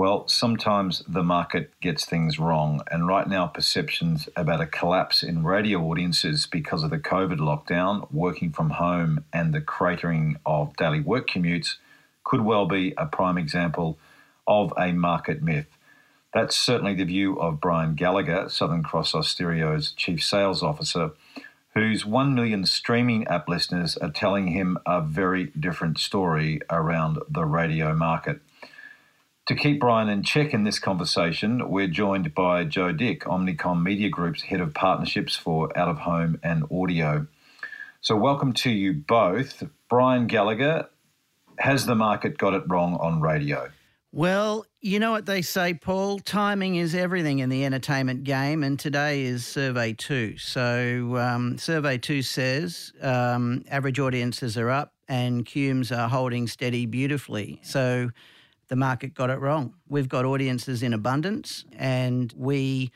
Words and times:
Well, 0.00 0.26
sometimes 0.28 1.02
the 1.06 1.22
market 1.22 1.78
gets 1.82 2.06
things 2.06 2.38
wrong, 2.38 2.80
and 2.90 3.06
right 3.06 3.28
now, 3.28 3.46
perceptions 3.46 4.30
about 4.34 4.62
a 4.62 4.66
collapse 4.66 5.22
in 5.22 5.44
radio 5.44 5.78
audiences 5.82 6.46
because 6.46 6.82
of 6.82 6.88
the 6.88 6.98
COVID 6.98 7.36
lockdown, 7.36 8.10
working 8.10 8.50
from 8.50 8.70
home, 8.70 9.26
and 9.30 9.52
the 9.52 9.60
cratering 9.60 10.36
of 10.46 10.74
daily 10.78 11.00
work 11.00 11.28
commutes 11.28 11.74
could 12.24 12.40
well 12.40 12.64
be 12.64 12.94
a 12.96 13.04
prime 13.04 13.36
example 13.36 13.98
of 14.46 14.72
a 14.78 14.92
market 14.92 15.42
myth. 15.42 15.68
That's 16.32 16.56
certainly 16.56 16.94
the 16.94 17.04
view 17.04 17.38
of 17.38 17.60
Brian 17.60 17.94
Gallagher, 17.94 18.48
Southern 18.48 18.82
Cross 18.82 19.12
Austereo's 19.12 19.92
Chief 19.92 20.24
Sales 20.24 20.62
Officer, 20.62 21.10
whose 21.74 22.06
1 22.06 22.34
million 22.34 22.64
streaming 22.64 23.26
app 23.26 23.50
listeners 23.50 23.98
are 23.98 24.10
telling 24.10 24.46
him 24.46 24.78
a 24.86 25.02
very 25.02 25.48
different 25.60 25.98
story 25.98 26.58
around 26.70 27.18
the 27.28 27.44
radio 27.44 27.94
market. 27.94 28.40
To 29.50 29.56
keep 29.56 29.80
Brian 29.80 30.08
in 30.08 30.22
check 30.22 30.54
in 30.54 30.62
this 30.62 30.78
conversation, 30.78 31.70
we're 31.70 31.88
joined 31.88 32.36
by 32.36 32.62
Joe 32.62 32.92
Dick, 32.92 33.24
Omnicom 33.24 33.82
Media 33.82 34.08
Group's 34.08 34.42
Head 34.42 34.60
of 34.60 34.72
Partnerships 34.74 35.34
for 35.34 35.76
Out 35.76 35.88
of 35.88 35.98
Home 35.98 36.38
and 36.44 36.62
Audio. 36.70 37.26
So, 38.00 38.14
welcome 38.14 38.52
to 38.52 38.70
you 38.70 38.92
both. 38.92 39.64
Brian 39.88 40.28
Gallagher, 40.28 40.88
has 41.58 41.84
the 41.84 41.96
market 41.96 42.38
got 42.38 42.54
it 42.54 42.62
wrong 42.68 42.94
on 43.00 43.20
radio? 43.20 43.72
Well, 44.12 44.66
you 44.80 45.00
know 45.00 45.10
what 45.10 45.26
they 45.26 45.42
say, 45.42 45.74
Paul? 45.74 46.20
Timing 46.20 46.76
is 46.76 46.94
everything 46.94 47.40
in 47.40 47.48
the 47.48 47.64
entertainment 47.64 48.22
game, 48.22 48.62
and 48.62 48.78
today 48.78 49.22
is 49.22 49.44
Survey 49.44 49.94
2. 49.94 50.38
So, 50.38 51.16
um, 51.16 51.58
Survey 51.58 51.98
2 51.98 52.22
says 52.22 52.92
um, 53.02 53.64
average 53.68 53.98
audiences 53.98 54.56
are 54.56 54.70
up 54.70 54.94
and 55.08 55.44
cumes 55.44 55.90
are 55.90 56.08
holding 56.08 56.46
steady 56.46 56.86
beautifully. 56.86 57.58
So, 57.64 58.12
the 58.70 58.76
market 58.76 59.14
got 59.14 59.30
it 59.30 59.40
wrong. 59.40 59.74
We've 59.88 60.08
got 60.08 60.24
audiences 60.24 60.82
in 60.84 60.94
abundance, 60.94 61.64
and 61.76 62.32
we 62.36 62.92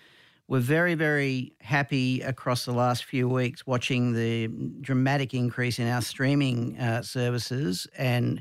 were 0.47 0.61
very, 0.61 0.95
very 0.95 1.53
happy 1.61 2.21
across 2.21 2.65
the 2.65 2.73
last 2.73 3.05
few 3.05 3.29
weeks 3.29 3.67
watching 3.67 4.13
the 4.13 4.47
dramatic 4.81 5.35
increase 5.35 5.81
in 5.81 5.89
our 5.89 6.01
streaming 6.01 6.79
uh, 6.79 7.03
services 7.03 7.89
and 7.99 8.41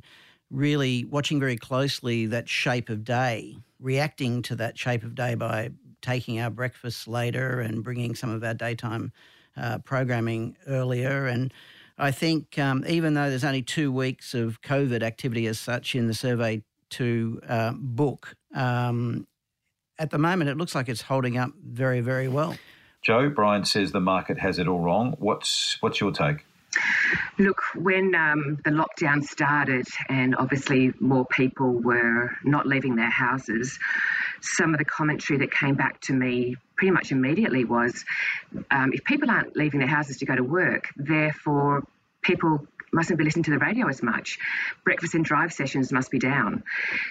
really 0.51 1.05
watching 1.05 1.39
very 1.39 1.57
closely 1.57 2.27
that 2.27 2.47
shape 2.47 2.89
of 2.89 3.03
day, 3.03 3.57
reacting 3.79 4.43
to 4.43 4.55
that 4.55 4.77
shape 4.77 5.03
of 5.03 5.15
day 5.15 5.33
by 5.33 5.71
taking 6.03 6.39
our 6.39 6.51
breakfasts 6.51 7.07
later 7.07 7.61
and 7.61 7.83
bringing 7.83 8.13
some 8.13 8.29
of 8.29 8.43
our 8.43 8.53
daytime 8.53 9.11
uh, 9.57 9.79
programming 9.79 10.55
earlier. 10.67 11.25
And 11.25 11.51
I 11.97 12.11
think 12.11 12.59
um, 12.59 12.83
even 12.87 13.15
though 13.15 13.29
there's 13.29 13.43
only 13.43 13.63
two 13.63 13.91
weeks 13.91 14.35
of 14.35 14.61
COVID 14.61 15.01
activity 15.01 15.47
as 15.47 15.57
such 15.57 15.95
in 15.95 16.05
the 16.05 16.13
survey 16.13 16.61
to 16.93 17.39
uh, 17.47 17.71
book. 17.75 18.35
Um, 18.55 19.27
at 19.99 20.09
the 20.09 20.17
moment, 20.17 20.49
it 20.49 20.57
looks 20.57 20.75
like 20.75 20.89
it's 20.89 21.01
holding 21.01 21.37
up 21.37 21.51
very, 21.63 22.01
very 22.01 22.27
well. 22.27 22.55
Joe, 23.01 23.29
Brian 23.29 23.65
says 23.65 23.91
the 23.91 23.99
market 23.99 24.39
has 24.39 24.59
it 24.59 24.67
all 24.67 24.79
wrong. 24.79 25.15
What's 25.19 25.77
what's 25.81 25.99
your 25.99 26.11
take? 26.11 26.45
Look, 27.37 27.61
when 27.75 28.15
um, 28.15 28.57
the 28.63 28.71
lockdown 28.71 29.23
started, 29.23 29.85
and 30.09 30.35
obviously 30.35 30.93
more 30.99 31.25
people 31.25 31.73
were 31.73 32.31
not 32.43 32.65
leaving 32.65 32.95
their 32.95 33.09
houses, 33.09 33.77
some 34.41 34.73
of 34.73 34.79
the 34.79 34.85
commentary 34.85 35.37
that 35.39 35.51
came 35.51 35.75
back 35.75 35.99
to 36.01 36.13
me 36.13 36.55
pretty 36.75 36.91
much 36.91 37.11
immediately 37.11 37.65
was 37.65 38.03
um, 38.71 38.91
if 38.93 39.03
people 39.03 39.29
aren't 39.29 39.55
leaving 39.55 39.79
their 39.79 39.89
houses 39.89 40.17
to 40.17 40.25
go 40.25 40.35
to 40.35 40.43
work, 40.43 40.89
therefore 40.95 41.83
people 42.23 42.65
mustn't 42.93 43.17
be 43.17 43.25
listening 43.25 43.43
to 43.43 43.51
the 43.51 43.57
radio 43.57 43.87
as 43.87 44.03
much. 44.03 44.39
Breakfast 44.83 45.15
and 45.15 45.25
drive 45.25 45.51
sessions 45.51 45.91
must 45.91 46.11
be 46.11 46.19
down. 46.19 46.63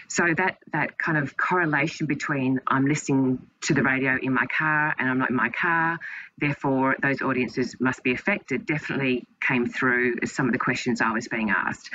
So 0.09 0.25
that 0.37 0.59
that 0.73 0.99
kind 0.99 1.19
of 1.19 1.37
correlation 1.37 2.07
between 2.07 2.61
I'm 2.67 2.87
listening 2.87 3.47
to 3.63 3.75
the 3.75 3.83
radio 3.83 4.17
in 4.21 4.33
my 4.33 4.47
car 4.47 4.95
and 4.99 5.09
I'm 5.09 5.19
not 5.19 5.31
in 5.31 5.37
my 5.37 5.51
car, 5.51 5.99
therefore 6.39 6.97
those 7.03 7.21
audiences 7.23 7.77
must 7.81 8.03
be 8.03 8.13
affected, 8.13 8.67
definitely 8.67 9.27
came 9.41 9.67
through 9.67 10.17
as 10.23 10.33
some 10.33 10.47
of 10.47 10.53
the 10.53 10.59
questions 10.59 11.01
I 11.01 11.13
was 11.13 11.29
being 11.29 11.51
asked. 11.51 11.91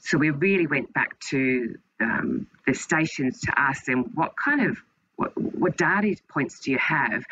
So 0.00 0.18
we 0.18 0.30
really 0.30 0.66
went 0.66 0.92
back 0.92 1.18
to 1.30 1.76
um, 2.00 2.46
the 2.66 2.74
stations 2.74 3.40
to 3.42 3.52
ask 3.56 3.84
them 3.84 4.12
what 4.14 4.32
kind 4.36 4.68
of 4.68 4.78
what, 5.16 5.36
what, 5.36 5.76
data 5.76 6.14
points 6.28 6.60
do 6.60 6.70
you 6.70 6.78
have 6.78 7.24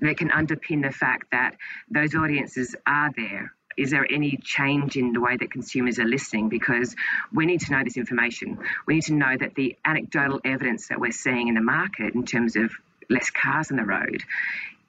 that 0.00 0.16
can 0.16 0.30
underpin 0.30 0.82
the 0.82 0.90
fact 0.90 1.30
that 1.30 1.54
those 1.88 2.16
audiences 2.16 2.74
are 2.84 3.12
there 3.16 3.52
is 3.78 3.92
there 3.92 4.06
any 4.10 4.36
change 4.42 4.96
in 4.96 5.12
the 5.12 5.20
way 5.20 5.36
that 5.36 5.50
consumers 5.50 5.98
are 5.98 6.04
listening? 6.04 6.48
Because 6.48 6.96
we 7.32 7.46
need 7.46 7.60
to 7.60 7.72
know 7.72 7.84
this 7.84 7.96
information. 7.96 8.58
We 8.86 8.96
need 8.96 9.04
to 9.04 9.14
know 9.14 9.36
that 9.38 9.54
the 9.54 9.76
anecdotal 9.84 10.40
evidence 10.44 10.88
that 10.88 11.00
we're 11.00 11.12
seeing 11.12 11.48
in 11.48 11.54
the 11.54 11.62
market 11.62 12.14
in 12.14 12.26
terms 12.26 12.56
of 12.56 12.72
less 13.08 13.30
cars 13.30 13.70
on 13.70 13.76
the 13.76 13.84
road 13.84 14.22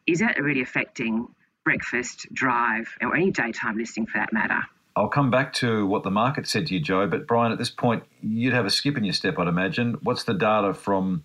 is 0.08 0.20
that 0.20 0.42
really 0.42 0.62
affecting 0.62 1.28
breakfast, 1.64 2.26
drive, 2.34 2.90
or 3.00 3.16
any 3.16 3.30
daytime 3.32 3.78
listening 3.78 4.08
for 4.08 4.18
that 4.18 4.34
matter? 4.34 4.60
I'll 4.96 5.08
come 5.08 5.30
back 5.30 5.54
to 5.54 5.86
what 5.86 6.04
the 6.04 6.10
market 6.10 6.48
said 6.48 6.66
to 6.68 6.74
you, 6.74 6.80
Joe. 6.80 7.08
But 7.08 7.28
Brian, 7.28 7.52
at 7.52 7.60
this 7.60 7.70
point, 7.70 8.04
you'd 8.22 8.54
have 8.54 8.66
a 8.66 8.72
skip 8.72 8.98
in 8.98 9.04
your 9.04 9.14
step, 9.14 9.38
I'd 9.38 9.48
imagine. 9.48 9.98
What's 10.02 10.24
the 10.24 10.34
data 10.34 10.74
from 10.74 11.24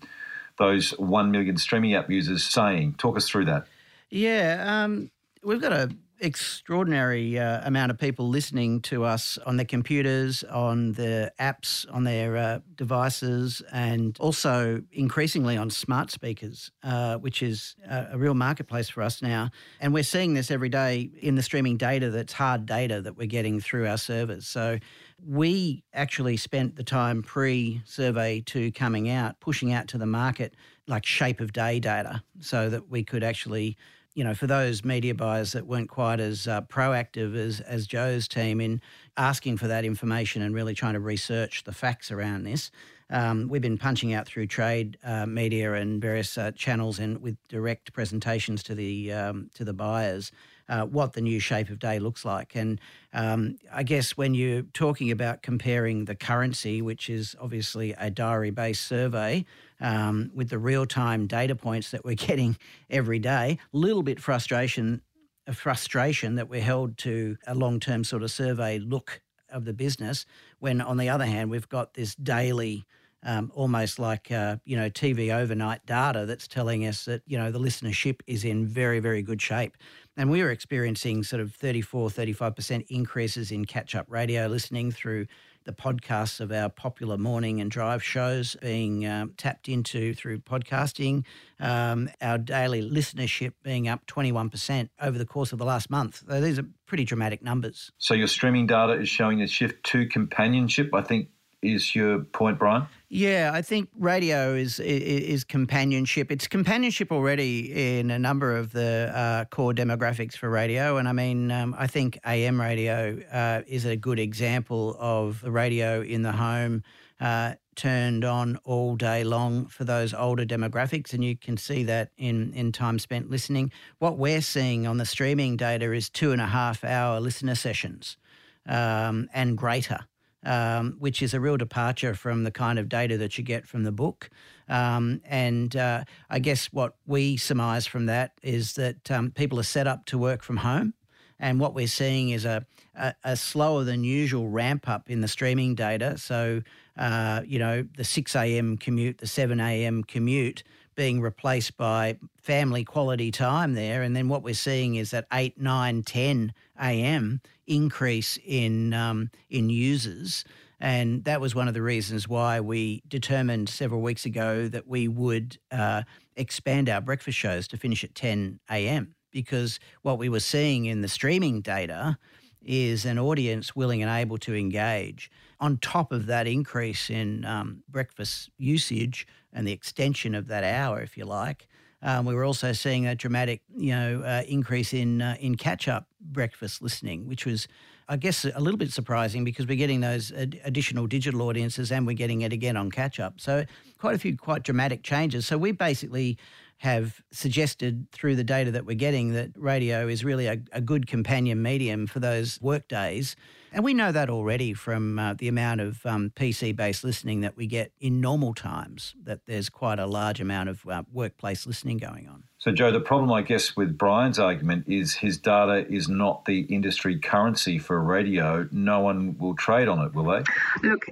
those 0.59 0.91
1 0.91 1.31
million 1.31 1.57
streaming 1.57 1.95
app 1.95 2.09
users 2.09 2.43
saying? 2.43 2.95
Talk 2.99 3.17
us 3.17 3.27
through 3.27 3.45
that. 3.45 3.65
Yeah, 4.11 4.63
um, 4.65 5.09
we've 5.43 5.59
got 5.59 5.73
a 5.73 5.89
extraordinary 6.19 7.37
uh, 7.37 7.61
amount 7.67 7.91
of 7.91 7.97
people 7.97 8.27
listening 8.27 8.81
to 8.81 9.03
us 9.03 9.37
on 9.45 9.57
their 9.57 9.65
computers, 9.65 10.43
on 10.45 10.93
the 10.93 11.31
apps, 11.39 11.85
on 11.93 12.03
their 12.03 12.37
uh, 12.37 12.59
devices, 12.75 13.61
and 13.71 14.17
also 14.19 14.81
increasingly 14.91 15.57
on 15.57 15.69
smart 15.69 16.11
speakers, 16.11 16.71
uh, 16.83 17.17
which 17.17 17.41
is 17.41 17.75
a, 17.89 18.07
a, 18.13 18.17
real 18.17 18.33
marketplace 18.33 18.89
for 18.89 19.01
us 19.01 19.21
now. 19.21 19.49
And 19.79 19.93
we're 19.93 20.03
seeing 20.03 20.33
this 20.33 20.51
every 20.51 20.69
day 20.69 21.09
in 21.21 21.35
the 21.35 21.43
streaming 21.43 21.77
data 21.77 22.09
that's 22.09 22.33
hard 22.33 22.65
data 22.65 23.01
that 23.01 23.17
we're 23.17 23.27
getting 23.27 23.59
through 23.59 23.87
our 23.87 23.97
servers. 23.97 24.47
So 24.47 24.79
we 25.25 25.83
actually 25.93 26.37
spent 26.37 26.75
the 26.75 26.83
time 26.83 27.23
pre 27.23 27.81
survey 27.85 28.41
to 28.47 28.71
coming 28.71 29.09
out, 29.09 29.39
pushing 29.39 29.73
out 29.73 29.87
to 29.89 29.97
the 29.97 30.05
market 30.05 30.55
like 30.87 31.05
shape 31.05 31.39
of 31.39 31.51
day 31.51 31.79
data 31.79 32.23
so 32.39 32.69
that 32.69 32.89
we 32.89 33.03
could 33.03 33.23
actually 33.23 33.77
you 34.15 34.23
know, 34.23 34.33
for 34.33 34.47
those 34.47 34.83
media 34.83 35.13
buyers 35.13 35.51
that 35.51 35.67
weren't 35.67 35.89
quite 35.89 36.21
as 36.21 36.47
uh, 36.47 36.61
proactive 36.61 37.35
as, 37.35 37.59
as 37.59 37.85
Joe's 37.85 38.27
team 38.27 38.61
in 38.61 38.81
asking 39.17 39.57
for 39.57 39.67
that 39.67 39.85
information 39.85 40.41
and 40.41 40.55
really 40.55 40.73
trying 40.73 40.93
to 40.93 41.01
research 41.01 41.65
the 41.65 41.73
facts 41.73 42.11
around 42.11 42.43
this, 42.43 42.71
um, 43.09 43.49
we've 43.49 43.61
been 43.61 43.77
punching 43.77 44.13
out 44.13 44.25
through 44.25 44.47
trade 44.47 44.97
uh, 45.03 45.25
media 45.25 45.73
and 45.73 46.01
various 46.01 46.37
uh, 46.37 46.51
channels 46.51 46.97
and 46.97 47.21
with 47.21 47.35
direct 47.49 47.93
presentations 47.93 48.63
to 48.63 48.73
the 48.73 49.11
um, 49.11 49.49
to 49.53 49.63
the 49.63 49.73
buyers 49.73 50.31
uh, 50.69 50.85
what 50.85 51.13
the 51.13 51.21
new 51.21 51.39
shape 51.39 51.69
of 51.69 51.79
day 51.79 51.99
looks 51.99 52.25
like. 52.25 52.55
And 52.55 52.79
um, 53.13 53.57
I 53.71 53.83
guess 53.83 54.17
when 54.17 54.33
you're 54.33 54.63
talking 54.73 55.11
about 55.11 55.41
comparing 55.41 56.05
the 56.05 56.15
currency, 56.15 56.81
which 56.81 57.09
is 57.09 57.35
obviously 57.39 57.93
a 57.97 58.09
diary 58.09 58.51
based 58.51 58.83
survey, 58.83 59.45
um, 59.81 60.31
with 60.33 60.49
the 60.49 60.57
real 60.57 60.85
time 60.85 61.27
data 61.27 61.55
points 61.55 61.91
that 61.91 62.05
we're 62.05 62.15
getting 62.27 62.57
every 62.89 63.19
day, 63.19 63.59
a 63.73 63.77
little 63.77 64.03
bit 64.03 64.19
frustration. 64.19 65.01
A 65.47 65.53
frustration 65.53 66.35
that 66.35 66.49
we're 66.49 66.59
held 66.59 66.97
to 66.99 67.37
a 67.45 67.53
long 67.53 67.79
term 67.79 68.03
sort 68.03 68.23
of 68.23 68.31
survey 68.31 68.79
look 68.79 69.21
of 69.47 69.63
the 69.63 69.73
business, 69.73 70.25
when 70.57 70.81
on 70.81 70.97
the 70.97 71.07
other 71.07 71.25
hand, 71.25 71.51
we've 71.51 71.69
got 71.69 71.93
this 71.93 72.15
daily 72.15 72.83
um, 73.25 73.51
almost 73.55 73.97
like 73.97 74.31
uh, 74.31 74.57
you 74.65 74.77
know 74.77 74.89
TV 74.89 75.33
overnight 75.35 75.85
data 75.85 76.25
that's 76.25 76.47
telling 76.47 76.85
us 76.85 77.05
that 77.05 77.23
you 77.25 77.37
know 77.37 77.51
the 77.51 77.59
listenership 77.59 78.21
is 78.27 78.45
in 78.45 78.67
very 78.67 78.99
very 78.99 79.21
good 79.21 79.41
shape. 79.41 79.75
And 80.15 80.29
we 80.29 80.41
were 80.41 80.51
experiencing 80.51 81.23
sort 81.23 81.41
of 81.41 81.53
34, 81.53 82.07
35% 82.09 82.85
increases 82.87 83.51
in 83.51 83.65
catch 83.65 83.95
up 83.95 84.05
radio 84.09 84.47
listening 84.47 84.91
through 84.91 85.25
the 85.65 85.73
podcasts 85.73 86.39
of 86.39 86.51
our 86.51 86.69
popular 86.69 87.17
morning 87.17 87.59
and 87.59 87.69
drive 87.69 88.03
shows 88.03 88.55
being 88.61 89.05
um, 89.05 89.33
tapped 89.37 89.67
into 89.67 90.13
through 90.13 90.39
podcasting, 90.39 91.25
um, 91.59 92.09
our 92.21 92.37
daily 92.37 92.87
listenership 92.87 93.53
being 93.63 93.87
up 93.87 94.05
21% 94.05 94.89
over 95.01 95.17
the 95.17 95.25
course 95.25 95.51
of 95.51 95.59
the 95.59 95.65
last 95.65 95.89
month. 95.89 96.23
So 96.27 96.39
these 96.39 96.57
are 96.57 96.65
pretty 96.85 97.03
dramatic 97.03 97.41
numbers. 97.41 97.91
So 97.97 98.13
your 98.13 98.27
streaming 98.27 98.67
data 98.67 98.93
is 98.93 99.09
showing 99.09 99.41
a 99.41 99.47
shift 99.47 99.83
to 99.87 100.07
companionship. 100.07 100.93
I 100.93 101.01
think 101.01 101.29
is 101.65 101.95
your 101.95 102.19
point, 102.19 102.59
Brian? 102.59 102.87
Yeah, 103.09 103.51
I 103.53 103.61
think 103.61 103.89
radio 103.97 104.53
is 104.55 104.79
is 104.79 105.43
companionship. 105.43 106.31
It's 106.31 106.47
companionship 106.47 107.11
already 107.11 107.99
in 107.99 108.11
a 108.11 108.19
number 108.19 108.55
of 108.55 108.71
the 108.71 109.11
uh, 109.13 109.45
core 109.45 109.73
demographics 109.73 110.35
for 110.35 110.49
radio, 110.49 110.97
and 110.97 111.07
I 111.07 111.13
mean, 111.13 111.51
um, 111.51 111.75
I 111.77 111.87
think 111.87 112.19
AM 112.25 112.59
radio 112.59 113.19
uh, 113.31 113.61
is 113.67 113.85
a 113.85 113.95
good 113.95 114.19
example 114.19 114.95
of 114.99 115.41
the 115.41 115.51
radio 115.51 116.01
in 116.01 116.21
the 116.23 116.31
home. 116.31 116.83
Uh, 117.19 117.53
turned 117.75 118.23
on 118.25 118.57
all 118.63 118.95
day 118.95 119.23
long 119.23 119.67
for 119.67 119.83
those 119.83 120.13
older 120.13 120.45
demographics, 120.45 121.13
and 121.13 121.23
you 121.23 121.35
can 121.35 121.57
see 121.57 121.83
that 121.83 122.09
in, 122.17 122.53
in 122.53 122.71
time 122.71 122.99
spent 122.99 123.29
listening. 123.29 123.71
What 123.99 124.17
we're 124.17 124.41
seeing 124.41 124.87
on 124.87 124.97
the 124.97 125.05
streaming 125.05 125.57
data 125.57 125.91
is 125.91 126.09
two 126.09 126.31
and 126.31 126.41
a 126.41 126.47
half 126.47 126.83
hour 126.83 127.19
listener 127.19 127.55
sessions 127.55 128.17
um, 128.65 129.29
and 129.33 129.57
greater. 129.57 129.99
Um, 130.45 130.97
which 130.99 131.23
is 131.23 131.33
a 131.33 131.39
real 131.39 131.57
departure 131.57 132.13
from 132.13 132.43
the 132.43 132.51
kind 132.51 132.77
of 132.77 132.87
data 132.87 133.17
that 133.17 133.35
you 133.35 133.43
get 133.43 133.65
from 133.65 133.83
the 133.83 133.91
book. 133.91 134.29
Um, 134.69 135.21
and 135.25 135.75
uh, 135.75 136.03
I 136.29 136.37
guess 136.37 136.67
what 136.67 136.93
we 137.07 137.35
surmise 137.35 137.87
from 137.87 138.05
that 138.05 138.33
is 138.43 138.73
that 138.73 139.09
um, 139.09 139.31
people 139.31 139.59
are 139.59 139.63
set 139.63 139.87
up 139.87 140.05
to 140.05 140.19
work 140.19 140.43
from 140.43 140.57
home. 140.57 140.93
And 141.39 141.59
what 141.59 141.73
we're 141.73 141.87
seeing 141.87 142.29
is 142.29 142.45
a, 142.45 142.63
a, 142.93 143.15
a 143.23 143.35
slower 143.35 143.83
than 143.83 144.03
usual 144.03 144.47
ramp 144.47 144.87
up 144.87 145.09
in 145.09 145.21
the 145.21 145.27
streaming 145.27 145.73
data. 145.73 146.15
So 146.19 146.61
uh, 146.97 147.41
you 147.45 147.59
know, 147.59 147.85
the 147.97 148.03
6 148.03 148.35
a.m. 148.35 148.77
commute, 148.77 149.17
the 149.17 149.27
7 149.27 149.59
a.m. 149.59 150.03
commute 150.03 150.63
being 150.95 151.21
replaced 151.21 151.77
by 151.77 152.17
family 152.37 152.83
quality 152.83 153.31
time 153.31 153.73
there. 153.73 154.01
And 154.01 154.15
then 154.15 154.29
what 154.29 154.43
we're 154.43 154.53
seeing 154.53 154.95
is 154.95 155.11
that 155.11 155.27
8, 155.31 155.59
9, 155.59 156.03
10 156.03 156.53
a.m. 156.81 157.41
increase 157.67 158.37
in, 158.45 158.93
um, 158.93 159.29
in 159.49 159.69
users. 159.69 160.45
And 160.79 161.23
that 161.23 161.41
was 161.41 161.55
one 161.55 161.67
of 161.67 161.73
the 161.73 161.81
reasons 161.81 162.27
why 162.27 162.59
we 162.59 163.01
determined 163.07 163.69
several 163.69 164.01
weeks 164.01 164.25
ago 164.25 164.67
that 164.67 164.87
we 164.87 165.07
would 165.07 165.57
uh, 165.71 166.03
expand 166.35 166.89
our 166.89 167.01
breakfast 167.01 167.37
shows 167.37 167.67
to 167.69 167.77
finish 167.77 168.03
at 168.03 168.15
10 168.15 168.59
a.m. 168.69 169.15
Because 169.31 169.79
what 170.01 170.17
we 170.17 170.29
were 170.29 170.39
seeing 170.39 170.85
in 170.85 171.01
the 171.01 171.07
streaming 171.07 171.61
data 171.61 172.17
is 172.65 173.05
an 173.05 173.19
audience 173.19 173.75
willing 173.75 174.01
and 174.01 174.11
able 174.11 174.37
to 174.39 174.55
engage. 174.55 175.31
On 175.59 175.77
top 175.77 176.11
of 176.11 176.25
that 176.25 176.47
increase 176.47 177.09
in 177.09 177.45
um, 177.45 177.83
breakfast 177.87 178.49
usage 178.57 179.27
and 179.53 179.65
the 179.67 179.71
extension 179.71 180.35
of 180.35 180.47
that 180.47 180.63
hour, 180.63 181.01
if 181.01 181.17
you 181.17 181.25
like, 181.25 181.67
um, 182.01 182.25
we 182.25 182.35
were 182.35 182.43
also 182.43 182.73
seeing 182.73 183.07
a 183.07 183.15
dramatic, 183.15 183.61
you 183.75 183.95
know, 183.95 184.21
uh, 184.21 184.43
increase 184.47 184.93
in 184.93 185.21
uh, 185.21 185.37
in 185.39 185.55
catch-up 185.55 186.07
breakfast 186.19 186.81
listening, 186.81 187.27
which 187.27 187.45
was, 187.45 187.67
I 188.09 188.17
guess, 188.17 188.45
a 188.45 188.59
little 188.59 188.77
bit 188.77 188.91
surprising 188.91 189.43
because 189.43 189.65
we're 189.65 189.77
getting 189.77 190.01
those 190.01 190.31
ad- 190.31 190.59
additional 190.63 191.07
digital 191.07 191.41
audiences 191.43 191.91
and 191.91 192.05
we're 192.05 192.13
getting 192.13 192.41
it 192.41 192.53
again 192.53 192.77
on 192.77 192.91
catch-up. 192.91 193.39
So 193.39 193.65
quite 193.97 194.13
a 194.13 194.19
few 194.19 194.37
quite 194.37 194.63
dramatic 194.63 195.01
changes. 195.03 195.47
So 195.47 195.57
we 195.57 195.71
basically 195.71 196.37
have 196.77 197.21
suggested 197.31 198.07
through 198.11 198.35
the 198.35 198.43
data 198.43 198.71
that 198.71 198.85
we're 198.85 198.95
getting 198.95 199.33
that 199.33 199.51
radio 199.55 200.07
is 200.07 200.25
really 200.25 200.47
a, 200.47 200.57
a 200.71 200.81
good 200.81 201.07
companion 201.07 201.61
medium 201.61 202.05
for 202.05 202.19
those 202.19 202.59
work 202.61 202.87
days. 202.87 203.35
And 203.71 203.83
we 203.83 203.93
know 203.93 204.11
that 204.11 204.29
already 204.29 204.73
from 204.73 205.19
uh, 205.19 205.33
the 205.33 205.47
amount 205.47 205.81
of 205.81 206.05
um, 206.05 206.31
PC 206.35 206.75
based 206.75 207.03
listening 207.03 207.41
that 207.41 207.57
we 207.57 207.67
get 207.67 207.91
in 207.99 208.21
normal 208.21 208.53
times, 208.53 209.15
that 209.23 209.41
there's 209.47 209.69
quite 209.69 209.99
a 209.99 210.05
large 210.05 210.39
amount 210.39 210.69
of 210.69 210.87
uh, 210.87 211.03
workplace 211.11 211.67
listening 211.67 211.97
going 211.97 212.27
on. 212.29 212.43
So, 212.57 212.71
Joe, 212.71 212.91
the 212.91 213.01
problem, 213.01 213.31
I 213.31 213.41
guess, 213.41 213.75
with 213.75 213.97
Brian's 213.97 214.39
argument 214.39 214.85
is 214.87 215.13
his 215.13 215.37
data 215.37 215.85
is 215.91 216.07
not 216.07 216.45
the 216.45 216.61
industry 216.61 217.19
currency 217.19 217.77
for 217.77 218.01
radio. 218.01 218.67
No 218.71 219.01
one 219.01 219.37
will 219.37 219.55
trade 219.55 219.87
on 219.87 219.99
it, 220.05 220.13
will 220.13 220.25
they? 220.25 220.43
Look, 220.87 221.07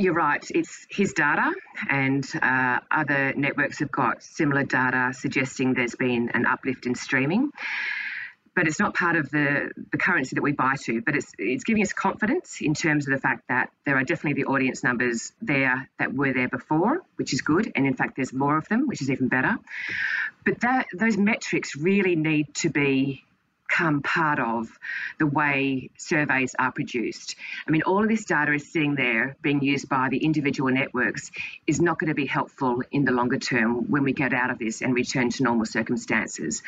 you're 0.00 0.14
right. 0.14 0.44
It's 0.50 0.86
his 0.88 1.12
data, 1.12 1.52
and 1.88 2.26
uh, 2.40 2.80
other 2.90 3.34
networks 3.36 3.78
have 3.80 3.90
got 3.90 4.22
similar 4.22 4.64
data 4.64 5.12
suggesting 5.12 5.74
there's 5.74 5.94
been 5.94 6.30
an 6.34 6.46
uplift 6.46 6.86
in 6.86 6.94
streaming. 6.94 7.50
But 8.56 8.66
it's 8.66 8.80
not 8.80 8.94
part 8.94 9.14
of 9.14 9.30
the, 9.30 9.70
the 9.92 9.96
currency 9.96 10.34
that 10.34 10.42
we 10.42 10.52
buy 10.52 10.74
to. 10.84 11.00
But 11.02 11.14
it's 11.14 11.32
it's 11.38 11.64
giving 11.64 11.82
us 11.82 11.92
confidence 11.92 12.58
in 12.60 12.74
terms 12.74 13.06
of 13.06 13.14
the 13.14 13.20
fact 13.20 13.44
that 13.48 13.70
there 13.86 13.96
are 13.96 14.02
definitely 14.02 14.42
the 14.42 14.48
audience 14.48 14.82
numbers 14.82 15.32
there 15.40 15.88
that 15.98 16.12
were 16.12 16.32
there 16.32 16.48
before, 16.48 17.00
which 17.16 17.32
is 17.32 17.42
good. 17.42 17.70
And 17.76 17.86
in 17.86 17.94
fact, 17.94 18.16
there's 18.16 18.32
more 18.32 18.56
of 18.58 18.68
them, 18.68 18.88
which 18.88 19.02
is 19.02 19.10
even 19.10 19.28
better. 19.28 19.56
But 20.44 20.60
that 20.62 20.86
those 20.92 21.16
metrics 21.16 21.76
really 21.76 22.16
need 22.16 22.54
to 22.56 22.70
be 22.70 23.24
become 23.80 24.02
part 24.02 24.38
of 24.38 24.68
the 25.18 25.26
way 25.26 25.88
surveys 25.96 26.54
are 26.58 26.70
produced. 26.70 27.34
I 27.66 27.70
mean, 27.70 27.82
all 27.82 28.02
of 28.02 28.10
this 28.10 28.26
data 28.26 28.52
is 28.52 28.70
sitting 28.70 28.94
there 28.94 29.36
being 29.40 29.62
used 29.62 29.88
by 29.88 30.08
the 30.10 30.18
individual 30.18 30.70
networks 30.70 31.30
is 31.66 31.80
not 31.80 31.98
going 31.98 32.08
to 32.08 32.14
be 32.14 32.26
helpful 32.26 32.82
in 32.90 33.06
the 33.06 33.12
longer 33.12 33.38
term 33.38 33.90
when 33.90 34.02
we 34.02 34.12
get 34.12 34.34
out 34.34 34.50
of 34.50 34.58
this 34.58 34.82
and 34.82 34.94
return 34.94 35.30
to 35.30 35.42
normal 35.42 35.64
circumstances. 35.64 36.62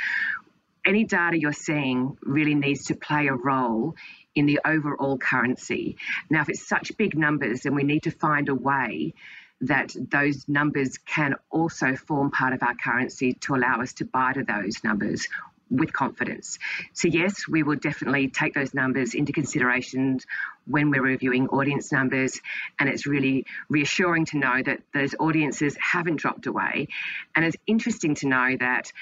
Any 0.87 1.05
data 1.05 1.39
you're 1.39 1.53
seeing 1.53 2.17
really 2.23 2.55
needs 2.55 2.87
to 2.87 2.95
play 2.95 3.27
a 3.27 3.35
role 3.35 3.95
in 4.35 4.47
the 4.47 4.61
overall 4.65 5.19
currency. 5.19 5.99
Now, 6.31 6.41
if 6.41 6.49
it's 6.49 6.67
such 6.67 6.97
big 6.97 7.17
numbers, 7.17 7.61
then 7.61 7.75
we 7.75 7.83
need 7.83 8.05
to 8.05 8.11
find 8.11 8.49
a 8.49 8.55
way 8.55 9.13
that 9.61 9.95
those 10.11 10.49
numbers 10.49 10.97
can 10.99 11.35
also 11.51 11.95
form 11.95 12.31
part 12.31 12.55
of 12.55 12.63
our 12.63 12.75
currency 12.75 13.35
to 13.35 13.55
allow 13.55 13.83
us 13.83 13.93
to 13.93 14.07
buy 14.07 14.33
to 14.33 14.43
those 14.43 14.83
numbers 14.83 15.29
with 15.73 15.93
confidence. 15.93 16.59
So, 16.93 17.09
yes, 17.09 17.49
we 17.49 17.63
will 17.63 17.77
definitely 17.77 18.29
take 18.29 18.55
those 18.55 18.75
numbers 18.75 19.15
into 19.15 19.33
consideration 19.33 20.21
when 20.67 20.91
we're 20.91 21.03
reviewing 21.03 21.49
audience 21.49 21.91
numbers. 21.91 22.41
And 22.79 22.89
it's 22.89 23.07
really 23.07 23.47
reassuring 23.69 24.27
to 24.27 24.39
know 24.39 24.63
that 24.65 24.81
those 24.93 25.15
audiences 25.19 25.77
haven't 25.81 26.17
dropped 26.17 26.47
away. 26.47 26.89
And 27.35 27.45
it's 27.45 27.57
interesting 27.67 28.15
to 28.17 28.29
know 28.29 28.57
that 28.61 28.93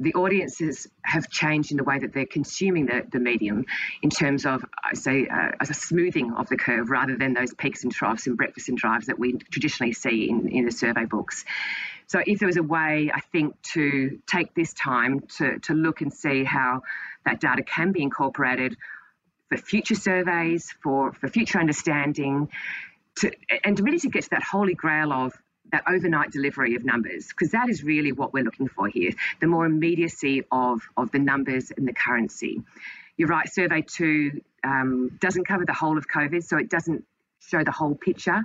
the 0.00 0.14
audiences 0.14 0.88
have 1.02 1.28
changed 1.28 1.72
in 1.72 1.76
the 1.76 1.84
way 1.84 1.98
that 1.98 2.14
they're 2.14 2.24
consuming 2.24 2.86
the, 2.86 3.06
the 3.12 3.18
medium 3.18 3.66
in 4.02 4.08
terms 4.08 4.46
of, 4.46 4.64
I 4.82 4.94
say, 4.94 5.26
uh, 5.28 5.50
a 5.60 5.74
smoothing 5.74 6.32
of 6.32 6.48
the 6.48 6.56
curve 6.56 6.88
rather 6.88 7.16
than 7.16 7.34
those 7.34 7.52
peaks 7.52 7.84
and 7.84 7.92
troughs 7.92 8.26
and 8.26 8.34
breakfast 8.34 8.70
and 8.70 8.78
drives 8.78 9.06
that 9.06 9.18
we 9.18 9.34
traditionally 9.34 9.92
see 9.92 10.30
in, 10.30 10.48
in 10.48 10.64
the 10.64 10.72
survey 10.72 11.04
books. 11.04 11.44
So 12.10 12.20
if 12.26 12.40
there 12.40 12.48
was 12.48 12.56
a 12.56 12.62
way, 12.64 13.12
I 13.14 13.20
think, 13.20 13.54
to 13.74 14.18
take 14.26 14.52
this 14.52 14.72
time 14.72 15.20
to, 15.36 15.60
to 15.60 15.74
look 15.74 16.00
and 16.00 16.12
see 16.12 16.42
how 16.42 16.82
that 17.24 17.38
data 17.40 17.62
can 17.62 17.92
be 17.92 18.02
incorporated 18.02 18.76
for 19.48 19.56
future 19.56 19.94
surveys, 19.94 20.74
for, 20.82 21.12
for 21.12 21.28
future 21.28 21.60
understanding, 21.60 22.48
to, 23.20 23.30
and 23.62 23.78
really 23.78 24.00
to 24.00 24.08
get 24.08 24.24
to 24.24 24.30
that 24.30 24.42
holy 24.42 24.74
grail 24.74 25.12
of 25.12 25.40
that 25.70 25.84
overnight 25.86 26.32
delivery 26.32 26.74
of 26.74 26.84
numbers, 26.84 27.28
because 27.28 27.52
that 27.52 27.68
is 27.68 27.84
really 27.84 28.10
what 28.10 28.32
we're 28.32 28.42
looking 28.42 28.66
for 28.66 28.88
here, 28.88 29.12
the 29.40 29.46
more 29.46 29.64
immediacy 29.64 30.42
of, 30.50 30.82
of 30.96 31.12
the 31.12 31.20
numbers 31.20 31.70
and 31.76 31.86
the 31.86 31.92
currency. 31.92 32.60
You're 33.18 33.28
right, 33.28 33.48
survey 33.48 33.82
two 33.82 34.40
um, 34.64 35.16
doesn't 35.20 35.44
cover 35.44 35.64
the 35.64 35.74
whole 35.74 35.96
of 35.96 36.08
COVID, 36.08 36.42
so 36.42 36.56
it 36.56 36.68
doesn't 36.68 37.04
show 37.38 37.62
the 37.62 37.70
whole 37.70 37.94
picture. 37.94 38.42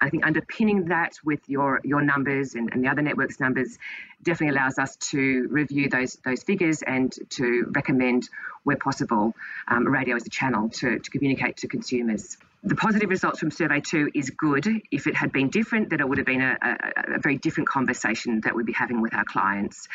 I 0.00 0.10
think 0.10 0.26
underpinning 0.26 0.86
that 0.86 1.14
with 1.24 1.40
your 1.48 1.80
your 1.84 2.02
numbers 2.02 2.54
and, 2.54 2.70
and 2.72 2.82
the 2.82 2.88
other 2.88 3.02
networks' 3.02 3.40
numbers 3.40 3.78
definitely 4.22 4.56
allows 4.56 4.78
us 4.78 4.96
to 4.96 5.46
review 5.50 5.88
those 5.88 6.14
those 6.24 6.42
figures 6.42 6.82
and 6.82 7.12
to 7.30 7.70
recommend 7.74 8.28
where 8.64 8.76
possible 8.76 9.34
um, 9.68 9.86
radio 9.86 10.16
as 10.16 10.26
a 10.26 10.30
channel 10.30 10.68
to, 10.68 10.98
to 10.98 11.10
communicate 11.10 11.58
to 11.58 11.68
consumers. 11.68 12.36
The 12.62 12.76
positive 12.76 13.08
results 13.08 13.38
from 13.38 13.50
survey 13.50 13.80
two 13.80 14.10
is 14.14 14.28
good. 14.30 14.66
If 14.90 15.06
it 15.06 15.16
had 15.16 15.32
been 15.32 15.48
different, 15.48 15.88
then 15.88 16.00
it 16.00 16.08
would 16.08 16.18
have 16.18 16.26
been 16.26 16.42
a, 16.42 16.56
a, 16.60 17.14
a 17.16 17.18
very 17.18 17.38
different 17.38 17.68
conversation 17.70 18.42
that 18.42 18.54
we'd 18.54 18.66
be 18.66 18.74
having 18.74 19.00
with 19.00 19.14
our 19.14 19.24
clients 19.24 19.88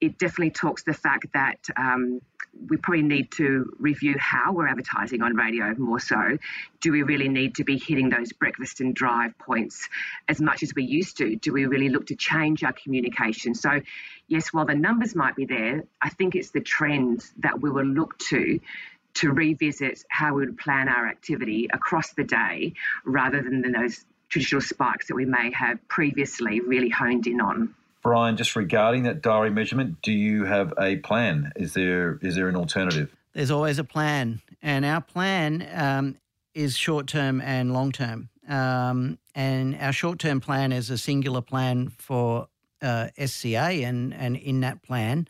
it 0.00 0.18
definitely 0.18 0.50
talks 0.50 0.84
the 0.84 0.94
fact 0.94 1.26
that 1.34 1.58
um, 1.76 2.20
we 2.68 2.76
probably 2.76 3.02
need 3.02 3.30
to 3.32 3.74
review 3.78 4.16
how 4.18 4.52
we're 4.52 4.68
advertising 4.68 5.22
on 5.22 5.34
radio 5.34 5.74
more 5.76 6.00
so. 6.00 6.38
Do 6.80 6.92
we 6.92 7.02
really 7.02 7.28
need 7.28 7.56
to 7.56 7.64
be 7.64 7.78
hitting 7.78 8.10
those 8.10 8.32
breakfast 8.32 8.80
and 8.80 8.94
drive 8.94 9.38
points 9.38 9.88
as 10.28 10.40
much 10.40 10.62
as 10.62 10.74
we 10.74 10.84
used 10.84 11.18
to? 11.18 11.36
Do 11.36 11.52
we 11.52 11.66
really 11.66 11.88
look 11.88 12.06
to 12.06 12.16
change 12.16 12.64
our 12.64 12.72
communication? 12.72 13.54
So, 13.54 13.80
yes, 14.26 14.52
while 14.52 14.66
the 14.66 14.74
numbers 14.74 15.14
might 15.14 15.36
be 15.36 15.46
there, 15.46 15.84
I 16.00 16.10
think 16.10 16.34
it's 16.34 16.50
the 16.50 16.60
trends 16.60 17.32
that 17.38 17.60
we 17.60 17.70
will 17.70 17.86
look 17.86 18.18
to 18.30 18.60
to 19.14 19.30
revisit 19.30 20.04
how 20.08 20.34
we 20.34 20.46
would 20.46 20.58
plan 20.58 20.88
our 20.88 21.08
activity 21.08 21.68
across 21.72 22.12
the 22.12 22.24
day 22.24 22.74
rather 23.04 23.42
than 23.42 23.72
those 23.72 24.04
traditional 24.28 24.60
spikes 24.60 25.08
that 25.08 25.14
we 25.14 25.24
may 25.24 25.50
have 25.52 25.86
previously 25.88 26.60
really 26.60 26.90
honed 26.90 27.26
in 27.26 27.40
on. 27.40 27.74
Brian, 28.02 28.36
just 28.36 28.54
regarding 28.56 29.02
that 29.04 29.22
diary 29.22 29.50
measurement, 29.50 30.00
do 30.02 30.12
you 30.12 30.44
have 30.44 30.72
a 30.78 30.96
plan? 30.96 31.52
Is 31.56 31.74
there 31.74 32.18
is 32.22 32.36
there 32.36 32.48
an 32.48 32.56
alternative? 32.56 33.14
There's 33.32 33.50
always 33.50 33.78
a 33.78 33.84
plan, 33.84 34.40
and 34.62 34.84
our 34.84 35.00
plan 35.00 35.68
um, 35.74 36.16
is 36.54 36.76
short 36.76 37.06
term 37.06 37.40
and 37.40 37.72
long 37.72 37.92
term. 37.92 38.28
Um, 38.48 39.18
and 39.34 39.76
our 39.80 39.92
short 39.92 40.18
term 40.18 40.40
plan 40.40 40.72
is 40.72 40.90
a 40.90 40.98
singular 40.98 41.42
plan 41.42 41.90
for 41.98 42.48
uh, 42.82 43.08
SCA, 43.24 43.84
and 43.84 44.14
and 44.14 44.36
in 44.36 44.60
that 44.60 44.82
plan, 44.82 45.28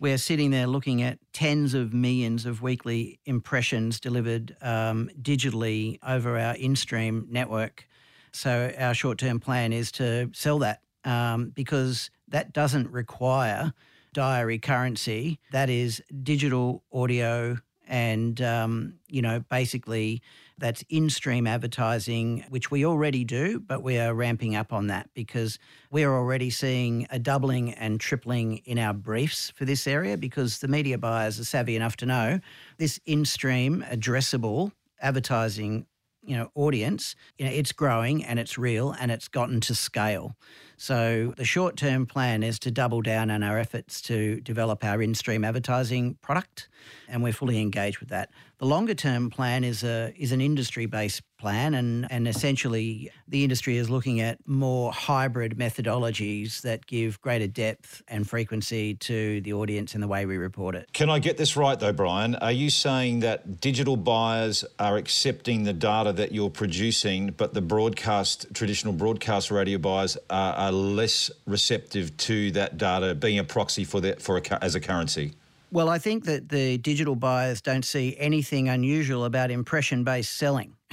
we're 0.00 0.18
sitting 0.18 0.50
there 0.50 0.66
looking 0.66 1.02
at 1.02 1.18
tens 1.32 1.74
of 1.74 1.92
millions 1.92 2.46
of 2.46 2.62
weekly 2.62 3.18
impressions 3.26 4.00
delivered 4.00 4.56
um, 4.62 5.10
digitally 5.20 5.98
over 6.06 6.38
our 6.38 6.54
in-stream 6.56 7.26
network. 7.30 7.86
So 8.32 8.72
our 8.78 8.94
short 8.94 9.18
term 9.18 9.40
plan 9.40 9.72
is 9.72 9.92
to 9.92 10.30
sell 10.32 10.58
that 10.60 10.80
um, 11.04 11.50
because 11.50 12.10
that 12.28 12.52
doesn't 12.52 12.90
require 12.90 13.72
diary 14.12 14.58
currency. 14.58 15.38
That 15.52 15.68
is 15.70 16.02
digital 16.22 16.82
audio 16.92 17.58
and 17.86 18.40
um, 18.40 18.94
you 19.08 19.22
know 19.22 19.40
basically 19.50 20.22
that's 20.58 20.84
in-stream 20.88 21.46
advertising 21.46 22.44
which 22.48 22.70
we 22.70 22.84
already 22.84 23.24
do 23.24 23.60
but 23.60 23.82
we 23.82 23.98
are 23.98 24.14
ramping 24.14 24.56
up 24.56 24.72
on 24.72 24.86
that 24.86 25.08
because 25.14 25.58
we 25.90 26.04
are 26.04 26.16
already 26.16 26.50
seeing 26.50 27.06
a 27.10 27.18
doubling 27.18 27.72
and 27.74 28.00
tripling 28.00 28.58
in 28.64 28.78
our 28.78 28.94
briefs 28.94 29.50
for 29.50 29.64
this 29.64 29.86
area 29.86 30.16
because 30.16 30.58
the 30.58 30.68
media 30.68 30.96
buyers 30.96 31.38
are 31.38 31.44
savvy 31.44 31.76
enough 31.76 31.96
to 31.96 32.06
know 32.06 32.40
this 32.78 32.98
in-stream 33.06 33.84
addressable 33.90 34.72
advertising 35.00 35.86
you 36.22 36.36
know 36.36 36.50
audience 36.54 37.14
you 37.38 37.44
know 37.44 37.50
it's 37.50 37.72
growing 37.72 38.24
and 38.24 38.38
it's 38.38 38.56
real 38.56 38.92
and 38.92 39.10
it's 39.10 39.28
gotten 39.28 39.60
to 39.60 39.74
scale 39.74 40.36
so 40.76 41.32
the 41.36 41.44
short 41.44 41.76
term 41.76 42.06
plan 42.06 42.42
is 42.42 42.58
to 42.60 42.70
double 42.70 43.02
down 43.02 43.30
on 43.30 43.42
our 43.42 43.58
efforts 43.58 44.00
to 44.02 44.40
develop 44.40 44.84
our 44.84 45.02
in 45.02 45.14
stream 45.14 45.44
advertising 45.44 46.14
product, 46.22 46.68
and 47.08 47.22
we're 47.22 47.32
fully 47.32 47.60
engaged 47.60 47.98
with 47.98 48.10
that. 48.10 48.30
The 48.58 48.66
longer 48.66 48.94
term 48.94 49.30
plan 49.30 49.64
is 49.64 49.82
a 49.82 50.14
is 50.16 50.32
an 50.32 50.40
industry 50.40 50.86
based 50.86 51.22
plan, 51.38 51.74
and 51.74 52.06
and 52.10 52.26
essentially 52.28 53.10
the 53.28 53.42
industry 53.42 53.76
is 53.76 53.90
looking 53.90 54.20
at 54.20 54.38
more 54.46 54.92
hybrid 54.92 55.58
methodologies 55.58 56.62
that 56.62 56.86
give 56.86 57.20
greater 57.20 57.46
depth 57.46 58.02
and 58.08 58.28
frequency 58.28 58.94
to 58.94 59.40
the 59.42 59.52
audience 59.52 59.94
in 59.94 60.00
the 60.00 60.08
way 60.08 60.24
we 60.24 60.36
report 60.36 60.74
it. 60.74 60.88
Can 60.92 61.10
I 61.10 61.18
get 61.18 61.36
this 61.36 61.56
right 61.56 61.78
though, 61.78 61.92
Brian? 61.92 62.36
Are 62.36 62.52
you 62.52 62.70
saying 62.70 63.20
that 63.20 63.60
digital 63.60 63.96
buyers 63.96 64.64
are 64.78 64.96
accepting 64.96 65.64
the 65.64 65.72
data 65.72 66.12
that 66.12 66.32
you're 66.32 66.50
producing, 66.50 67.34
but 67.36 67.54
the 67.54 67.60
broadcast 67.60 68.46
traditional 68.54 68.92
broadcast 68.92 69.50
radio 69.50 69.78
buyers 69.78 70.16
are 70.30 70.63
are 70.64 70.72
less 70.72 71.30
receptive 71.46 72.16
to 72.16 72.50
that 72.52 72.76
data 72.76 73.14
being 73.14 73.38
a 73.38 73.44
proxy 73.44 73.84
for 73.84 74.00
that 74.00 74.22
for 74.22 74.38
a, 74.38 74.64
as 74.64 74.74
a 74.74 74.80
currency? 74.80 75.32
Well, 75.70 75.88
I 75.88 75.98
think 75.98 76.24
that 76.24 76.50
the 76.50 76.78
digital 76.78 77.16
buyers 77.16 77.60
don't 77.60 77.84
see 77.84 78.14
anything 78.18 78.68
unusual 78.68 79.24
about 79.24 79.50
impression 79.50 80.04
based 80.04 80.36
selling. 80.36 80.76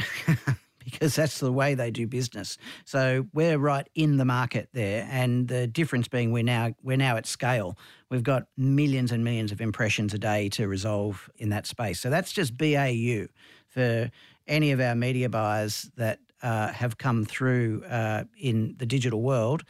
because 0.83 1.15
that's 1.15 1.39
the 1.39 1.51
way 1.51 1.75
they 1.75 1.91
do 1.91 2.07
business. 2.07 2.57
So 2.85 3.27
we're 3.33 3.57
right 3.57 3.87
in 3.95 4.17
the 4.17 4.25
market 4.25 4.69
there, 4.73 5.07
and 5.11 5.47
the 5.47 5.67
difference 5.67 6.07
being 6.07 6.31
we're 6.31 6.43
now 6.43 6.73
we're 6.81 6.97
now 6.97 7.17
at 7.17 7.25
scale. 7.25 7.77
We've 8.09 8.23
got 8.23 8.47
millions 8.57 9.11
and 9.11 9.23
millions 9.23 9.51
of 9.51 9.61
impressions 9.61 10.13
a 10.13 10.17
day 10.17 10.49
to 10.49 10.67
resolve 10.67 11.29
in 11.37 11.49
that 11.49 11.67
space. 11.67 11.99
So 11.99 12.09
that's 12.09 12.31
just 12.31 12.57
BAU 12.57 13.27
for 13.67 14.09
any 14.47 14.71
of 14.71 14.81
our 14.81 14.95
media 14.95 15.29
buyers 15.29 15.89
that 15.95 16.19
uh, 16.43 16.69
have 16.69 16.97
come 16.97 17.25
through 17.25 17.83
uh, 17.89 18.23
in 18.37 18.75
the 18.77 18.85
digital 18.85 19.21
world, 19.21 19.63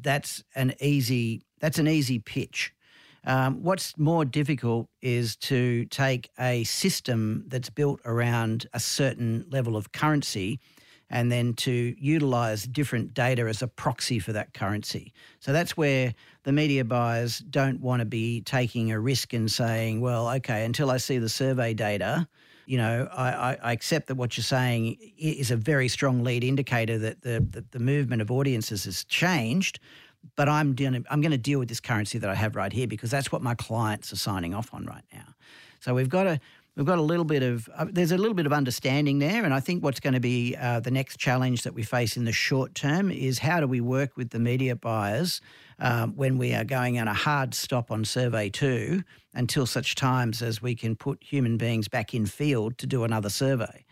that's 0.00 0.42
an 0.54 0.74
easy 0.80 1.42
that's 1.58 1.78
an 1.78 1.88
easy 1.88 2.18
pitch. 2.18 2.72
Um, 3.24 3.62
what's 3.62 3.98
more 3.98 4.24
difficult 4.24 4.88
is 5.02 5.36
to 5.36 5.84
take 5.86 6.30
a 6.38 6.62
system 6.64 7.44
that's 7.48 7.70
built 7.70 8.00
around 8.04 8.66
a 8.72 8.78
certain 8.78 9.46
level 9.50 9.76
of 9.76 9.90
currency 9.90 10.60
and 11.10 11.30
then 11.30 11.54
to 11.54 11.94
utilize 11.98 12.64
different 12.64 13.14
data 13.14 13.42
as 13.42 13.62
a 13.62 13.68
proxy 13.68 14.18
for 14.18 14.32
that 14.32 14.54
currency. 14.54 15.12
So 15.40 15.52
that's 15.52 15.76
where 15.76 16.14
the 16.42 16.52
media 16.52 16.84
buyers 16.84 17.38
don't 17.38 17.80
want 17.80 18.00
to 18.00 18.06
be 18.06 18.40
taking 18.42 18.92
a 18.92 18.98
risk 18.98 19.32
and 19.32 19.50
saying, 19.50 20.00
well, 20.00 20.28
okay, 20.28 20.64
until 20.64 20.90
I 20.90 20.96
see 20.96 21.18
the 21.18 21.28
survey 21.28 21.74
data, 21.74 22.28
you 22.66 22.76
know, 22.76 23.08
I, 23.12 23.56
I, 23.62 23.72
accept 23.72 24.08
that 24.08 24.16
what 24.16 24.36
you're 24.36 24.44
saying 24.44 24.96
is 25.16 25.52
a 25.52 25.56
very 25.56 25.86
strong 25.86 26.24
lead 26.24 26.42
indicator 26.42 26.98
that 26.98 27.22
the, 27.22 27.46
the, 27.48 27.64
the 27.70 27.78
movement 27.78 28.20
of 28.20 28.30
audiences 28.30 28.84
has 28.84 29.04
changed. 29.04 29.78
But 30.34 30.48
I'm 30.48 30.74
doing, 30.74 31.06
I'm 31.08 31.20
going 31.20 31.30
to 31.30 31.38
deal 31.38 31.60
with 31.60 31.68
this 31.68 31.78
currency 31.78 32.18
that 32.18 32.28
I 32.28 32.34
have 32.34 32.56
right 32.56 32.72
here 32.72 32.88
because 32.88 33.12
that's 33.12 33.30
what 33.30 33.40
my 33.40 33.54
clients 33.54 34.12
are 34.12 34.16
signing 34.16 34.52
off 34.52 34.74
on 34.74 34.84
right 34.84 35.04
now. 35.12 35.34
So 35.78 35.94
we've 35.94 36.08
got 36.08 36.24
to 36.24 36.40
we've 36.76 36.86
got 36.86 36.98
a 36.98 37.02
little 37.02 37.24
bit 37.24 37.42
of 37.42 37.68
uh, 37.74 37.86
there's 37.90 38.12
a 38.12 38.18
little 38.18 38.34
bit 38.34 38.46
of 38.46 38.52
understanding 38.52 39.18
there 39.18 39.44
and 39.44 39.52
i 39.54 39.60
think 39.60 39.82
what's 39.82 40.00
going 40.00 40.14
to 40.14 40.20
be 40.20 40.54
uh, 40.60 40.80
the 40.80 40.90
next 40.90 41.18
challenge 41.18 41.62
that 41.62 41.74
we 41.74 41.82
face 41.82 42.16
in 42.16 42.24
the 42.24 42.32
short 42.32 42.74
term 42.74 43.10
is 43.10 43.38
how 43.38 43.60
do 43.60 43.66
we 43.66 43.80
work 43.80 44.16
with 44.16 44.30
the 44.30 44.38
media 44.38 44.76
buyers 44.76 45.40
um, 45.78 46.14
when 46.16 46.38
we 46.38 46.54
are 46.54 46.64
going 46.64 46.98
on 46.98 47.08
a 47.08 47.14
hard 47.14 47.54
stop 47.54 47.90
on 47.90 48.04
survey 48.04 48.48
two 48.48 49.02
until 49.36 49.66
such 49.66 49.94
times 49.94 50.42
as 50.42 50.60
we 50.60 50.74
can 50.74 50.96
put 50.96 51.22
human 51.22 51.56
beings 51.56 51.86
back 51.86 52.14
in 52.14 52.26
field 52.26 52.78
to 52.78 52.86
do 52.86 53.04
another 53.04 53.28
survey. 53.28 53.84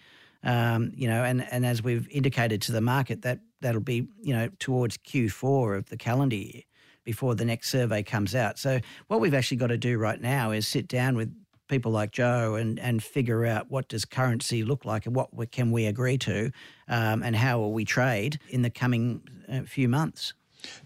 Um, 0.43 0.93
you 0.95 1.07
know, 1.07 1.23
and, 1.23 1.47
and 1.51 1.65
as 1.65 1.83
we've 1.83 2.09
indicated 2.11 2.61
to 2.63 2.73
the 2.73 2.81
market, 2.81 3.23
that 3.23 3.41
that'll 3.61 3.81
be 3.81 4.09
you 4.21 4.35
know 4.35 4.51
towards 4.59 4.99
Q4 4.99 5.79
of 5.79 5.87
the 5.87 5.97
calendar 5.97 6.37
year 6.37 6.63
before 7.05 7.35
the 7.35 7.45
next 7.45 7.69
survey 7.69 8.03
comes 8.03 8.35
out. 8.35 8.59
So 8.59 8.81
what 9.09 9.21
we've 9.21 9.35
actually 9.35 9.59
got 9.59 9.67
to 9.69 9.79
do 9.79 9.99
right 9.99 10.21
now 10.21 10.51
is 10.51 10.67
sit 10.67 10.89
down 10.89 11.17
with 11.17 11.35
people 11.69 11.93
like 11.93 12.13
Joe 12.13 12.55
and 12.55 12.79
and 12.79 13.03
figure 13.03 13.45
out 13.47 13.71
what 13.71 13.89
does 13.89 14.05
currency 14.05 14.65
look 14.65 14.85
like 14.85 15.07
and 15.07 15.15
what 15.15 15.31
can 15.51 15.71
we 15.73 15.87
agree 15.87 16.19
to, 16.19 16.51
um, 16.89 17.23
and 17.23 17.35
how 17.37 17.59
will 17.59 17.73
we 17.73 17.85
trade 17.85 18.39
in 18.49 18.63
the 18.63 18.71
coming 18.71 19.23
uh, 19.51 19.63
few 19.63 19.89
months. 19.89 20.35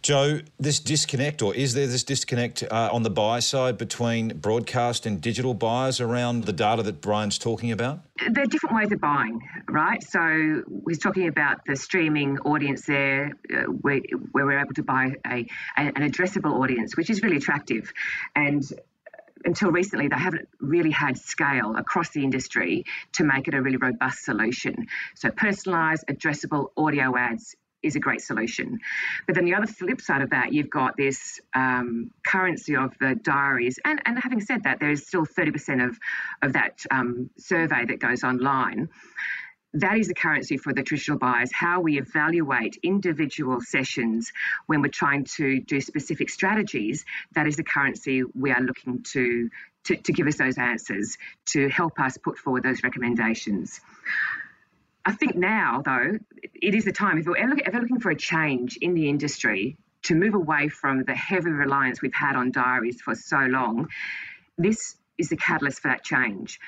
Joe, 0.03 0.41
this 0.59 0.81
disconnect, 0.81 1.43
or 1.43 1.55
is 1.55 1.75
there 1.75 1.87
this 1.87 2.05
disconnect 2.05 2.65
uh, 2.65 2.89
on 2.93 3.03
the 3.03 3.11
buy 3.11 3.41
side 3.41 3.79
between 3.79 4.37
broadcast 4.39 5.07
and 5.07 5.21
digital 5.21 5.55
buyers 5.55 6.01
around 6.01 6.45
the 6.45 6.53
data 6.53 6.83
that 6.83 7.01
Brian's 7.01 7.39
talking 7.39 7.73
about? 7.73 8.01
There 8.29 8.43
are 8.43 8.47
different 8.47 8.77
ways 8.77 8.93
of 8.93 9.01
buying, 9.01 9.41
right? 9.69 10.03
So 10.03 10.63
he's 10.89 10.99
talking 10.99 11.29
about 11.29 11.65
the 11.67 11.77
streaming 11.77 12.39
audience 12.41 12.87
there, 12.87 13.33
uh, 13.53 13.63
where, 13.65 14.01
where, 14.33 14.47
we're 14.47 14.59
able 14.59 14.75
to 14.75 14.83
buy 14.83 15.15
a, 15.27 15.47
an 15.77 15.93
addressable 15.93 16.61
audience, 16.61 16.97
which 16.97 17.11
is 17.11 17.23
really 17.23 17.37
attractive. 17.37 17.93
And 18.35 18.65
until 19.49 19.71
recently, 19.73 20.09
they 20.09 20.17
haven't 20.17 20.47
really 20.61 20.91
had 20.91 21.17
scale 21.17 21.75
across 21.75 22.11
the 22.11 22.23
industry 22.23 22.85
to 23.15 23.25
make 23.25 23.49
it 23.49 23.55
a 23.55 23.63
really 23.63 23.79
robust 23.79 24.23
solution. 24.23 24.87
So, 25.15 25.31
personalised, 25.31 26.05
addressable 26.11 26.69
audio 26.77 27.17
ads 27.17 27.57
is 27.83 27.97
a 27.97 28.01
great 28.01 28.21
solution. 28.21 28.79
But 29.27 29.37
then 29.37 29.47
the 29.47 29.55
other 29.55 29.67
flip 29.67 30.01
side 30.01 30.21
of 30.21 30.31
that, 30.31 30.53
you've 30.53 30.69
got 30.69 30.97
this 30.97 31.41
um, 31.55 32.11
currency 32.27 32.77
of 32.77 32.93
the 33.01 33.15
diaries. 33.15 33.79
And, 33.85 34.03
and 34.05 34.19
having 34.19 34.41
said 34.41 34.65
that, 34.65 34.81
there 34.81 34.91
is 34.91 35.07
still 35.07 35.25
30% 35.25 35.89
of, 35.89 35.99
of 36.43 36.53
that 36.53 36.85
um, 36.91 37.31
survey 37.39 37.87
that 37.87 38.01
goes 38.01 38.25
online. 38.25 38.89
That 39.75 39.99
is 39.99 40.09
the 40.09 40.15
currency 40.15 40.57
for 40.57 40.73
the 40.73 40.83
traditional 40.83 41.19
buyers. 41.19 41.53
How 41.53 41.81
we 41.81 41.99
evaluate 41.99 42.79
individual 42.83 43.61
sessions 43.61 44.33
when 44.67 44.81
we're 44.81 44.89
trying 44.89 45.25
to 45.37 45.61
do 45.61 45.81
specific 45.81 46.31
strategies, 46.31 47.05
that 47.33 47.47
is 47.47 47.57
the 47.57 47.65
currency 47.65 48.23
we 48.35 48.51
are 48.51 48.63
looking 48.63 49.03
to, 49.13 49.51
to, 49.85 49.97
to 49.97 50.13
give 50.13 50.27
us 50.27 50.37
those 50.37 50.57
answers, 50.57 51.19
to 51.47 51.69
help 51.69 52.01
us 52.01 52.17
put 52.17 52.39
forward 52.39 52.63
those 52.63 52.83
recommendations. 52.83 53.81
I 55.05 55.13
think 55.13 55.37
now, 55.37 55.83
though, 55.85 56.19
it 56.55 56.75
is 56.75 56.85
the 56.85 56.93
time, 56.93 57.19
if 57.19 57.27
we're 57.27 57.37
ever 57.37 57.81
looking 57.81 58.01
for 58.01 58.11
a 58.11 58.17
change 58.17 58.79
in 58.81 58.95
the 58.95 59.09
industry 59.09 59.77
to 60.05 60.15
move 60.15 60.35
away 60.35 60.69
from 60.69 61.05
the 61.05 61.15
heavy 61.15 61.51
reliance 61.51 62.01
we've 62.01 62.15
had 62.15 62.37
on 62.37 62.53
diaries 62.53 63.01
for 63.03 63.15
so 63.15 63.39
long, 63.39 63.89
this 64.57 64.97
is 65.19 65.29
the 65.29 65.37
catalyst 65.37 65.81
for 65.81 65.89
that 65.89 66.05
change. 66.05 66.59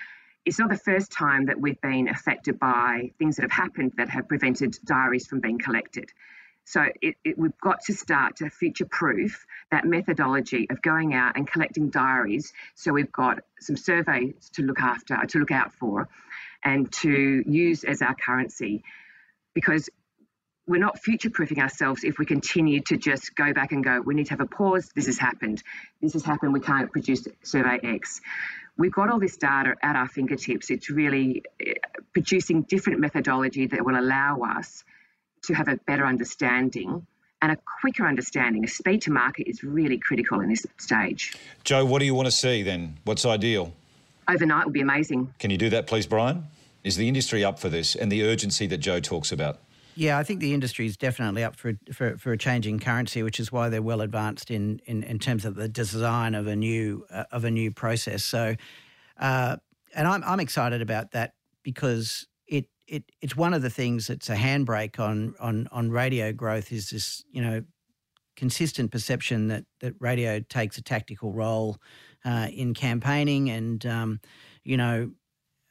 It's 0.44 0.58
not 0.58 0.70
the 0.70 0.78
first 0.78 1.12
time 1.12 1.46
that 1.46 1.60
we've 1.60 1.80
been 1.80 2.08
affected 2.08 2.58
by 2.58 3.12
things 3.18 3.36
that 3.36 3.42
have 3.42 3.50
happened 3.50 3.92
that 3.96 4.08
have 4.08 4.28
prevented 4.28 4.76
diaries 4.84 5.26
from 5.26 5.40
being 5.40 5.58
collected. 5.58 6.10
So 6.64 6.84
it, 7.02 7.16
it, 7.24 7.38
we've 7.38 7.58
got 7.62 7.80
to 7.86 7.94
start 7.94 8.36
to 8.36 8.48
future 8.48 8.86
proof 8.86 9.44
that 9.70 9.84
methodology 9.84 10.68
of 10.70 10.80
going 10.82 11.14
out 11.14 11.36
and 11.36 11.46
collecting 11.46 11.90
diaries. 11.90 12.52
So 12.74 12.92
we've 12.92 13.12
got 13.12 13.40
some 13.60 13.76
surveys 13.76 14.50
to 14.54 14.62
look 14.62 14.80
after, 14.80 15.16
to 15.16 15.38
look 15.38 15.50
out 15.50 15.72
for, 15.72 16.08
and 16.64 16.90
to 16.92 17.42
use 17.46 17.84
as 17.84 18.02
our 18.02 18.14
currency 18.14 18.82
because 19.54 19.88
we're 20.66 20.80
not 20.80 21.00
future 21.00 21.30
proofing 21.30 21.60
ourselves 21.60 22.04
if 22.04 22.18
we 22.18 22.26
continue 22.26 22.80
to 22.82 22.96
just 22.96 23.34
go 23.34 23.52
back 23.52 23.72
and 23.72 23.82
go, 23.82 24.00
we 24.00 24.14
need 24.14 24.26
to 24.26 24.30
have 24.30 24.40
a 24.40 24.46
pause. 24.46 24.88
This 24.94 25.06
has 25.06 25.18
happened. 25.18 25.62
This 26.00 26.12
has 26.12 26.24
happened. 26.24 26.52
We 26.52 26.60
can't 26.60 26.92
produce 26.92 27.26
survey 27.42 27.80
X. 27.82 28.20
We've 28.80 28.90
got 28.90 29.10
all 29.10 29.20
this 29.20 29.36
data 29.36 29.74
at 29.82 29.94
our 29.94 30.08
fingertips. 30.08 30.70
It's 30.70 30.88
really 30.88 31.42
eh, 31.64 31.74
producing 32.14 32.62
different 32.62 32.98
methodology 32.98 33.66
that 33.66 33.84
will 33.84 34.00
allow 34.00 34.40
us 34.40 34.84
to 35.44 35.54
have 35.54 35.68
a 35.68 35.76
better 35.86 36.06
understanding 36.06 37.06
and 37.42 37.52
a 37.52 37.58
quicker 37.80 38.06
understanding. 38.06 38.64
A 38.64 38.68
speed 38.68 39.02
to 39.02 39.10
market 39.10 39.48
is 39.48 39.62
really 39.62 39.98
critical 39.98 40.40
in 40.40 40.48
this 40.48 40.66
stage. 40.78 41.36
Joe, 41.62 41.84
what 41.84 41.98
do 41.98 42.06
you 42.06 42.14
want 42.14 42.26
to 42.26 42.32
see 42.32 42.62
then? 42.62 42.96
What's 43.04 43.26
ideal? 43.26 43.74
overnight 44.30 44.64
would 44.64 44.72
be 44.72 44.80
amazing. 44.80 45.34
Can 45.38 45.50
you 45.50 45.58
do 45.58 45.68
that, 45.70 45.86
please, 45.86 46.06
Brian? 46.06 46.44
Is 46.82 46.96
the 46.96 47.08
industry 47.08 47.44
up 47.44 47.58
for 47.58 47.68
this 47.68 47.94
and 47.94 48.10
the 48.10 48.24
urgency 48.24 48.66
that 48.68 48.78
Joe 48.78 49.00
talks 49.00 49.32
about? 49.32 49.58
Yeah, 49.94 50.18
I 50.18 50.22
think 50.22 50.40
the 50.40 50.54
industry 50.54 50.86
is 50.86 50.96
definitely 50.96 51.44
up 51.44 51.56
for, 51.56 51.74
for, 51.92 52.16
for 52.16 52.32
a 52.32 52.38
changing 52.38 52.78
currency, 52.80 53.22
which 53.22 53.40
is 53.40 53.50
why 53.50 53.68
they're 53.68 53.82
well 53.82 54.00
advanced 54.00 54.50
in, 54.50 54.80
in, 54.86 55.02
in 55.02 55.18
terms 55.18 55.44
of 55.44 55.56
the 55.56 55.68
design 55.68 56.34
of 56.34 56.46
a 56.46 56.56
new 56.56 57.04
uh, 57.10 57.24
of 57.32 57.44
a 57.44 57.50
new 57.50 57.70
process. 57.70 58.24
So, 58.24 58.54
uh, 59.18 59.56
and 59.94 60.08
I'm 60.08 60.22
I'm 60.24 60.40
excited 60.40 60.80
about 60.80 61.10
that 61.12 61.34
because 61.62 62.26
it 62.46 62.66
it, 62.86 63.04
it's 63.20 63.36
one 63.36 63.52
of 63.52 63.62
the 63.62 63.70
things 63.70 64.06
that's 64.06 64.30
a 64.30 64.36
handbrake 64.36 64.98
on 64.98 65.34
on 65.40 65.68
on 65.72 65.90
radio 65.90 66.32
growth 66.32 66.72
is 66.72 66.90
this 66.90 67.24
you 67.30 67.42
know 67.42 67.62
consistent 68.36 68.90
perception 68.90 69.48
that 69.48 69.64
that 69.80 69.94
radio 69.98 70.40
takes 70.40 70.78
a 70.78 70.82
tactical 70.82 71.32
role 71.32 71.76
uh, 72.24 72.48
in 72.52 72.74
campaigning 72.74 73.50
and 73.50 73.84
um, 73.86 74.20
you 74.64 74.76
know 74.76 75.10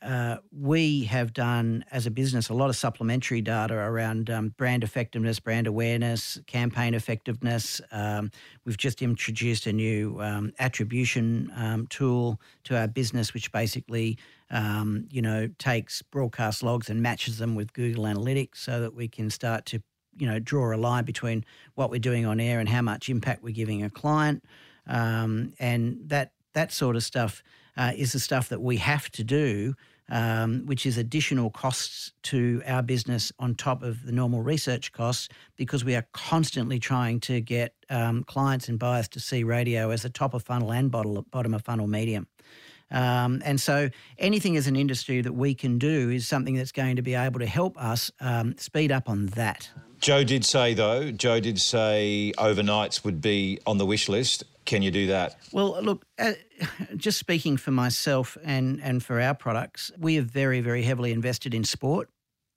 uh, 0.01 0.37
we 0.51 1.03
have 1.05 1.33
done 1.33 1.83
as 1.91 2.05
a 2.05 2.11
business 2.11 2.49
a 2.49 2.53
lot 2.53 2.69
of 2.69 2.75
supplementary 2.75 3.41
data 3.41 3.73
around 3.75 4.29
um, 4.29 4.49
brand 4.57 4.83
effectiveness, 4.83 5.39
brand 5.39 5.67
awareness, 5.67 6.39
campaign 6.47 6.93
effectiveness. 6.93 7.81
Um, 7.91 8.31
we've 8.63 8.77
just 8.77 9.01
introduced 9.01 9.67
a 9.67 9.73
new 9.73 10.17
um, 10.21 10.53
attribution 10.57 11.51
um, 11.55 11.87
tool 11.87 12.39
to 12.63 12.77
our 12.77 12.87
business, 12.87 13.33
which 13.33 13.51
basically, 13.51 14.17
um, 14.51 15.07
you 15.11 15.21
know, 15.21 15.49
takes 15.57 16.01
broadcast 16.01 16.63
logs 16.63 16.89
and 16.89 17.01
matches 17.01 17.37
them 17.37 17.55
with 17.55 17.73
Google 17.73 18.05
Analytics, 18.05 18.57
so 18.57 18.79
that 18.79 18.93
we 18.93 19.09
can 19.09 19.29
start 19.29 19.65
to, 19.67 19.81
you 20.17 20.27
know, 20.27 20.39
draw 20.39 20.73
a 20.73 20.77
line 20.77 21.03
between 21.03 21.43
what 21.75 21.89
we're 21.89 21.99
doing 21.99 22.25
on 22.25 22.39
air 22.39 22.59
and 22.59 22.69
how 22.69 22.81
much 22.81 23.09
impact 23.09 23.43
we're 23.43 23.53
giving 23.53 23.83
a 23.83 23.89
client, 23.89 24.45
um, 24.87 25.51
and 25.59 25.99
that 26.05 26.31
that 26.53 26.71
sort 26.71 26.95
of 26.95 27.03
stuff 27.03 27.43
uh, 27.79 27.93
is 27.95 28.11
the 28.11 28.19
stuff 28.19 28.49
that 28.49 28.61
we 28.61 28.77
have 28.77 29.09
to 29.09 29.23
do, 29.23 29.73
um, 30.09 30.65
which 30.65 30.85
is 30.85 30.97
additional 30.97 31.49
costs 31.49 32.11
to 32.23 32.61
our 32.67 32.83
business 32.83 33.31
on 33.39 33.55
top 33.55 33.81
of 33.83 34.05
the 34.05 34.11
normal 34.11 34.41
research 34.41 34.91
costs, 34.91 35.29
because 35.55 35.85
we 35.85 35.95
are 35.95 36.05
constantly 36.11 36.77
trying 36.77 37.21
to 37.21 37.39
get 37.39 37.73
um, 37.89 38.23
clients 38.25 38.67
and 38.67 38.77
buyers 38.77 39.07
to 39.07 39.19
see 39.19 39.43
radio 39.43 39.91
as 39.91 40.03
a 40.03 40.09
top 40.09 40.33
of 40.33 40.43
funnel 40.43 40.73
and 40.73 40.91
bottom 40.91 41.53
of 41.53 41.61
funnel 41.63 41.87
medium. 41.87 42.27
Um, 42.91 43.41
and 43.45 43.61
so 43.61 43.89
anything 44.17 44.57
as 44.57 44.67
an 44.67 44.75
industry 44.75 45.21
that 45.21 45.33
we 45.33 45.53
can 45.53 45.77
do 45.77 46.09
is 46.09 46.27
something 46.27 46.55
that's 46.55 46.73
going 46.73 46.97
to 46.97 47.01
be 47.01 47.13
able 47.13 47.39
to 47.39 47.45
help 47.45 47.77
us 47.77 48.11
um, 48.19 48.57
speed 48.57 48.91
up 48.91 49.07
on 49.07 49.27
that. 49.27 49.69
Joe 49.99 50.23
did 50.23 50.45
say, 50.45 50.73
though, 50.73 51.11
Joe 51.11 51.39
did 51.39 51.59
say 51.59 52.33
overnights 52.37 53.03
would 53.03 53.21
be 53.21 53.59
on 53.65 53.77
the 53.77 53.85
wish 53.85 54.07
list. 54.07 54.43
Can 54.65 54.81
you 54.81 54.91
do 54.91 55.07
that? 55.07 55.35
Well, 55.51 55.81
look, 55.81 56.05
uh, 56.17 56.33
just 56.95 57.17
speaking 57.17 57.57
for 57.57 57.71
myself 57.71 58.37
and, 58.43 58.79
and 58.81 59.03
for 59.03 59.19
our 59.19 59.33
products, 59.33 59.91
we 59.97 60.17
are 60.17 60.23
very, 60.23 60.61
very 60.61 60.83
heavily 60.83 61.11
invested 61.11 61.53
in 61.53 61.63
sport. 61.63 62.09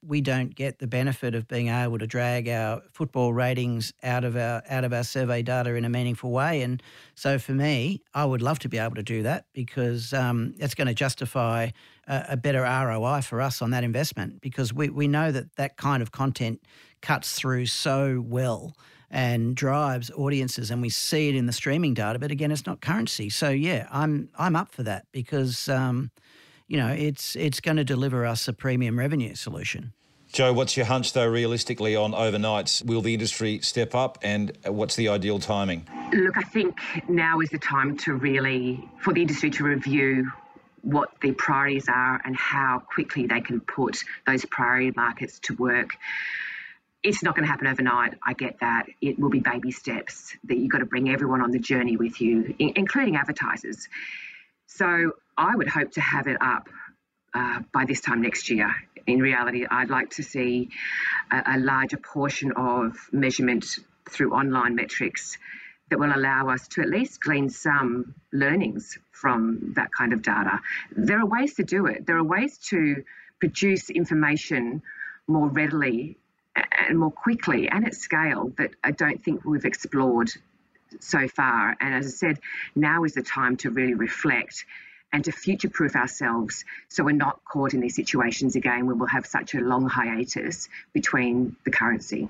We 0.04 0.20
don't 0.20 0.54
get 0.54 0.78
the 0.78 0.86
benefit 0.86 1.34
of 1.34 1.46
being 1.46 1.68
able 1.68 1.98
to 1.98 2.06
drag 2.06 2.48
our 2.48 2.82
football 2.92 3.32
ratings 3.32 3.92
out 4.02 4.24
of 4.24 4.36
our 4.36 4.62
out 4.68 4.84
of 4.84 4.92
our 4.92 5.04
survey 5.04 5.42
data 5.42 5.74
in 5.74 5.84
a 5.84 5.88
meaningful 5.88 6.30
way. 6.30 6.62
And 6.62 6.82
so, 7.14 7.38
for 7.38 7.52
me, 7.52 8.02
I 8.12 8.24
would 8.24 8.42
love 8.42 8.58
to 8.60 8.68
be 8.68 8.78
able 8.78 8.96
to 8.96 9.02
do 9.02 9.22
that 9.22 9.46
because 9.52 10.12
um, 10.12 10.54
it's 10.58 10.74
going 10.74 10.88
to 10.88 10.94
justify 10.94 11.70
a, 12.08 12.24
a 12.30 12.36
better 12.36 12.62
ROI 12.62 13.22
for 13.22 13.40
us 13.40 13.62
on 13.62 13.70
that 13.70 13.84
investment. 13.84 14.40
Because 14.40 14.74
we 14.74 14.88
we 14.88 15.06
know 15.06 15.30
that 15.30 15.54
that 15.56 15.76
kind 15.76 16.02
of 16.02 16.10
content 16.10 16.60
cuts 17.00 17.32
through 17.32 17.66
so 17.66 18.24
well 18.26 18.74
and 19.12 19.54
drives 19.54 20.10
audiences 20.12 20.70
and 20.70 20.80
we 20.80 20.88
see 20.88 21.28
it 21.28 21.34
in 21.34 21.44
the 21.44 21.52
streaming 21.52 21.92
data 21.92 22.18
but 22.18 22.30
again 22.30 22.50
it's 22.50 22.64
not 22.64 22.80
currency 22.80 23.28
so 23.28 23.50
yeah 23.50 23.86
i'm 23.90 24.30
i'm 24.38 24.56
up 24.56 24.72
for 24.72 24.82
that 24.82 25.04
because 25.12 25.68
um, 25.68 26.10
you 26.72 26.78
know 26.78 26.88
it's 26.88 27.36
it's 27.36 27.60
going 27.60 27.76
to 27.76 27.84
deliver 27.84 28.24
us 28.24 28.48
a 28.48 28.52
premium 28.52 28.98
revenue 28.98 29.34
solution 29.34 29.92
Joe, 30.32 30.54
what's 30.54 30.78
your 30.78 30.86
hunch 30.86 31.12
though 31.12 31.26
realistically 31.26 31.94
on 31.94 32.12
overnights? 32.12 32.82
Will 32.86 33.02
the 33.02 33.12
industry 33.12 33.60
step 33.60 33.94
up 33.94 34.16
and 34.22 34.56
what's 34.64 34.96
the 34.96 35.08
ideal 35.08 35.38
timing? 35.38 35.86
Look, 36.14 36.38
I 36.38 36.42
think 36.42 36.80
now 37.06 37.40
is 37.40 37.50
the 37.50 37.58
time 37.58 37.98
to 37.98 38.14
really, 38.14 38.88
for 38.98 39.12
the 39.12 39.20
industry 39.20 39.50
to 39.50 39.64
review 39.64 40.32
what 40.80 41.10
the 41.20 41.32
priorities 41.32 41.86
are 41.86 42.18
and 42.24 42.34
how 42.34 42.78
quickly 42.78 43.26
they 43.26 43.42
can 43.42 43.60
put 43.60 43.98
those 44.26 44.46
priority 44.46 44.90
markets 44.96 45.38
to 45.40 45.54
work 45.56 45.98
it's 47.02 47.22
not 47.22 47.34
going 47.34 47.44
to 47.44 47.50
happen 47.50 47.66
overnight. 47.66 48.14
I 48.24 48.32
get 48.32 48.60
that. 48.60 48.86
It 49.00 49.18
will 49.18 49.28
be 49.28 49.40
baby 49.40 49.72
steps 49.72 50.36
that 50.44 50.56
you've 50.56 50.70
got 50.70 50.78
to 50.78 50.86
bring 50.86 51.10
everyone 51.10 51.40
on 51.40 51.50
the 51.50 51.58
journey 51.58 51.96
with 51.96 52.20
you, 52.20 52.54
including 52.58 53.16
advertisers. 53.16 53.88
So 54.68 55.12
I 55.36 55.56
would 55.56 55.68
hope 55.68 55.92
to 55.92 56.00
have 56.00 56.26
it 56.26 56.36
up 56.40 56.68
uh, 57.34 57.60
by 57.72 57.84
this 57.84 58.00
time 58.00 58.22
next 58.22 58.50
year. 58.50 58.70
In 59.06 59.20
reality, 59.20 59.66
I'd 59.68 59.90
like 59.90 60.10
to 60.10 60.22
see 60.22 60.70
a, 61.30 61.42
a 61.56 61.58
larger 61.58 61.96
portion 61.96 62.52
of 62.52 62.96
measurement 63.12 63.64
through 64.08 64.32
online 64.32 64.74
metrics 64.74 65.38
that 65.90 65.98
will 65.98 66.12
allow 66.14 66.48
us 66.48 66.68
to 66.68 66.80
at 66.80 66.88
least 66.88 67.20
glean 67.20 67.50
some 67.50 68.14
learnings 68.32 68.98
from 69.10 69.72
that 69.76 69.90
kind 69.92 70.12
of 70.12 70.22
data. 70.22 70.60
There 70.90 71.18
are 71.20 71.26
ways 71.26 71.54
to 71.54 71.64
do 71.64 71.86
it. 71.86 72.06
There 72.06 72.16
are 72.16 72.24
ways 72.24 72.58
to 72.70 73.04
produce 73.40 73.90
information 73.90 74.82
more 75.26 75.48
readily 75.48 76.16
and 76.54 76.98
more 76.98 77.10
quickly 77.10 77.68
and 77.68 77.86
at 77.86 77.94
scale 77.94 78.52
that 78.58 78.70
I 78.84 78.90
don't 78.92 79.22
think 79.22 79.44
we've 79.44 79.64
explored 79.64 80.30
so 81.00 81.28
far. 81.28 81.76
And 81.80 81.94
as 81.94 82.06
I 82.06 82.10
said, 82.10 82.40
now 82.74 83.04
is 83.04 83.14
the 83.14 83.22
time 83.22 83.56
to 83.58 83.70
really 83.70 83.94
reflect 83.94 84.64
and 85.12 85.24
to 85.24 85.32
future 85.32 85.68
proof 85.68 85.94
ourselves 85.94 86.64
so 86.88 87.04
we're 87.04 87.12
not 87.12 87.44
caught 87.44 87.74
in 87.74 87.80
these 87.80 87.94
situations 87.94 88.56
again 88.56 88.86
where 88.86 88.94
we'll 88.94 89.08
have 89.08 89.26
such 89.26 89.54
a 89.54 89.60
long 89.60 89.86
hiatus 89.88 90.68
between 90.92 91.54
the 91.64 91.70
currency. 91.70 92.28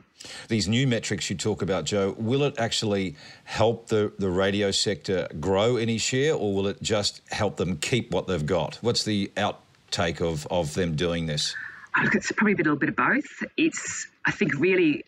These 0.49 0.69
new 0.69 0.87
metrics 0.87 1.31
you 1.31 1.37
talk 1.37 1.63
about, 1.63 1.85
Joe, 1.85 2.15
will 2.19 2.43
it 2.45 2.55
actually 2.59 3.17
help 3.45 3.89
the, 3.89 4.13
the 4.19 4.31
radio 4.31 4.71
sector 4.71 5.29
grow 5.41 5.77
any 5.77 5.99
share 5.99 6.35
or 6.35 6.55
will 6.55 6.67
it 6.67 6.83
just 6.83 7.23
help 7.31 7.57
them 7.57 7.77
keep 7.79 8.11
what 8.11 8.27
they've 8.27 8.47
got? 8.47 8.77
What's 8.83 9.05
the 9.05 9.31
outtake 9.37 10.21
of, 10.21 10.47
of 10.51 10.75
them 10.75 10.97
doing 10.97 11.27
this? 11.27 11.55
Look, 12.03 12.15
it's 12.15 12.33
probably 12.33 12.55
a 12.55 12.57
little 12.57 12.77
bit 12.77 12.89
of 12.89 12.97
both. 12.97 13.45
It's, 13.57 14.07
I 14.25 14.31
think, 14.31 14.55
really 14.59 15.05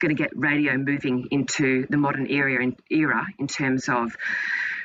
going 0.00 0.14
to 0.14 0.22
get 0.22 0.30
radio 0.36 0.76
moving 0.76 1.26
into 1.30 1.86
the 1.88 1.96
modern 1.96 2.26
era 2.28 2.62
in, 2.62 2.76
era 2.90 3.26
in 3.38 3.48
terms 3.48 3.88
of 3.88 4.16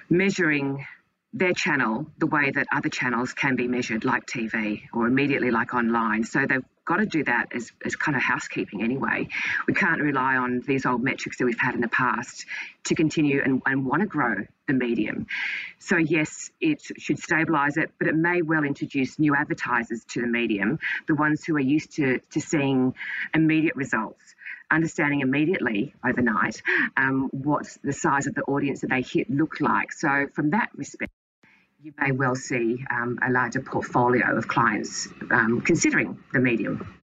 measuring 0.09 0.85
their 1.33 1.53
channel 1.53 2.05
the 2.19 2.27
way 2.27 2.51
that 2.51 2.67
other 2.71 2.89
channels 2.89 3.33
can 3.33 3.55
be 3.55 3.67
measured, 3.67 4.05
like 4.05 4.25
TV 4.27 4.83
or 4.93 5.07
immediately 5.07 5.49
like 5.49 5.73
online. 5.73 6.23
So 6.23 6.45
they've 6.47 6.63
got 6.85 6.97
to 6.97 7.05
do 7.05 7.23
that 7.23 7.47
as, 7.55 7.71
as 7.83 7.95
kind 7.95 8.15
of 8.15 8.21
housekeeping 8.21 8.83
anyway. 8.83 9.27
We 9.67 9.73
can't 9.73 10.01
rely 10.01 10.35
on 10.35 10.61
these 10.67 10.85
old 10.85 11.03
metrics 11.03 11.37
that 11.37 11.45
we've 11.45 11.59
had 11.59 11.73
in 11.73 11.81
the 11.81 11.87
past 11.87 12.45
to 12.85 12.95
continue 12.95 13.41
and, 13.43 13.61
and 13.65 13.85
want 13.85 14.01
to 14.01 14.07
grow 14.07 14.45
the 14.67 14.73
medium. 14.73 15.25
So, 15.79 15.97
yes, 15.97 16.51
it 16.61 16.81
should 16.99 17.17
stabilise 17.17 17.77
it, 17.77 17.91
but 17.97 18.07
it 18.07 18.15
may 18.15 18.41
well 18.41 18.63
introduce 18.63 19.17
new 19.17 19.35
advertisers 19.35 20.03
to 20.09 20.21
the 20.21 20.27
medium, 20.27 20.79
the 21.07 21.15
ones 21.15 21.43
who 21.43 21.55
are 21.55 21.59
used 21.59 21.93
to, 21.95 22.19
to 22.31 22.41
seeing 22.41 22.93
immediate 23.33 23.75
results 23.75 24.35
understanding 24.71 25.21
immediately 25.21 25.93
overnight 26.03 26.59
um, 26.97 27.29
what 27.31 27.77
the 27.83 27.93
size 27.93 28.25
of 28.25 28.33
the 28.33 28.41
audience 28.43 28.81
that 28.81 28.89
they 28.89 29.03
hit 29.03 29.29
look 29.29 29.61
like. 29.61 29.91
So, 29.91 30.25
from 30.33 30.49
that 30.51 30.69
respect, 30.75 31.11
you 31.83 31.93
may 31.99 32.11
well 32.11 32.33
see 32.33 32.85
um, 32.91 33.19
a 33.27 33.29
larger 33.29 33.59
portfolio 33.59 34.37
of 34.37 34.47
clients 34.47 35.09
um, 35.31 35.59
considering 35.59 36.17
the 36.31 36.39
medium. 36.39 36.97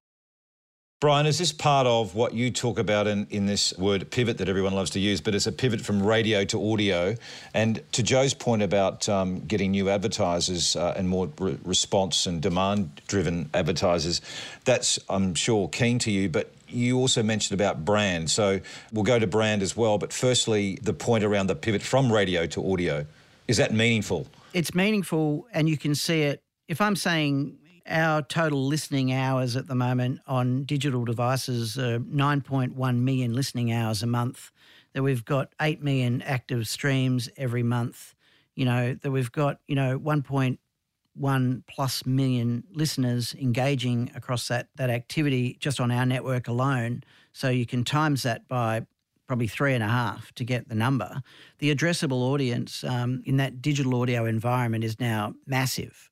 Brian, 1.00 1.26
is 1.26 1.38
this 1.38 1.52
part 1.52 1.86
of 1.86 2.14
what 2.14 2.32
you 2.32 2.50
talk 2.50 2.78
about 2.78 3.06
in, 3.06 3.26
in 3.30 3.44
this 3.44 3.76
word 3.78 4.10
pivot 4.10 4.38
that 4.38 4.48
everyone 4.48 4.72
loves 4.72 4.90
to 4.90 5.00
use, 5.00 5.20
but 5.20 5.34
it's 5.34 5.46
a 5.46 5.52
pivot 5.52 5.82
from 5.82 6.02
radio 6.02 6.44
to 6.44 6.72
audio? 6.72 7.14
And 7.52 7.82
to 7.92 8.02
Joe's 8.02 8.32
point 8.32 8.62
about 8.62 9.06
um, 9.08 9.40
getting 9.40 9.70
new 9.70 9.90
advertisers 9.90 10.76
uh, 10.76 10.94
and 10.96 11.08
more 11.08 11.30
re- 11.38 11.58
response 11.64 12.26
and 12.26 12.40
demand 12.40 13.02
driven 13.06 13.50
advertisers, 13.52 14.22
that's, 14.64 14.98
I'm 15.10 15.34
sure, 15.34 15.68
keen 15.68 15.98
to 16.00 16.10
you. 16.10 16.30
But 16.30 16.52
you 16.68 16.98
also 16.98 17.22
mentioned 17.22 17.58
about 17.58 17.84
brand. 17.84 18.30
So 18.30 18.60
we'll 18.92 19.04
go 19.04 19.18
to 19.18 19.26
brand 19.26 19.62
as 19.62 19.76
well. 19.76 19.98
But 19.98 20.12
firstly, 20.12 20.78
the 20.82 20.94
point 20.94 21.24
around 21.24 21.48
the 21.48 21.54
pivot 21.54 21.82
from 21.82 22.10
radio 22.10 22.46
to 22.46 22.72
audio, 22.72 23.06
is 23.46 23.58
that 23.58 23.74
meaningful? 23.74 24.26
It's 24.52 24.74
meaningful 24.74 25.46
and 25.52 25.68
you 25.68 25.76
can 25.76 25.94
see 25.94 26.22
it. 26.22 26.42
If 26.68 26.80
I'm 26.80 26.96
saying 26.96 27.58
our 27.88 28.22
total 28.22 28.66
listening 28.66 29.12
hours 29.12 29.56
at 29.56 29.66
the 29.66 29.74
moment 29.74 30.20
on 30.26 30.64
digital 30.64 31.04
devices 31.04 31.78
are 31.78 31.98
9.1 31.98 32.98
million 32.98 33.32
listening 33.32 33.72
hours 33.72 34.02
a 34.02 34.06
month, 34.06 34.50
that 34.92 35.02
we've 35.02 35.24
got 35.24 35.52
8 35.60 35.82
million 35.82 36.22
active 36.22 36.66
streams 36.68 37.28
every 37.36 37.62
month, 37.62 38.14
you 38.54 38.64
know, 38.64 38.94
that 38.94 39.10
we've 39.10 39.32
got, 39.32 39.60
you 39.66 39.74
know, 39.74 39.98
1.1 39.98 41.62
plus 41.66 42.06
million 42.06 42.64
listeners 42.72 43.34
engaging 43.34 44.10
across 44.14 44.48
that, 44.48 44.68
that 44.76 44.90
activity 44.90 45.56
just 45.60 45.80
on 45.80 45.90
our 45.90 46.06
network 46.06 46.48
alone. 46.48 47.02
So 47.32 47.48
you 47.48 47.66
can 47.66 47.84
times 47.84 48.24
that 48.24 48.48
by 48.48 48.86
probably 49.30 49.46
three 49.46 49.74
and 49.74 49.84
a 49.84 49.86
half 49.86 50.32
to 50.32 50.42
get 50.42 50.68
the 50.68 50.74
number. 50.74 51.22
The 51.60 51.72
addressable 51.72 52.22
audience 52.32 52.82
um, 52.82 53.22
in 53.24 53.36
that 53.36 53.62
digital 53.62 54.00
audio 54.00 54.24
environment 54.24 54.82
is 54.82 54.98
now 54.98 55.34
massive. 55.46 56.10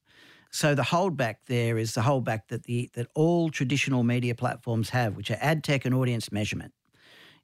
So 0.52 0.76
the 0.76 0.84
holdback 0.84 1.38
there 1.48 1.78
is 1.78 1.94
the 1.94 2.02
holdback 2.02 2.42
that 2.46 2.62
the 2.62 2.88
that 2.94 3.08
all 3.16 3.50
traditional 3.50 4.04
media 4.04 4.36
platforms 4.36 4.90
have, 4.90 5.16
which 5.16 5.32
are 5.32 5.38
ad 5.40 5.64
tech 5.64 5.84
and 5.84 5.96
audience 5.96 6.30
measurement. 6.30 6.72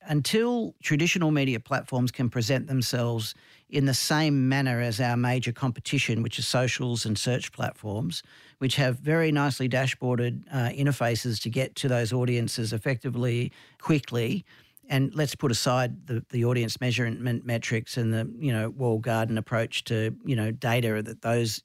Until 0.06 0.76
traditional 0.80 1.32
media 1.32 1.58
platforms 1.58 2.12
can 2.12 2.30
present 2.30 2.68
themselves 2.68 3.34
in 3.68 3.86
the 3.86 3.94
same 3.94 4.48
manner 4.48 4.80
as 4.80 5.00
our 5.00 5.16
major 5.16 5.50
competition, 5.50 6.22
which 6.22 6.38
is 6.38 6.46
socials 6.46 7.04
and 7.04 7.18
search 7.18 7.50
platforms, 7.50 8.22
which 8.58 8.76
have 8.76 9.00
very 9.00 9.32
nicely 9.32 9.68
dashboarded 9.68 10.44
uh, 10.52 10.68
interfaces 10.68 11.42
to 11.42 11.50
get 11.50 11.74
to 11.74 11.88
those 11.88 12.12
audiences 12.12 12.72
effectively, 12.72 13.50
quickly. 13.80 14.44
And 14.88 15.14
let's 15.14 15.34
put 15.34 15.50
aside 15.50 16.06
the, 16.06 16.24
the 16.30 16.44
audience 16.44 16.80
measurement 16.80 17.46
metrics 17.46 17.96
and 17.96 18.12
the 18.12 18.30
you 18.38 18.52
know 18.52 18.70
wall 18.70 18.98
garden 18.98 19.38
approach 19.38 19.84
to 19.84 20.14
you 20.24 20.36
know 20.36 20.50
data 20.50 21.02
that 21.02 21.22
those 21.22 21.62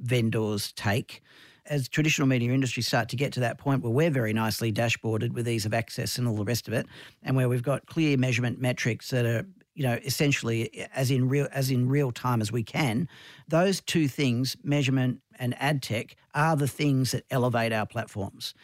vendors 0.00 0.72
take. 0.72 1.22
As 1.66 1.88
traditional 1.88 2.28
media 2.28 2.52
industries 2.52 2.86
start 2.86 3.08
to 3.08 3.16
get 3.16 3.32
to 3.32 3.40
that 3.40 3.58
point 3.58 3.82
where 3.82 3.92
we're 3.92 4.10
very 4.10 4.32
nicely 4.32 4.72
dashboarded 4.72 5.32
with 5.32 5.48
ease 5.48 5.66
of 5.66 5.74
access 5.74 6.16
and 6.16 6.28
all 6.28 6.36
the 6.36 6.44
rest 6.44 6.68
of 6.68 6.74
it, 6.74 6.86
and 7.24 7.34
where 7.34 7.48
we've 7.48 7.62
got 7.62 7.86
clear 7.86 8.16
measurement 8.16 8.60
metrics 8.60 9.10
that 9.10 9.26
are 9.26 9.44
you 9.74 9.82
know 9.82 9.98
essentially 10.04 10.86
as 10.94 11.10
in 11.10 11.28
real 11.28 11.48
as 11.52 11.70
in 11.70 11.88
real 11.88 12.12
time 12.12 12.40
as 12.40 12.52
we 12.52 12.62
can, 12.62 13.08
those 13.48 13.80
two 13.80 14.08
things, 14.08 14.56
measurement 14.62 15.20
and 15.38 15.54
ad 15.60 15.82
tech, 15.82 16.16
are 16.34 16.56
the 16.56 16.68
things 16.68 17.10
that 17.10 17.24
elevate 17.30 17.72
our 17.72 17.86
platforms 17.86 18.54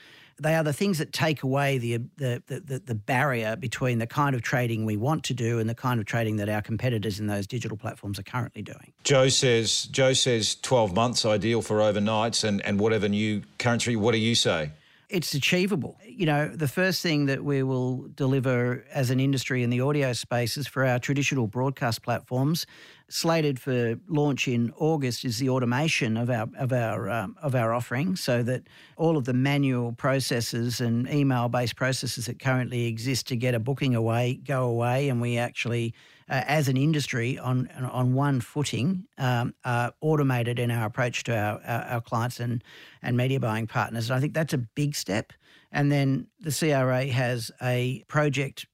they 0.42 0.54
are 0.54 0.62
the 0.62 0.72
things 0.72 0.98
that 0.98 1.12
take 1.12 1.42
away 1.42 1.78
the, 1.78 1.98
the, 2.16 2.42
the, 2.46 2.82
the, 2.84 2.94
barrier 2.94 3.56
between 3.56 3.98
the 3.98 4.06
kind 4.06 4.34
of 4.34 4.42
trading 4.42 4.84
we 4.84 4.96
want 4.96 5.24
to 5.24 5.34
do 5.34 5.58
and 5.58 5.68
the 5.68 5.74
kind 5.74 5.98
of 5.98 6.06
trading 6.06 6.36
that 6.36 6.48
our 6.48 6.62
competitors 6.62 7.18
in 7.18 7.26
those 7.26 7.46
digital 7.46 7.76
platforms 7.76 8.18
are 8.18 8.22
currently 8.22 8.62
doing. 8.62 8.92
Joe 9.04 9.28
says 9.28 9.84
Joe 9.84 10.12
says 10.12 10.54
12 10.56 10.94
months 10.94 11.24
ideal 11.24 11.62
for 11.62 11.78
overnights 11.78 12.44
and, 12.44 12.64
and 12.66 12.78
whatever 12.78 13.08
new 13.08 13.42
currency. 13.58 13.96
What 13.96 14.12
do 14.12 14.18
you 14.18 14.34
say? 14.34 14.72
It's 15.12 15.34
achievable. 15.34 15.98
You 16.06 16.24
know, 16.24 16.48
the 16.48 16.66
first 16.66 17.02
thing 17.02 17.26
that 17.26 17.44
we 17.44 17.62
will 17.62 18.08
deliver 18.14 18.82
as 18.90 19.10
an 19.10 19.20
industry 19.20 19.62
in 19.62 19.68
the 19.68 19.82
audio 19.82 20.14
space 20.14 20.56
is 20.56 20.66
for 20.66 20.86
our 20.86 20.98
traditional 20.98 21.46
broadcast 21.46 22.02
platforms 22.02 22.66
slated 23.10 23.60
for 23.60 23.96
launch 24.08 24.48
in 24.48 24.72
August 24.78 25.26
is 25.26 25.38
the 25.38 25.50
automation 25.50 26.16
of 26.16 26.30
our 26.30 26.48
of 26.56 26.72
our 26.72 27.10
um, 27.10 27.36
of 27.42 27.54
our 27.54 27.74
offering, 27.74 28.16
so 28.16 28.42
that 28.42 28.62
all 28.96 29.18
of 29.18 29.26
the 29.26 29.34
manual 29.34 29.92
processes 29.92 30.80
and 30.80 31.06
email 31.10 31.50
based 31.50 31.76
processes 31.76 32.24
that 32.24 32.38
currently 32.38 32.86
exist 32.86 33.26
to 33.26 33.36
get 33.36 33.54
a 33.54 33.58
booking 33.58 33.94
away 33.94 34.40
go 34.46 34.64
away, 34.64 35.10
and 35.10 35.20
we 35.20 35.36
actually, 35.36 35.92
uh, 36.32 36.42
as 36.46 36.66
an 36.66 36.78
industry, 36.78 37.38
on 37.38 37.68
on 37.92 38.14
one 38.14 38.40
footing, 38.40 39.04
um, 39.18 39.54
are 39.64 39.92
automated 40.00 40.58
in 40.58 40.70
our 40.70 40.86
approach 40.86 41.24
to 41.24 41.36
our, 41.36 41.60
our, 41.64 41.82
our 41.82 42.00
clients 42.00 42.40
and 42.40 42.64
and 43.02 43.16
media 43.16 43.38
buying 43.38 43.66
partners. 43.66 44.08
And 44.08 44.16
I 44.16 44.20
think 44.20 44.32
that's 44.32 44.54
a 44.54 44.58
big 44.58 44.94
step. 44.94 45.34
And 45.70 45.92
then 45.92 46.26
the 46.40 46.50
CRA 46.50 47.06
has 47.06 47.50
a 47.60 48.02
project 48.08 48.66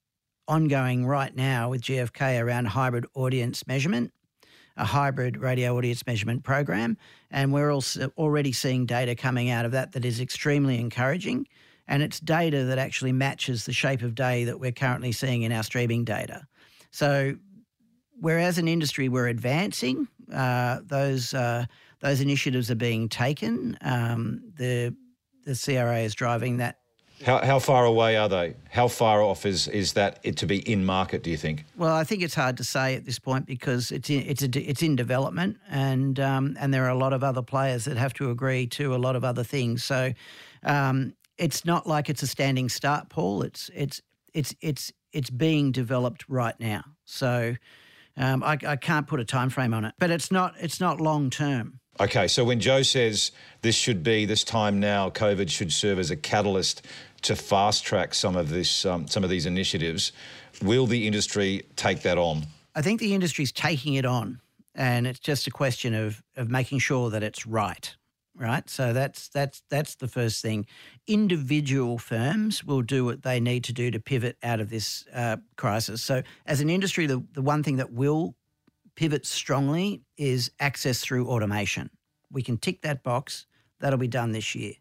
ongoing 0.46 1.04
right 1.04 1.34
now 1.34 1.70
with 1.70 1.82
GfK 1.82 2.40
around 2.40 2.66
hybrid 2.66 3.06
audience 3.14 3.66
measurement 3.66 4.12
a 4.78 4.84
hybrid 4.84 5.36
radio 5.36 5.76
audience 5.76 6.06
measurement 6.06 6.44
program. 6.44 6.96
And 7.32 7.52
we're 7.52 7.72
also 7.72 8.12
already 8.16 8.52
seeing 8.52 8.86
data 8.86 9.16
coming 9.16 9.50
out 9.50 9.64
of 9.64 9.72
that 9.72 9.90
that 9.92 10.04
is 10.04 10.20
extremely 10.20 10.78
encouraging. 10.78 11.48
And 11.88 12.00
it's 12.00 12.20
data 12.20 12.62
that 12.64 12.78
actually 12.78 13.12
matches 13.12 13.64
the 13.64 13.72
shape 13.72 14.02
of 14.02 14.14
day 14.14 14.44
that 14.44 14.60
we're 14.60 14.70
currently 14.70 15.10
seeing 15.10 15.42
in 15.42 15.50
our 15.50 15.64
streaming 15.64 16.04
data. 16.04 16.46
So, 16.90 17.34
whereas 18.20 18.58
an 18.58 18.68
industry 18.68 19.08
we're 19.08 19.28
advancing, 19.28 20.08
uh, 20.32 20.80
those 20.84 21.34
uh, 21.34 21.66
those 22.00 22.20
initiatives 22.20 22.70
are 22.70 22.76
being 22.76 23.08
taken. 23.08 23.76
Um, 23.80 24.42
the 24.56 24.94
the 25.44 25.54
CRA 25.54 26.00
is 26.00 26.14
driving 26.14 26.58
that 26.58 26.78
how, 27.24 27.44
how 27.44 27.58
far 27.58 27.84
away 27.84 28.16
are 28.16 28.28
they? 28.28 28.54
How 28.70 28.86
far 28.86 29.22
off 29.22 29.44
is, 29.44 29.66
is 29.68 29.94
that 29.94 30.20
it 30.22 30.36
to 30.36 30.46
be 30.46 30.58
in 30.70 30.84
market, 30.84 31.22
do 31.22 31.30
you 31.30 31.36
think? 31.36 31.64
Well, 31.76 31.94
I 31.94 32.04
think 32.04 32.22
it's 32.22 32.34
hard 32.34 32.56
to 32.58 32.64
say 32.64 32.94
at 32.94 33.04
this 33.04 33.18
point 33.18 33.46
because 33.46 33.90
it's 33.90 34.08
in, 34.08 34.22
it's, 34.22 34.42
a, 34.42 34.48
it's 34.56 34.82
in 34.82 34.94
development 34.94 35.58
and, 35.68 36.20
um, 36.20 36.56
and 36.60 36.72
there 36.72 36.84
are 36.84 36.90
a 36.90 36.98
lot 36.98 37.12
of 37.12 37.24
other 37.24 37.42
players 37.42 37.86
that 37.86 37.96
have 37.96 38.14
to 38.14 38.30
agree 38.30 38.66
to 38.68 38.94
a 38.94 38.98
lot 38.98 39.16
of 39.16 39.24
other 39.24 39.42
things. 39.42 39.84
So 39.84 40.12
um, 40.62 41.14
it's 41.38 41.64
not 41.64 41.86
like 41.86 42.08
it's 42.08 42.22
a 42.22 42.26
standing 42.26 42.68
start, 42.68 43.08
Paul. 43.08 43.42
It's, 43.42 43.68
it's, 43.74 44.00
it's, 44.32 44.54
it's, 44.60 44.92
it's 45.12 45.30
being 45.30 45.72
developed 45.72 46.24
right 46.28 46.58
now. 46.60 46.84
So 47.04 47.56
um, 48.18 48.42
I, 48.42 48.58
I 48.66 48.76
can't 48.76 49.06
put 49.06 49.20
a 49.20 49.24
time 49.24 49.50
frame 49.50 49.72
on 49.72 49.84
it, 49.84 49.94
but 49.98 50.10
it's 50.10 50.30
not, 50.30 50.54
it's 50.60 50.80
not 50.80 51.00
long 51.00 51.30
term. 51.30 51.80
Okay, 52.00 52.28
so 52.28 52.44
when 52.44 52.60
Joe 52.60 52.82
says 52.82 53.32
this 53.62 53.74
should 53.74 54.04
be 54.04 54.24
this 54.24 54.44
time 54.44 54.78
now, 54.78 55.10
COVID 55.10 55.48
should 55.50 55.72
serve 55.72 55.98
as 55.98 56.10
a 56.10 56.16
catalyst 56.16 56.86
to 57.22 57.34
fast 57.34 57.84
track 57.84 58.14
some 58.14 58.36
of 58.36 58.50
this, 58.50 58.84
um, 58.84 59.08
some 59.08 59.24
of 59.24 59.30
these 59.30 59.46
initiatives. 59.46 60.12
Will 60.62 60.86
the 60.86 61.06
industry 61.06 61.62
take 61.74 62.02
that 62.02 62.18
on? 62.18 62.46
I 62.74 62.82
think 62.82 63.00
the 63.00 63.14
industry's 63.14 63.50
taking 63.50 63.94
it 63.94 64.04
on, 64.04 64.40
and 64.76 65.06
it's 65.06 65.18
just 65.18 65.48
a 65.48 65.50
question 65.50 65.94
of 65.94 66.22
of 66.36 66.48
making 66.48 66.78
sure 66.78 67.10
that 67.10 67.24
it's 67.24 67.44
right. 67.46 67.96
Right, 68.40 68.70
so 68.70 68.92
that's 68.92 69.28
that's 69.28 69.64
that's 69.68 69.96
the 69.96 70.06
first 70.06 70.42
thing. 70.42 70.66
Individual 71.08 71.98
firms 71.98 72.64
will 72.64 72.82
do 72.82 73.04
what 73.04 73.24
they 73.24 73.40
need 73.40 73.64
to 73.64 73.72
do 73.72 73.90
to 73.90 73.98
pivot 73.98 74.36
out 74.44 74.60
of 74.60 74.70
this 74.70 75.04
uh, 75.12 75.38
crisis. 75.56 76.02
So, 76.02 76.22
as 76.46 76.60
an 76.60 76.70
industry, 76.70 77.06
the, 77.06 77.24
the 77.32 77.42
one 77.42 77.64
thing 77.64 77.76
that 77.78 77.92
will 77.92 78.36
pivot 78.94 79.26
strongly 79.26 80.02
is 80.16 80.52
access 80.60 81.00
through 81.00 81.26
automation. 81.28 81.90
We 82.30 82.42
can 82.42 82.58
tick 82.58 82.82
that 82.82 83.02
box. 83.02 83.46
That'll 83.80 83.98
be 83.98 84.06
done 84.06 84.30
this 84.30 84.54
year. 84.54 84.74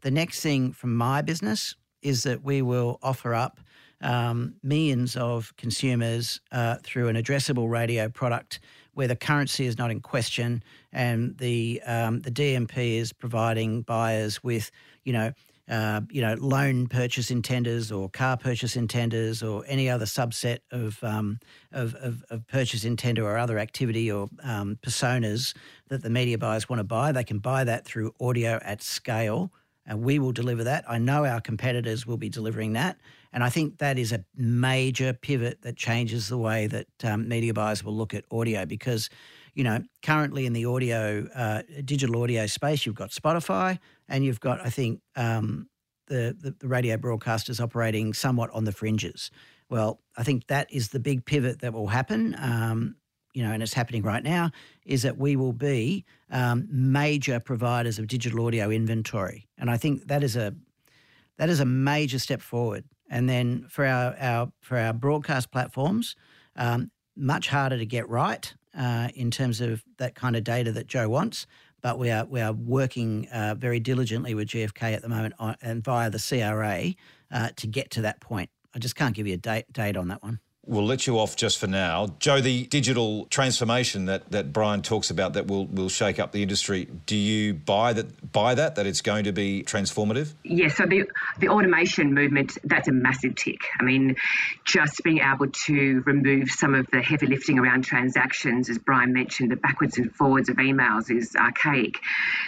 The 0.00 0.10
next 0.10 0.40
thing 0.40 0.72
from 0.72 0.96
my 0.96 1.22
business 1.22 1.76
is 2.02 2.24
that 2.24 2.42
we 2.42 2.62
will 2.62 2.98
offer 3.00 3.32
up 3.32 3.60
um, 4.00 4.54
millions 4.62 5.16
of 5.16 5.54
consumers 5.56 6.40
uh, 6.52 6.76
through 6.82 7.08
an 7.08 7.16
addressable 7.16 7.70
radio 7.70 8.08
product 8.08 8.60
where 8.98 9.06
the 9.06 9.14
currency 9.14 9.64
is 9.64 9.78
not 9.78 9.92
in 9.92 10.00
question 10.00 10.60
and 10.92 11.38
the 11.38 11.80
um, 11.86 12.18
the 12.22 12.32
DMP 12.32 12.96
is 12.98 13.12
providing 13.12 13.82
buyers 13.82 14.42
with 14.42 14.72
you 15.04 15.12
know 15.12 15.32
uh, 15.70 16.00
you 16.10 16.20
know 16.20 16.34
loan 16.40 16.88
purchase 16.88 17.30
intenders 17.30 17.96
or 17.96 18.08
car 18.08 18.36
purchase 18.36 18.74
intenders 18.74 19.48
or 19.48 19.62
any 19.68 19.88
other 19.88 20.04
subset 20.04 20.58
of 20.72 20.98
um, 21.04 21.38
of, 21.70 21.94
of, 21.94 22.24
of, 22.30 22.44
purchase 22.48 22.84
intender 22.84 23.22
or 23.22 23.38
other 23.38 23.60
activity 23.60 24.10
or 24.10 24.28
um, 24.42 24.76
personas 24.82 25.54
that 25.86 26.02
the 26.02 26.10
media 26.10 26.36
buyers 26.36 26.68
want 26.68 26.80
to 26.80 26.84
buy. 26.84 27.12
They 27.12 27.22
can 27.22 27.38
buy 27.38 27.62
that 27.62 27.84
through 27.84 28.12
audio 28.20 28.58
at 28.64 28.82
scale 28.82 29.52
and 29.86 30.02
we 30.02 30.18
will 30.18 30.32
deliver 30.32 30.64
that. 30.64 30.84
I 30.88 30.98
know 30.98 31.24
our 31.24 31.40
competitors 31.40 32.04
will 32.04 32.16
be 32.16 32.28
delivering 32.28 32.72
that. 32.72 32.98
And 33.32 33.44
I 33.44 33.50
think 33.50 33.78
that 33.78 33.98
is 33.98 34.12
a 34.12 34.24
major 34.36 35.12
pivot 35.12 35.62
that 35.62 35.76
changes 35.76 36.28
the 36.28 36.38
way 36.38 36.66
that 36.66 36.86
um, 37.04 37.28
media 37.28 37.52
buyers 37.52 37.84
will 37.84 37.94
look 37.94 38.14
at 38.14 38.24
audio 38.30 38.64
because, 38.64 39.10
you 39.54 39.64
know, 39.64 39.82
currently 40.02 40.46
in 40.46 40.52
the 40.52 40.64
audio, 40.64 41.26
uh, 41.34 41.62
digital 41.84 42.22
audio 42.22 42.46
space, 42.46 42.86
you've 42.86 42.94
got 42.94 43.10
Spotify 43.10 43.78
and 44.08 44.24
you've 44.24 44.40
got, 44.40 44.60
I 44.64 44.70
think, 44.70 45.00
um, 45.16 45.68
the, 46.06 46.34
the, 46.40 46.54
the 46.58 46.68
radio 46.68 46.96
broadcasters 46.96 47.60
operating 47.60 48.14
somewhat 48.14 48.50
on 48.52 48.64
the 48.64 48.72
fringes. 48.72 49.30
Well, 49.70 50.00
I 50.16 50.22
think 50.22 50.46
that 50.46 50.72
is 50.72 50.88
the 50.88 51.00
big 51.00 51.26
pivot 51.26 51.60
that 51.60 51.74
will 51.74 51.88
happen. 51.88 52.34
Um, 52.38 52.96
you 53.34 53.42
know, 53.44 53.52
and 53.52 53.62
it's 53.62 53.74
happening 53.74 54.02
right 54.02 54.24
now, 54.24 54.50
is 54.84 55.02
that 55.02 55.18
we 55.18 55.36
will 55.36 55.52
be 55.52 56.04
um, 56.30 56.66
major 56.70 57.38
providers 57.38 57.98
of 57.98 58.06
digital 58.06 58.46
audio 58.46 58.70
inventory, 58.70 59.46
and 59.58 59.70
I 59.70 59.76
think 59.76 60.08
that 60.08 60.24
is 60.24 60.34
a 60.34 60.54
that 61.36 61.48
is 61.48 61.60
a 61.60 61.64
major 61.64 62.18
step 62.18 62.42
forward. 62.42 62.84
And 63.10 63.28
then 63.28 63.66
for 63.68 63.84
our, 63.86 64.14
our 64.18 64.52
for 64.60 64.78
our 64.78 64.92
broadcast 64.92 65.50
platforms, 65.50 66.16
um, 66.56 66.90
much 67.16 67.48
harder 67.48 67.78
to 67.78 67.86
get 67.86 68.08
right 68.08 68.52
uh, 68.76 69.08
in 69.14 69.30
terms 69.30 69.60
of 69.60 69.82
that 69.98 70.14
kind 70.14 70.36
of 70.36 70.44
data 70.44 70.72
that 70.72 70.86
Joe 70.86 71.08
wants. 71.08 71.46
But 71.80 71.98
we 71.98 72.10
are 72.10 72.24
we 72.24 72.40
are 72.40 72.52
working 72.52 73.28
uh, 73.28 73.54
very 73.56 73.80
diligently 73.80 74.34
with 74.34 74.48
GfK 74.48 74.94
at 74.94 75.02
the 75.02 75.08
moment 75.08 75.34
on, 75.38 75.56
and 75.62 75.82
via 75.82 76.10
the 76.10 76.18
CRA 76.18 76.94
uh, 77.30 77.50
to 77.56 77.66
get 77.66 77.90
to 77.92 78.02
that 78.02 78.20
point. 78.20 78.50
I 78.74 78.78
just 78.78 78.96
can't 78.96 79.14
give 79.14 79.26
you 79.26 79.34
a 79.34 79.38
date 79.38 79.72
date 79.72 79.96
on 79.96 80.08
that 80.08 80.22
one 80.22 80.40
we'll 80.68 80.84
let 80.84 81.06
you 81.06 81.18
off 81.18 81.34
just 81.34 81.58
for 81.58 81.66
now. 81.66 82.14
Joe, 82.20 82.40
the 82.40 82.66
digital 82.66 83.24
transformation 83.26 84.04
that, 84.04 84.30
that 84.30 84.52
Brian 84.52 84.82
talks 84.82 85.10
about 85.10 85.32
that 85.32 85.46
will 85.46 85.66
will 85.66 85.88
shake 85.88 86.20
up 86.20 86.32
the 86.32 86.42
industry. 86.42 86.88
Do 87.06 87.16
you 87.16 87.54
buy 87.54 87.94
that 87.94 88.32
buy 88.32 88.54
that 88.54 88.76
that 88.76 88.86
it's 88.86 89.00
going 89.00 89.24
to 89.24 89.32
be 89.32 89.64
transformative? 89.66 90.34
Yes. 90.44 90.76
So 90.76 90.86
the 90.86 91.04
the 91.38 91.48
automation 91.48 92.14
movement 92.14 92.58
that's 92.64 92.88
a 92.88 92.92
massive 92.92 93.34
tick. 93.34 93.60
I 93.80 93.82
mean, 93.82 94.16
just 94.64 95.02
being 95.02 95.18
able 95.18 95.48
to 95.48 96.02
remove 96.06 96.50
some 96.50 96.74
of 96.74 96.86
the 96.92 97.00
heavy 97.00 97.26
lifting 97.26 97.58
around 97.58 97.82
transactions, 97.84 98.68
as 98.68 98.78
Brian 98.78 99.12
mentioned, 99.12 99.50
the 99.50 99.56
backwards 99.56 99.98
and 99.98 100.14
forwards 100.14 100.48
of 100.48 100.56
emails 100.56 101.10
is 101.10 101.34
archaic. 101.34 101.98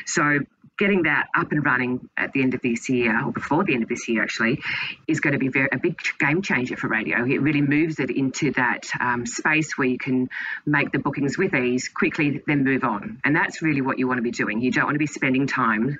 So 0.05 0.41
getting 0.81 1.03
that 1.03 1.29
up 1.37 1.53
and 1.53 1.63
running 1.63 2.09
at 2.17 2.33
the 2.33 2.43
end 2.43 2.55
of 2.55 2.63
this 2.63 2.89
year, 2.89 3.23
or 3.25 3.31
before 3.31 3.63
the 3.65 3.75
end 3.75 3.83
of 3.83 3.89
this 3.89 4.09
year 4.09 4.23
actually, 4.23 4.59
is 5.07 5.21
going 5.21 5.35
to 5.35 5.39
be 5.39 5.49
very, 5.49 5.69
a 5.71 5.79
big 5.79 6.01
game 6.19 6.41
changer 6.41 6.75
for 6.75 6.89
radio. 6.89 7.23
It 7.27 7.43
really 7.43 7.61
moves 7.61 8.01
it 8.01 8.09
into 8.09 8.51
that 8.53 8.89
um, 8.99 9.27
space 9.27 9.77
where 9.77 9.87
you 9.87 9.99
can 9.99 10.31
make 10.65 10.91
the 10.91 10.99
bookings 10.99 11.37
with 11.37 11.55
ease, 11.55 11.89
quickly 11.89 12.43
then 12.47 12.65
move 12.65 12.83
on. 12.83 13.21
And 13.25 13.37
that's 13.37 13.61
really 13.61 13.83
what 13.83 13.99
you 13.99 14.09
want 14.09 14.19
to 14.19 14.23
be 14.23 14.31
doing. 14.31 14.63
You 14.63 14.73
don't 14.73 14.87
want 14.87 14.95
to 14.95 14.99
be 14.99 15.07
spending 15.07 15.47
time 15.47 15.99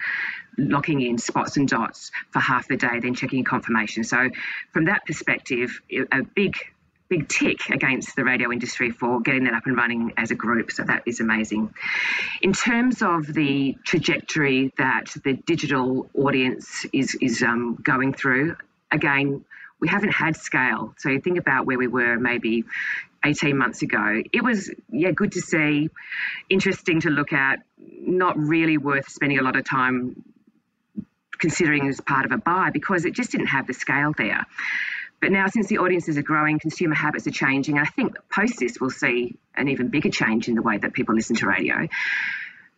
locking 0.57 1.03
in 1.03 1.19
spots 1.19 1.59
and 1.59 1.69
dots 1.69 2.11
for 2.31 2.41
half 2.41 2.67
the 2.67 2.79
day, 2.79 3.01
then 3.01 3.15
checking 3.15 3.45
confirmation. 3.45 4.03
So, 4.03 4.31
from 4.73 4.87
that 4.87 5.05
perspective, 5.05 5.79
a 6.11 6.23
big 6.23 6.57
big 7.11 7.29
tick 7.29 7.69
against 7.71 8.15
the 8.15 8.25
radio 8.25 8.53
industry 8.53 8.91
for 8.91 9.21
getting 9.21 9.45
that 9.45 9.53
up 9.53 9.67
and 9.67 9.77
running 9.77 10.13
as 10.17 10.31
a 10.31 10.35
group. 10.37 10.71
So 10.71 10.85
that 10.85 11.03
is 11.07 11.19
amazing. 11.19 11.75
In 12.41 12.53
terms 12.53 13.03
of 13.03 13.27
the 13.27 13.77
trajectory 13.85 14.73
that 14.79 15.13
the 15.25 15.35
digital 15.35 16.09
audience 16.15 16.87
is 16.93 17.17
is 17.21 17.43
um, 17.43 17.75
going 17.83 18.15
through, 18.15 18.57
again, 18.93 19.45
we 19.81 19.89
haven't 19.89 20.13
had 20.13 20.37
scale. 20.37 20.95
So 20.99 21.11
you 21.11 21.21
think 21.21 21.39
about 21.39 21.67
where 21.67 21.79
we 21.79 21.89
were 21.89 22.17
maybe 22.17 22.65
18 23.25 23.59
months 23.59 23.83
ago. 23.83 24.23
It 24.33 24.43
was 24.43 24.71
yeah 24.89 25.11
good 25.11 25.33
to 25.33 25.41
see, 25.41 25.91
interesting 26.49 27.01
to 27.01 27.11
look 27.11 27.33
at. 27.33 27.59
Not 27.77 28.39
really 28.39 28.79
worth 28.79 29.09
spending 29.09 29.41
a 29.41 29.43
lot 29.43 29.57
of 29.57 29.65
time 29.65 30.23
considering 31.41 31.89
as 31.89 32.01
part 32.01 32.25
of 32.25 32.33
a 32.33 32.39
buy 32.39 32.71
because 32.71 33.05
it 33.05 33.15
just 33.15 33.33
didn't 33.33 33.49
have 33.49 33.67
the 33.67 33.73
scale 33.73 34.13
there. 34.17 34.47
But 35.21 35.33
now, 35.33 35.47
since 35.49 35.67
the 35.67 35.79
audiences 35.79 36.17
are 36.17 36.23
growing, 36.23 36.59
consumer 36.59 36.95
habits 36.95 37.27
are 37.27 37.33
changing. 37.33 37.77
and 37.79 37.87
I 37.87 37.91
think 37.91 38.17
post 38.31 38.59
this, 38.59 38.81
we'll 38.81 38.91
see 38.91 39.37
an 39.55 39.69
even 39.69 39.89
bigger 39.89 40.11
change 40.11 40.49
in 40.49 40.55
the 40.55 40.63
way 40.63 40.79
that 40.79 40.95
people 40.95 41.15
listen 41.15 41.37
to 41.37 41.47
radio. 41.47 41.89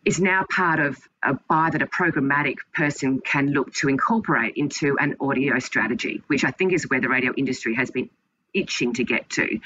It's 0.03 0.19
now 0.19 0.45
part 0.49 0.81
of 0.81 0.97
a 1.23 1.35
buy 1.35 1.69
that 1.69 1.81
a 1.81 1.87
programmatic 1.87 2.57
person 2.73 3.21
can 3.21 3.51
look 3.51 3.73
to 3.75 3.87
incorporate 3.87 4.55
into 4.57 4.97
an 4.99 5.15
audio 5.21 5.59
strategy, 5.59 6.21
which 6.27 6.43
I 6.43 6.51
think 6.51 6.73
is 6.73 6.89
where 6.89 6.99
the 6.99 7.07
radio 7.07 7.33
industry 7.37 7.75
has 7.75 7.89
been 7.89 8.09
itching 8.53 8.93
to 8.93 9.05
get 9.05 9.29
to. 9.31 9.59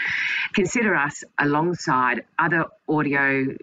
Consider 0.53 0.95
us 0.95 1.23
alongside 1.39 2.25
other 2.37 2.65
audio 2.87 3.57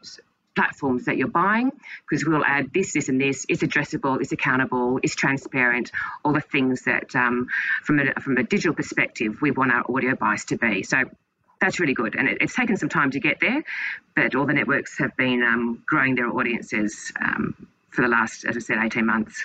platforms 0.55 1.07
that 1.07 1.17
you're 1.17 1.29
buying 1.29 1.71
because 2.09 2.25
we'll 2.27 2.45
add 2.45 2.73
this, 2.73 2.93
this, 2.93 3.09
and 3.09 3.21
this. 3.21 3.47
It's 3.49 3.63
addressable, 3.63 4.21
it's 4.21 4.33
accountable, 4.33 5.01
it's 5.03 5.15
transparent, 5.15 5.91
all 6.25 6.33
the 6.33 6.41
things 6.41 6.83
that 6.83 7.15
um, 7.17 7.49
from, 7.83 8.01
a, 8.01 8.21
from 8.21 8.37
a 8.37 8.43
digital 8.43 8.75
perspective 8.75 9.41
we 9.41 9.51
want 9.51 9.73
our 9.73 9.85
audio 9.89 10.15
buys 10.15 10.45
to 10.47 10.57
be. 10.57 10.83
So 10.83 11.05
that's 11.61 11.81
really 11.81 11.95
good. 11.95 12.15
And 12.15 12.29
it, 12.29 12.39
it's 12.41 12.55
taken 12.55 12.77
some 12.77 12.89
time 12.89 13.11
to 13.13 13.21
get 13.21 13.39
there, 13.41 13.63
but 14.15 14.35
all 14.35 14.47
the 14.47 14.55
networks 14.55 14.99
have 14.99 15.17
been 15.17 15.43
um, 15.43 15.83
growing 15.87 16.15
their 16.15 16.29
audiences 16.29 17.13
um, 17.21 17.69
for 17.95 18.03
the 18.03 18.09
last, 18.09 18.45
as 18.45 18.57
I 18.57 18.61
said, 18.61 18.79
18 18.83 19.07
months. 19.07 19.45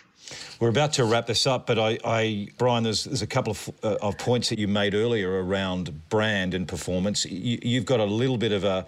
We're 0.59 0.69
about 0.69 0.93
to 0.93 1.05
wrap 1.05 1.27
this 1.27 1.47
up, 1.47 1.65
but 1.65 1.79
I, 1.79 1.97
I 2.03 2.49
Brian, 2.57 2.83
there's, 2.83 3.05
there's 3.05 3.21
a 3.21 3.27
couple 3.27 3.51
of, 3.51 3.69
uh, 3.81 3.95
of 4.01 4.17
points 4.17 4.49
that 4.49 4.59
you 4.59 4.67
made 4.67 4.93
earlier 4.93 5.43
around 5.43 6.09
brand 6.09 6.53
and 6.53 6.67
performance. 6.67 7.25
You, 7.25 7.79
have 7.79 7.85
got 7.85 7.99
a 7.99 8.05
little 8.05 8.37
bit 8.37 8.51
of 8.51 8.63
a, 8.63 8.85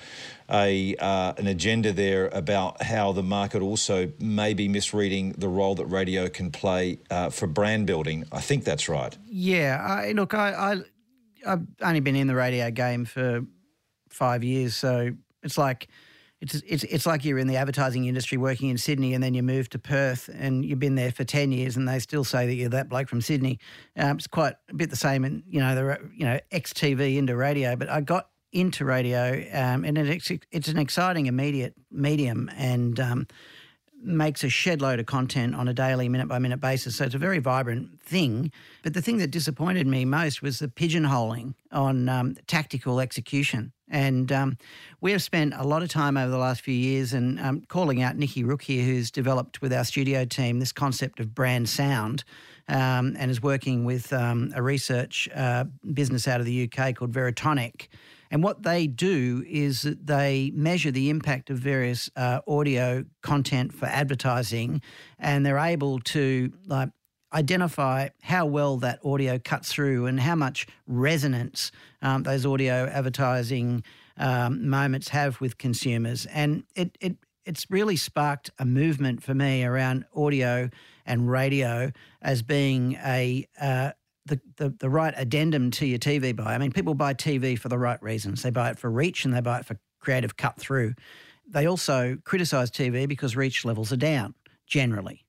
a 0.52 0.96
uh, 0.98 1.34
an 1.38 1.48
agenda 1.48 1.94
there 1.94 2.28
about 2.30 2.84
how 2.84 3.12
the 3.14 3.24
market 3.24 3.62
also 3.62 4.12
may 4.20 4.54
be 4.54 4.68
misreading 4.68 5.32
the 5.38 5.48
role 5.48 5.76
that 5.76 5.86
radio 5.86 6.28
can 6.28 6.52
play 6.52 7.00
uh, 7.10 7.30
for 7.30 7.48
brand 7.48 7.88
building. 7.88 8.26
I 8.32 8.42
think 8.42 8.64
that's 8.64 8.90
right. 8.90 9.18
Yeah, 9.26 9.82
I, 9.82 10.12
look, 10.12 10.34
I, 10.34 10.52
I 10.54 10.76
I've 11.48 11.66
only 11.82 12.02
been 12.02 12.16
in 12.16 12.28
the 12.28 12.36
radio 12.36 12.70
game 12.70 13.06
for 13.06 13.42
five 14.10 14.44
years, 14.44 14.76
so 14.76 15.12
it's 15.42 15.58
like 15.58 15.88
it's 16.42 16.56
it's 16.68 16.84
it's 16.84 17.06
like 17.06 17.24
you're 17.24 17.38
in 17.38 17.48
the 17.48 17.56
advertising 17.56 18.06
industry 18.06 18.38
working 18.38 18.70
in 18.70 18.78
Sydney 18.78 19.14
and 19.14 19.24
then 19.24 19.34
you 19.34 19.44
move 19.44 19.70
to 19.70 19.80
Perth 19.80 20.30
and 20.34 20.66
you've 20.66 20.80
been 20.80 20.96
there 20.96 21.12
for 21.12 21.24
ten 21.24 21.52
years 21.52 21.78
and 21.78 21.88
they 21.88 22.00
still 22.00 22.24
say 22.24 22.48
that 22.48 22.56
you're 22.56 22.70
that 22.70 22.90
bloke 22.90 23.08
from 23.08 23.22
Sydney. 23.22 23.60
Um, 23.96 24.18
it's 24.18 24.28
quite 24.28 24.56
a 24.70 24.74
bit 24.74 24.90
the 24.90 24.96
same 24.96 25.24
in 25.24 25.44
you 25.48 25.60
know 25.60 25.76
the 25.76 26.10
you 26.16 26.26
know 26.26 26.40
ex 26.52 26.74
TV 26.74 27.18
into 27.18 27.36
radio, 27.36 27.76
but 27.76 27.90
I 27.90 28.02
got 28.02 28.30
into 28.52 28.84
radio 28.84 29.46
um, 29.54 29.86
and 29.86 29.98
it's 29.98 30.32
it's 30.52 30.68
an 30.68 30.80
exciting 30.80 31.28
immediate 31.28 31.76
medium 31.92 32.50
and. 32.58 33.00
Um, 33.00 33.28
makes 34.04 34.44
a 34.44 34.50
shed 34.50 34.82
load 34.82 35.00
of 35.00 35.06
content 35.06 35.56
on 35.56 35.68
a 35.68 35.74
daily, 35.74 36.10
minute 36.10 36.28
by 36.28 36.40
minute 36.40 36.60
basis. 36.60 36.96
So 36.96 37.06
it's 37.06 37.16
a 37.16 37.20
very 37.20 37.38
vibrant 37.40 38.02
thing. 38.02 38.52
But 38.84 38.96
the 38.96 39.02
thing 39.02 39.18
that 39.18 39.30
disappointed 39.30 39.88
me 39.88 40.06
most 40.06 40.42
was 40.42 40.60
the 40.60 40.68
pigeonholing 40.68 41.54
on 41.72 42.10
um, 42.10 42.36
tactical 42.48 43.00
execution. 43.00 43.72
And 43.92 44.32
um, 44.32 44.58
we 45.02 45.12
have 45.12 45.22
spent 45.22 45.54
a 45.56 45.64
lot 45.64 45.84
of 45.84 45.90
time 45.90 46.18
over 46.18 46.32
the 46.32 46.38
last 46.38 46.62
few 46.62 46.74
years 46.74 47.14
and 47.14 47.40
um, 47.40 47.62
calling 47.68 48.02
out 48.02 48.16
Nikki 48.16 48.44
Rook 48.44 48.64
here, 48.64 48.84
who's 48.84 49.12
developed 49.12 49.62
with 49.62 49.74
our 49.74 49.84
studio 49.84 50.26
team 50.26 50.60
this 50.60 50.72
concept 50.72 51.20
of 51.20 51.36
brand 51.36 51.70
sound 51.70 52.24
um, 52.68 53.16
and 53.20 53.30
is 53.30 53.42
working 53.42 53.84
with 53.84 54.12
um, 54.14 54.52
a 54.56 54.64
research 54.64 55.28
uh, 55.36 55.66
business 55.94 56.28
out 56.28 56.40
of 56.40 56.46
the 56.46 56.72
UK 56.72 56.96
called 56.96 57.12
Veritonic. 57.12 57.90
And 58.32 58.42
what 58.42 58.64
they 58.64 58.88
do 58.88 59.44
is 59.46 59.82
that 59.82 60.08
they 60.08 60.52
measure 60.56 60.90
the 60.90 61.10
impact 61.10 61.50
of 61.50 61.58
various 61.58 62.10
uh, 62.16 62.40
audio 62.48 63.04
content 63.22 63.74
for 63.74 63.88
advertising, 63.88 64.82
and 65.20 65.46
they're 65.46 65.58
able 65.58 66.00
to 66.00 66.54
like 66.66 66.92
identify 67.34 68.10
how 68.22 68.46
well 68.46 68.78
that 68.78 69.00
audio 69.06 69.40
cuts 69.40 69.72
through 69.72 70.06
and 70.06 70.20
how 70.20 70.36
much 70.36 70.68
resonance 70.88 71.72
um, 72.02 72.24
those 72.24 72.46
audio 72.46 72.88
advertising 72.88 73.84
um, 74.18 74.70
moments 74.70 75.10
have 75.10 75.40
with 75.42 75.58
consumers. 75.58 76.26
And 76.28 76.64
it, 76.76 76.98
it 77.00 77.16
it's 77.46 77.70
really 77.72 77.96
sparked 77.96 78.52
a 78.60 78.66
movement 78.66 79.24
for 79.24 79.34
me 79.34 79.64
around 79.64 80.06
audio 80.16 80.70
and 81.06 81.30
radio 81.30 81.92
as 82.22 82.42
being 82.42 82.94
a 83.04 83.48
uh, 83.60 83.92
the, 84.26 84.40
the, 84.58 84.70
the 84.70 84.90
right 84.90 85.14
addendum 85.18 85.72
to 85.72 85.86
your 85.86 85.98
TV 85.98 86.36
buy. 86.36 86.54
I 86.54 86.58
mean, 86.60 86.72
people 86.72 86.94
buy 86.94 87.16
TV 87.16 87.58
for 87.58 87.70
the 87.70 87.80
right 87.80 88.02
reasons. 88.04 88.44
They 88.44 88.52
buy 88.52 88.70
it 88.70 88.78
for 88.78 88.90
reach 88.90 89.26
and 89.26 89.34
they 89.34 89.42
buy 89.42 89.60
it 89.60 89.66
for 89.66 89.78
creative 90.00 90.38
cut 90.38 90.58
through. 90.58 90.94
They 91.48 91.66
also 91.66 92.18
criticise 92.24 92.70
TV 92.70 93.08
because 93.08 93.36
reach 93.36 93.66
levels 93.66 93.92
are 93.92 93.98
down 93.98 94.36
generally. 94.68 95.26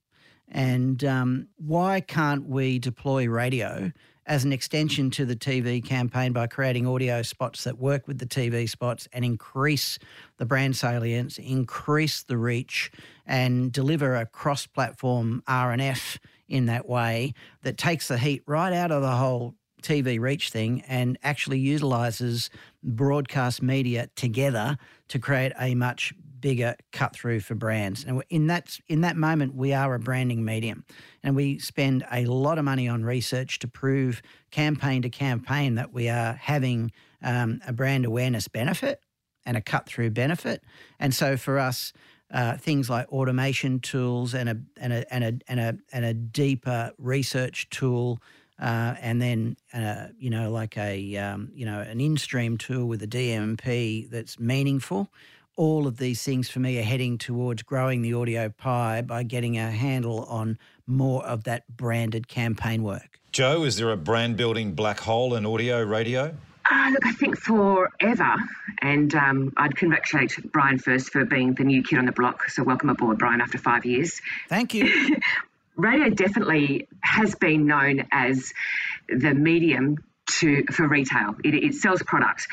And 0.52 1.02
um, 1.02 1.48
why 1.56 2.00
can't 2.00 2.46
we 2.46 2.78
deploy 2.78 3.26
radio 3.26 3.90
as 4.26 4.44
an 4.44 4.52
extension 4.52 5.10
to 5.10 5.24
the 5.24 5.34
TV 5.34 5.84
campaign 5.84 6.32
by 6.32 6.46
creating 6.46 6.86
audio 6.86 7.22
spots 7.22 7.64
that 7.64 7.78
work 7.78 8.06
with 8.06 8.18
the 8.18 8.26
TV 8.26 8.68
spots 8.68 9.08
and 9.12 9.24
increase 9.24 9.98
the 10.36 10.46
brand 10.46 10.76
salience, 10.76 11.38
increase 11.38 12.22
the 12.22 12.36
reach, 12.36 12.92
and 13.26 13.72
deliver 13.72 14.14
a 14.14 14.26
cross 14.26 14.66
platform 14.66 15.42
RNF 15.48 16.18
in 16.48 16.66
that 16.66 16.86
way 16.88 17.32
that 17.62 17.78
takes 17.78 18.08
the 18.08 18.18
heat 18.18 18.42
right 18.46 18.72
out 18.72 18.92
of 18.92 19.02
the 19.02 19.10
whole 19.10 19.54
TV 19.82 20.20
reach 20.20 20.50
thing 20.50 20.82
and 20.86 21.18
actually 21.24 21.58
utilizes 21.58 22.50
broadcast 22.84 23.62
media 23.62 24.08
together 24.14 24.76
to 25.08 25.18
create 25.18 25.52
a 25.58 25.74
much 25.74 26.14
bigger 26.42 26.76
cut 26.92 27.14
through 27.14 27.40
for 27.40 27.54
brands. 27.54 28.04
And 28.04 28.22
in 28.28 28.48
that 28.48 28.78
in 28.88 29.00
that 29.00 29.16
moment, 29.16 29.54
we 29.54 29.72
are 29.72 29.94
a 29.94 29.98
branding 29.98 30.44
medium, 30.44 30.84
and 31.22 31.34
we 31.34 31.58
spend 31.58 32.04
a 32.12 32.26
lot 32.26 32.58
of 32.58 32.66
money 32.66 32.86
on 32.86 33.02
research 33.02 33.58
to 33.60 33.68
prove 33.68 34.20
campaign 34.50 35.00
to 35.02 35.08
campaign 35.08 35.76
that 35.76 35.94
we 35.94 36.10
are 36.10 36.34
having 36.34 36.92
um, 37.22 37.62
a 37.66 37.72
brand 37.72 38.04
awareness 38.04 38.48
benefit 38.48 39.00
and 39.46 39.56
a 39.56 39.62
cut 39.62 39.86
through 39.86 40.10
benefit. 40.10 40.62
And 41.00 41.14
so 41.14 41.38
for 41.38 41.58
us. 41.58 41.94
Uh, 42.34 42.56
things 42.56 42.88
like 42.88 43.06
automation 43.12 43.78
tools 43.78 44.32
and 44.32 44.48
a 44.48 44.56
and 44.78 44.90
a 44.90 45.12
and 45.12 45.22
a 45.22 45.38
and 45.48 45.60
a, 45.60 45.76
and 45.92 46.02
a 46.02 46.14
deeper 46.14 46.90
research 46.96 47.68
tool 47.68 48.18
uh, 48.62 48.94
and 49.00 49.20
then 49.20 49.56
uh, 49.74 50.06
you 50.18 50.30
know 50.30 50.50
like 50.50 50.78
a 50.78 51.16
um, 51.16 51.50
you 51.52 51.66
know 51.66 51.80
an 51.80 52.00
in-stream 52.00 52.56
tool 52.56 52.86
with 52.86 53.02
a 53.02 53.06
DMP 53.06 54.08
that's 54.08 54.38
meaningful 54.38 55.12
all 55.56 55.86
of 55.86 55.98
these 55.98 56.22
things 56.22 56.48
for 56.48 56.60
me 56.60 56.78
are 56.78 56.84
heading 56.84 57.18
towards 57.18 57.62
growing 57.62 58.02
the 58.02 58.14
audio 58.14 58.48
pie 58.48 59.02
by 59.02 59.22
getting 59.22 59.58
a 59.58 59.70
handle 59.70 60.24
on 60.24 60.58
more 60.86 61.24
of 61.26 61.44
that 61.44 61.64
branded 61.76 62.28
campaign 62.28 62.82
work. 62.82 63.20
Joe, 63.32 63.64
is 63.64 63.76
there 63.76 63.90
a 63.90 63.96
brand 63.96 64.36
building 64.36 64.72
black 64.72 65.00
hole 65.00 65.34
in 65.34 65.46
audio 65.46 65.82
radio? 65.82 66.34
Uh, 66.70 66.90
look, 66.90 67.06
I 67.06 67.12
think 67.12 67.38
forever, 67.38 68.36
and 68.80 69.14
um, 69.14 69.52
I'd 69.56 69.76
congratulate 69.76 70.52
Brian 70.52 70.78
first 70.78 71.10
for 71.10 71.24
being 71.24 71.54
the 71.54 71.64
new 71.64 71.82
kid 71.82 71.98
on 71.98 72.06
the 72.06 72.12
block. 72.12 72.48
So 72.50 72.62
welcome 72.62 72.88
aboard, 72.88 73.18
Brian, 73.18 73.40
after 73.40 73.58
five 73.58 73.84
years. 73.84 74.20
Thank 74.48 74.74
you. 74.74 75.16
radio 75.76 76.10
definitely 76.10 76.88
has 77.00 77.34
been 77.34 77.66
known 77.66 78.06
as 78.12 78.52
the 79.08 79.34
medium 79.34 79.98
to 80.40 80.64
for 80.72 80.86
retail. 80.88 81.34
It, 81.44 81.54
it 81.54 81.74
sells 81.74 82.02
products. 82.02 82.46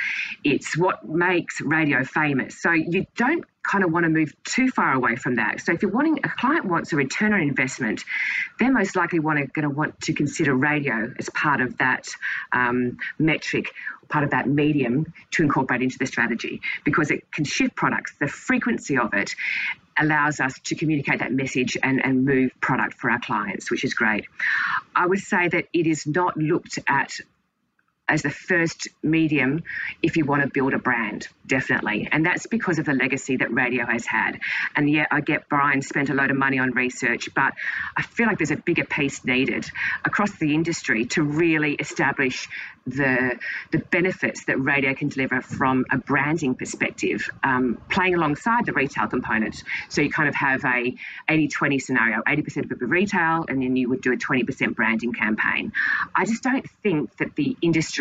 It's 0.44 0.78
what 0.78 1.08
makes 1.08 1.62
radio 1.62 2.04
famous. 2.04 2.62
So 2.62 2.72
you 2.72 3.06
don't 3.16 3.46
kind 3.64 3.84
of 3.84 3.92
want 3.92 4.06
to 4.06 4.10
move 4.10 4.34
too 4.44 4.70
far 4.70 4.94
away 4.94 5.16
from 5.16 5.36
that. 5.36 5.62
So 5.62 5.74
if 5.74 5.82
you're 5.82 5.92
wanting 5.92 6.20
a 6.24 6.30
client 6.30 6.66
wants 6.66 6.92
a 6.94 6.96
return 6.96 7.34
on 7.34 7.42
investment, 7.42 8.04
they're 8.60 8.72
most 8.72 8.96
likely 8.96 9.20
want 9.20 9.40
to, 9.40 9.46
going 9.46 9.68
to 9.68 9.76
want 9.76 10.00
to 10.02 10.14
consider 10.14 10.56
radio 10.56 11.14
as 11.20 11.30
part 11.30 11.62
of 11.62 11.78
that 11.78 12.08
um, 12.52 12.98
metric, 13.20 13.72
part 14.08 14.24
of 14.24 14.32
that 14.32 14.48
medium 14.48 15.14
to 15.32 15.44
incorporate 15.44 15.82
into 15.82 15.98
the 16.00 16.08
strategy 16.08 16.62
because 16.84 17.12
it 17.12 17.32
can 17.32 17.46
shift 17.46 17.76
products. 17.76 18.14
The 18.20 18.28
frequency 18.28 18.98
of 18.98 19.14
it 19.14 19.36
allows 20.00 20.40
us 20.40 20.54
to 20.66 20.76
communicate 20.76 21.20
that 21.20 21.32
message 21.32 21.78
and, 21.84 22.04
and 22.04 22.26
move 22.26 22.52
product 22.62 22.96
for 22.96 23.12
our 23.12 23.20
clients, 23.20 23.70
which 23.70 23.84
is 23.84 23.94
great. 23.94 24.26
I 24.96 25.06
would 25.06 25.20
say 25.20 25.50
that 25.50 25.66
it 25.74 25.86
is 25.86 26.08
not 26.08 26.38
looked 26.38 26.80
at 26.88 27.20
as 28.10 28.24
the 28.24 28.30
first 28.30 28.88
medium 29.04 29.64
if 30.02 30.18
you 30.18 30.26
want 30.26 30.42
to 30.42 30.50
build 30.50 30.74
a 30.74 30.80
brand, 30.80 31.28
definitely. 31.46 32.10
And 32.12 32.26
that's 32.26 32.48
because 32.48 32.80
of 32.80 32.86
the 32.86 32.94
legacy 32.94 33.38
that 33.38 33.54
radio 33.54 33.86
has 33.86 34.06
had. 34.06 34.40
And 34.76 34.90
yeah, 34.90 35.06
I 35.12 35.22
get 35.22 35.48
Brian 35.48 35.82
spent 35.82 36.10
a 36.10 36.14
load 36.14 36.32
of 36.32 36.38
money 36.38 36.60
on 36.60 36.72
research, 36.72 37.30
but 37.36 37.54
I 37.96 38.02
feel 38.02 38.28
like 38.28 38.40
there's 38.40 38.52
a 38.52 38.58
bigger 38.58 38.84
piece 38.84 39.24
needed 39.24 39.70
across 40.04 40.32
the 40.38 40.54
industry 40.54 41.06
to 41.06 41.24
really 41.24 41.74
establish 41.76 42.50
the 42.88 43.38
the 43.72 43.78
benefits 43.78 44.46
that 44.46 44.58
radio 44.58 44.94
can 44.94 45.10
deliver 45.10 45.42
from 45.42 45.86
a 45.92 45.98
branding 45.98 46.56
perspective, 46.56 47.30
um, 47.44 47.80
playing 47.90 48.16
alongside 48.16 48.66
the 48.66 48.74
retail 48.74 49.08
component. 49.08 49.64
So 49.90 50.02
you 50.02 50.10
kind 50.10 50.28
of 50.28 50.36
have 50.36 50.64
a 50.66 50.96
80-20 51.30 51.82
scenario, 51.82 52.22
80% 52.22 52.66
of 52.66 52.72
it 52.72 52.82
retail, 52.82 53.46
and 53.48 53.62
then 53.62 53.76
you 53.76 53.90
would 53.90 54.02
do 54.02 54.14
a 54.14 54.18
20% 54.18 54.76
branding 54.76 55.14
campaign. 55.14 55.72
I 56.16 56.26
just 56.26 56.42
don't 56.42 56.68
think 56.82 57.16
that 57.18 57.36
the 57.36 57.56
industry 57.62 57.99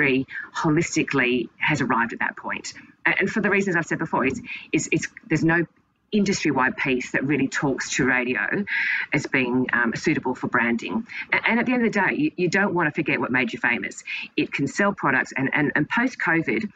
holistically 0.55 1.49
has 1.59 1.81
arrived 1.81 2.13
at 2.13 2.21
that 2.21 2.37
point. 2.37 2.75
And 3.05 3.31
for 3.31 3.41
the 3.41 3.51
reasons 3.51 3.77
I've 3.77 3.87
said 3.87 3.99
before, 3.99 4.27
it's, 4.27 4.41
it's, 4.73 4.89
it's 4.93 5.09
there's 5.29 5.45
no 5.45 5.67
industry 6.11 6.51
wide 6.51 6.77
piece 6.77 7.11
that 7.13 7.25
really 7.25 7.49
talks 7.49 7.97
to 7.97 8.05
radio 8.05 8.65
as 9.13 9.27
being 9.27 9.67
um, 9.73 9.95
suitable 9.95 10.35
for 10.35 10.47
branding. 10.49 11.07
And, 11.33 11.61
at 11.61 11.67
the 11.67 11.73
end 11.73 11.85
of 11.85 11.93
the 11.93 12.01
day, 12.01 12.15
you, 12.17 12.33
you, 12.37 12.49
don't 12.49 12.75
want 12.75 12.87
to 12.87 12.93
forget 12.93 13.21
what 13.21 13.31
made 13.31 13.53
you 13.53 13.59
famous. 13.59 14.03
It 14.37 14.53
can 14.53 14.67
sell 14.67 14.93
products, 14.93 15.33
and, 15.37 15.51
and, 15.53 15.73
and 15.75 15.89
post 15.89 16.19
COVID, 16.19 16.71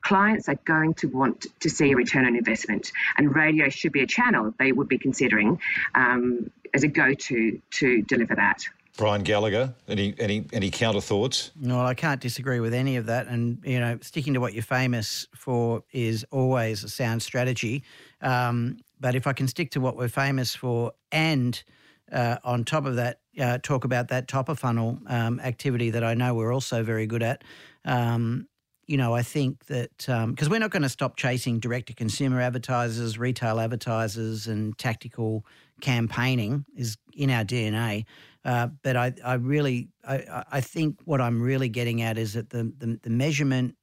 clients 0.00 0.48
are 0.48 0.58
going 0.64 0.94
to 0.94 1.08
want 1.08 1.46
to 1.60 1.70
see 1.70 1.92
a 1.92 1.96
return 1.96 2.24
on 2.24 2.36
investment, 2.36 2.92
and 3.16 3.34
radio 3.34 3.68
should 3.68 3.92
be 3.92 4.00
a 4.02 4.06
channel 4.06 4.54
they 4.58 4.72
would 4.72 4.88
be 4.88 4.98
considering 4.98 5.60
um, 5.94 6.50
as 6.72 6.82
a 6.82 6.88
go 6.88 7.12
to 7.12 7.60
to 7.70 8.02
deliver 8.02 8.34
that. 8.36 8.64
Brian 8.98 9.22
Gallagher, 9.22 9.72
any 9.86 10.12
any 10.18 10.44
any 10.52 10.70
counter 10.70 11.00
thoughts? 11.00 11.52
Well, 11.58 11.86
I 11.86 11.94
can't 11.94 12.20
disagree 12.20 12.58
with 12.58 12.74
any 12.74 12.96
of 12.96 13.06
that. 13.06 13.28
And 13.28 13.60
you 13.64 13.78
know, 13.78 13.96
sticking 14.02 14.34
to 14.34 14.40
what 14.40 14.54
you're 14.54 14.62
famous 14.62 15.28
for 15.36 15.84
is 15.92 16.26
always 16.32 16.82
a 16.82 16.88
sound 16.88 17.22
strategy. 17.22 17.84
Um, 18.20 18.80
but 18.98 19.14
if 19.14 19.28
I 19.28 19.32
can 19.32 19.46
stick 19.46 19.70
to 19.70 19.80
what 19.80 19.96
we're 19.96 20.08
famous 20.08 20.52
for, 20.52 20.92
and 21.12 21.62
uh, 22.10 22.38
on 22.42 22.64
top 22.64 22.86
of 22.86 22.96
that, 22.96 23.20
uh, 23.40 23.58
talk 23.58 23.84
about 23.84 24.08
that 24.08 24.26
top 24.26 24.48
of 24.48 24.58
funnel 24.58 24.98
um, 25.06 25.38
activity 25.40 25.90
that 25.90 26.02
I 26.02 26.14
know 26.14 26.34
we're 26.34 26.52
also 26.52 26.82
very 26.82 27.06
good 27.06 27.22
at. 27.22 27.44
Um, 27.84 28.48
you 28.88 28.96
know, 28.96 29.14
I 29.14 29.22
think 29.22 29.66
that 29.66 29.96
because 29.98 30.46
um, 30.46 30.50
we're 30.50 30.58
not 30.58 30.70
going 30.70 30.82
to 30.82 30.88
stop 30.88 31.16
chasing 31.16 31.60
direct 31.60 31.86
to 31.86 31.94
consumer 31.94 32.40
advertisers, 32.40 33.16
retail 33.16 33.60
advertisers, 33.60 34.48
and 34.48 34.76
tactical 34.76 35.46
campaigning 35.80 36.64
is 36.74 36.96
in 37.14 37.30
our 37.30 37.44
DNA. 37.44 38.06
Uh, 38.48 38.68
but 38.82 38.96
I, 38.96 39.12
I 39.22 39.34
really, 39.34 39.90
I, 40.08 40.42
I 40.52 40.60
think 40.62 41.00
what 41.04 41.20
I'm 41.20 41.42
really 41.42 41.68
getting 41.68 42.00
at 42.00 42.16
is 42.16 42.32
that 42.32 42.48
the, 42.48 42.72
the, 42.78 42.98
the 43.02 43.10
measurement 43.10 43.76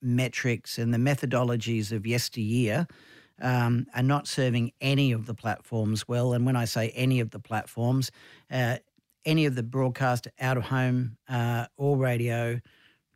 metrics 0.00 0.78
and 0.78 0.94
the 0.94 0.98
methodologies 0.98 1.92
of 1.92 2.06
yesteryear 2.06 2.86
um, 3.42 3.84
are 3.94 4.02
not 4.02 4.26
serving 4.26 4.72
any 4.80 5.12
of 5.12 5.26
the 5.26 5.34
platforms 5.34 6.08
well. 6.08 6.32
And 6.32 6.46
when 6.46 6.56
I 6.56 6.64
say 6.64 6.88
any 6.94 7.20
of 7.20 7.32
the 7.32 7.38
platforms, 7.38 8.10
uh, 8.50 8.78
any 9.26 9.44
of 9.44 9.56
the 9.56 9.62
broadcast 9.62 10.26
out 10.40 10.56
of 10.56 10.64
home 10.64 11.18
uh, 11.28 11.66
or 11.76 11.98
radio, 11.98 12.60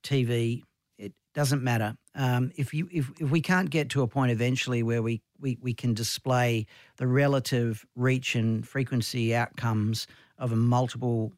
TV, 0.02 0.60
it 0.98 1.14
doesn't 1.32 1.62
matter. 1.62 1.96
Um, 2.14 2.52
if 2.56 2.74
you 2.74 2.86
if, 2.92 3.10
if 3.18 3.30
we 3.30 3.40
can't 3.40 3.70
get 3.70 3.88
to 3.90 4.02
a 4.02 4.06
point 4.06 4.30
eventually 4.30 4.82
where 4.82 5.00
we, 5.00 5.22
we, 5.40 5.56
we 5.62 5.72
can 5.72 5.94
display 5.94 6.66
the 6.98 7.06
relative 7.06 7.86
reach 7.96 8.34
and 8.34 8.68
frequency 8.68 9.34
outcomes 9.34 10.06
of 10.42 10.52
a 10.52 10.56
multiple 10.56 11.32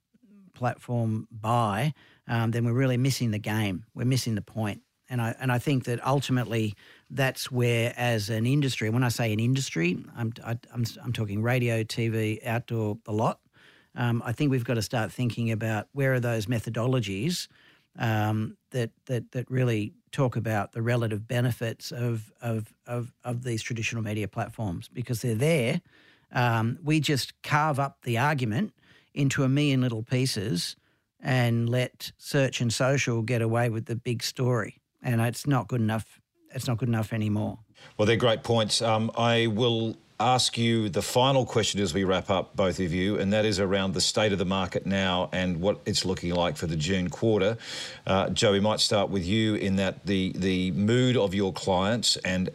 platform 0.55 1.29
buy, 1.31 1.93
um, 2.27 2.51
then 2.51 2.65
we're 2.65 2.73
really 2.73 2.97
missing 2.97 3.31
the 3.31 3.39
game. 3.39 3.85
We're 3.95 4.07
missing 4.07 4.35
the 4.35 4.43
point. 4.43 4.81
And 5.11 5.21
I 5.21 5.35
and 5.39 5.53
I 5.53 5.59
think 5.59 5.85
that 5.85 6.05
ultimately 6.05 6.75
that's 7.11 7.53
where, 7.53 7.93
as 7.97 8.31
an 8.31 8.47
industry, 8.47 8.89
when 8.89 9.05
I 9.05 9.11
say 9.11 9.33
an 9.33 9.39
industry, 9.39 9.99
I'm 10.17 10.33
I, 10.43 10.53
am 10.73 10.85
I'm 11.05 11.13
talking 11.13 11.43
radio, 11.43 11.85
TV, 11.85 12.45
outdoor, 12.47 12.99
a 13.07 13.13
lot. 13.13 13.41
Um, 13.95 14.23
I 14.25 14.33
think 14.33 14.51
we've 14.51 14.65
got 14.65 14.75
to 14.75 14.83
start 14.83 15.13
thinking 15.13 15.53
about 15.53 15.89
where 15.93 16.15
are 16.15 16.21
those 16.21 16.47
methodologies 16.47 17.49
um, 17.99 18.57
that 18.71 18.91
that 19.05 19.31
that 19.33 19.51
really 19.51 19.93
talk 20.11 20.37
about 20.37 20.73
the 20.73 20.81
relative 20.81 21.29
benefits 21.29 21.93
of 21.93 22.33
of 22.41 22.73
of, 22.87 23.13
of 23.25 23.45
these 23.45 23.63
traditional 23.63 24.03
media 24.03 24.27
platforms 24.27 24.89
because 24.89 25.21
they're 25.21 25.35
there. 25.35 25.83
Um, 26.33 26.79
we 26.83 26.99
just 26.99 27.41
carve 27.43 27.79
up 27.79 27.99
the 28.05 28.17
argument 28.17 28.73
into 29.15 29.45
a 29.45 29.49
million 29.49 29.81
little 29.81 30.03
pieces 30.03 30.77
and 31.21 31.69
let 31.69 32.13
search 32.19 32.61
and 32.61 32.73
social 32.73 33.23
get 33.23 33.41
away 33.41 33.71
with 33.71 33.87
the 33.87 33.97
big 33.97 34.23
story. 34.23 34.81
And 35.03 35.21
it's 35.21 35.47
not 35.47 35.69
good 35.69 35.81
enough. 35.81 36.21
It's 36.55 36.67
not 36.67 36.79
good 36.79 36.89
enough 36.89 37.13
anymore. 37.13 37.59
Well, 37.97 38.07
they're 38.07 38.17
great 38.17 38.43
points. 38.43 38.83
Um, 38.83 39.11
I 39.17 39.47
will 39.47 39.97
ask 40.21 40.57
you 40.57 40.89
the 40.89 41.03
final 41.03 41.45
question 41.45 41.81
as 41.81 41.93
we 41.93 42.05
wrap 42.05 42.31
up, 42.31 42.55
both 42.55 42.79
of 42.79 42.93
you, 42.93 43.19
and 43.19 43.33
that 43.33 43.45
is 43.45 43.59
around 43.59 43.95
the 43.95 44.01
state 44.01 44.33
of 44.33 44.39
the 44.39 44.45
market 44.45 44.87
now 44.87 45.29
and 45.33 45.61
what 45.61 45.81
it's 45.87 46.05
looking 46.05 46.33
like 46.33 46.57
for 46.57 46.67
the 46.67 46.77
June 46.77 47.11
quarter. 47.11 47.59
Uh, 48.07 48.31
Joe, 48.31 48.53
we 48.53 48.61
might 48.61 48.81
start 48.81 49.11
with 49.11 49.25
you 49.25 49.57
in 49.57 49.77
that 49.77 50.07
the 50.07 50.33
the 50.37 50.71
mood 50.73 51.17
of 51.17 51.35
your 51.35 51.53
clients 51.53 52.17
and 52.19 52.51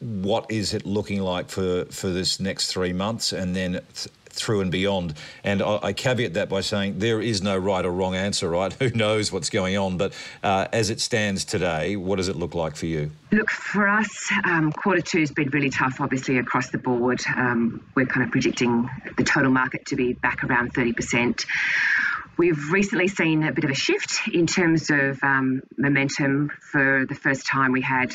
what 0.00 0.46
is 0.50 0.74
it 0.74 0.84
looking 0.84 1.20
like 1.22 1.48
for 1.48 1.84
for 1.86 2.08
this 2.08 2.40
next 2.40 2.72
three 2.72 2.92
months, 2.92 3.32
and 3.32 3.54
then 3.54 3.72
th- 3.72 4.08
through 4.36 4.60
and 4.60 4.70
beyond. 4.70 5.14
And 5.42 5.62
I, 5.62 5.92
caveat 5.92 6.34
that 6.34 6.48
by 6.48 6.60
saying 6.60 6.98
there 6.98 7.20
is 7.20 7.42
no 7.42 7.56
right 7.56 7.84
or 7.84 7.90
wrong 7.90 8.14
answer, 8.14 8.48
right? 8.48 8.72
Who 8.80 8.90
knows 8.90 9.32
what's 9.32 9.50
going 9.50 9.76
on? 9.76 9.96
But 9.96 10.12
uh, 10.42 10.68
as 10.72 10.90
it 10.90 11.00
stands 11.00 11.44
today, 11.44 11.96
what 11.96 12.16
does 12.16 12.28
it 12.28 12.36
look 12.36 12.54
like 12.54 12.76
for 12.76 12.86
you? 12.86 13.10
Look, 13.32 13.50
for 13.50 13.88
us, 13.88 14.30
um, 14.44 14.72
quarter 14.72 15.00
two 15.00 15.20
has 15.20 15.32
been 15.32 15.48
really 15.48 15.70
tough, 15.70 16.00
obviously, 16.00 16.38
across 16.38 16.70
the 16.70 16.78
board. 16.78 17.20
Um, 17.36 17.84
we're 17.94 18.06
kind 18.06 18.24
of 18.24 18.30
predicting 18.30 18.88
the 19.16 19.24
total 19.24 19.50
market 19.50 19.86
to 19.86 19.96
be 19.96 20.12
back 20.12 20.44
around 20.44 20.74
30%. 20.74 21.44
We've 22.36 22.70
recently 22.70 23.08
seen 23.08 23.44
a 23.44 23.52
bit 23.52 23.64
of 23.64 23.70
a 23.70 23.74
shift 23.74 24.28
in 24.28 24.46
terms 24.46 24.90
of 24.90 25.22
um, 25.22 25.62
momentum. 25.78 26.50
For 26.60 27.06
the 27.08 27.14
first 27.14 27.46
time, 27.46 27.72
we 27.72 27.80
had 27.80 28.14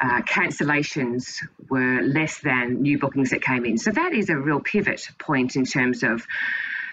uh, 0.00 0.22
cancellations 0.22 1.38
were 1.68 2.02
less 2.02 2.38
than 2.40 2.82
new 2.82 2.98
bookings 2.98 3.30
that 3.30 3.42
came 3.42 3.64
in. 3.64 3.78
So 3.78 3.90
that 3.90 4.12
is 4.12 4.28
a 4.28 4.36
real 4.36 4.60
pivot 4.60 5.08
point 5.18 5.56
in 5.56 5.64
terms 5.64 6.02
of 6.02 6.26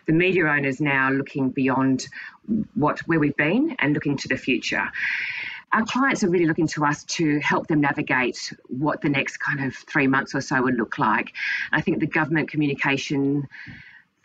the 0.08 0.14
media 0.14 0.46
owners 0.46 0.82
now 0.82 1.12
looking 1.12 1.50
beyond 1.50 2.08
what 2.74 3.00
where 3.02 3.20
we've 3.20 3.38
been 3.38 3.76
and 3.80 3.94
looking 3.94 4.18
to 4.18 4.28
the 4.28 4.38
future. 4.38 4.90
Our 5.74 5.86
clients 5.86 6.24
are 6.24 6.30
really 6.30 6.48
looking 6.48 6.68
to 6.70 6.84
us 6.86 7.06
to 7.06 7.40
help 7.40 7.68
them 7.68 7.80
navigate 7.80 8.52
what 8.68 9.02
the 9.02 9.08
next 9.10 9.38
kind 9.38 9.64
of 9.64 9.74
three 9.76 10.08
months 10.08 10.36
or 10.36 10.42
so 10.42 10.62
would 10.62 10.76
look 10.76 10.98
like. 10.98 11.32
I 11.72 11.82
think 11.82 12.00
the 12.00 12.08
government 12.08 12.50
communication 12.50 13.48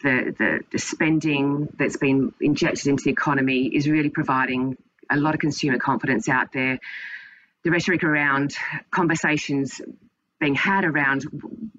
the, 0.02 0.34
the, 0.36 0.60
the 0.72 0.78
spending 0.78 1.68
that's 1.78 1.96
been 1.96 2.32
injected 2.40 2.86
into 2.86 3.04
the 3.04 3.10
economy 3.10 3.66
is 3.66 3.88
really 3.88 4.10
providing 4.10 4.76
a 5.10 5.16
lot 5.16 5.34
of 5.34 5.40
consumer 5.40 5.78
confidence 5.78 6.28
out 6.28 6.52
there. 6.52 6.78
The 7.66 7.72
rhetoric 7.72 8.04
around 8.04 8.54
conversations 8.92 9.80
being 10.38 10.54
had 10.54 10.84
around 10.84 11.24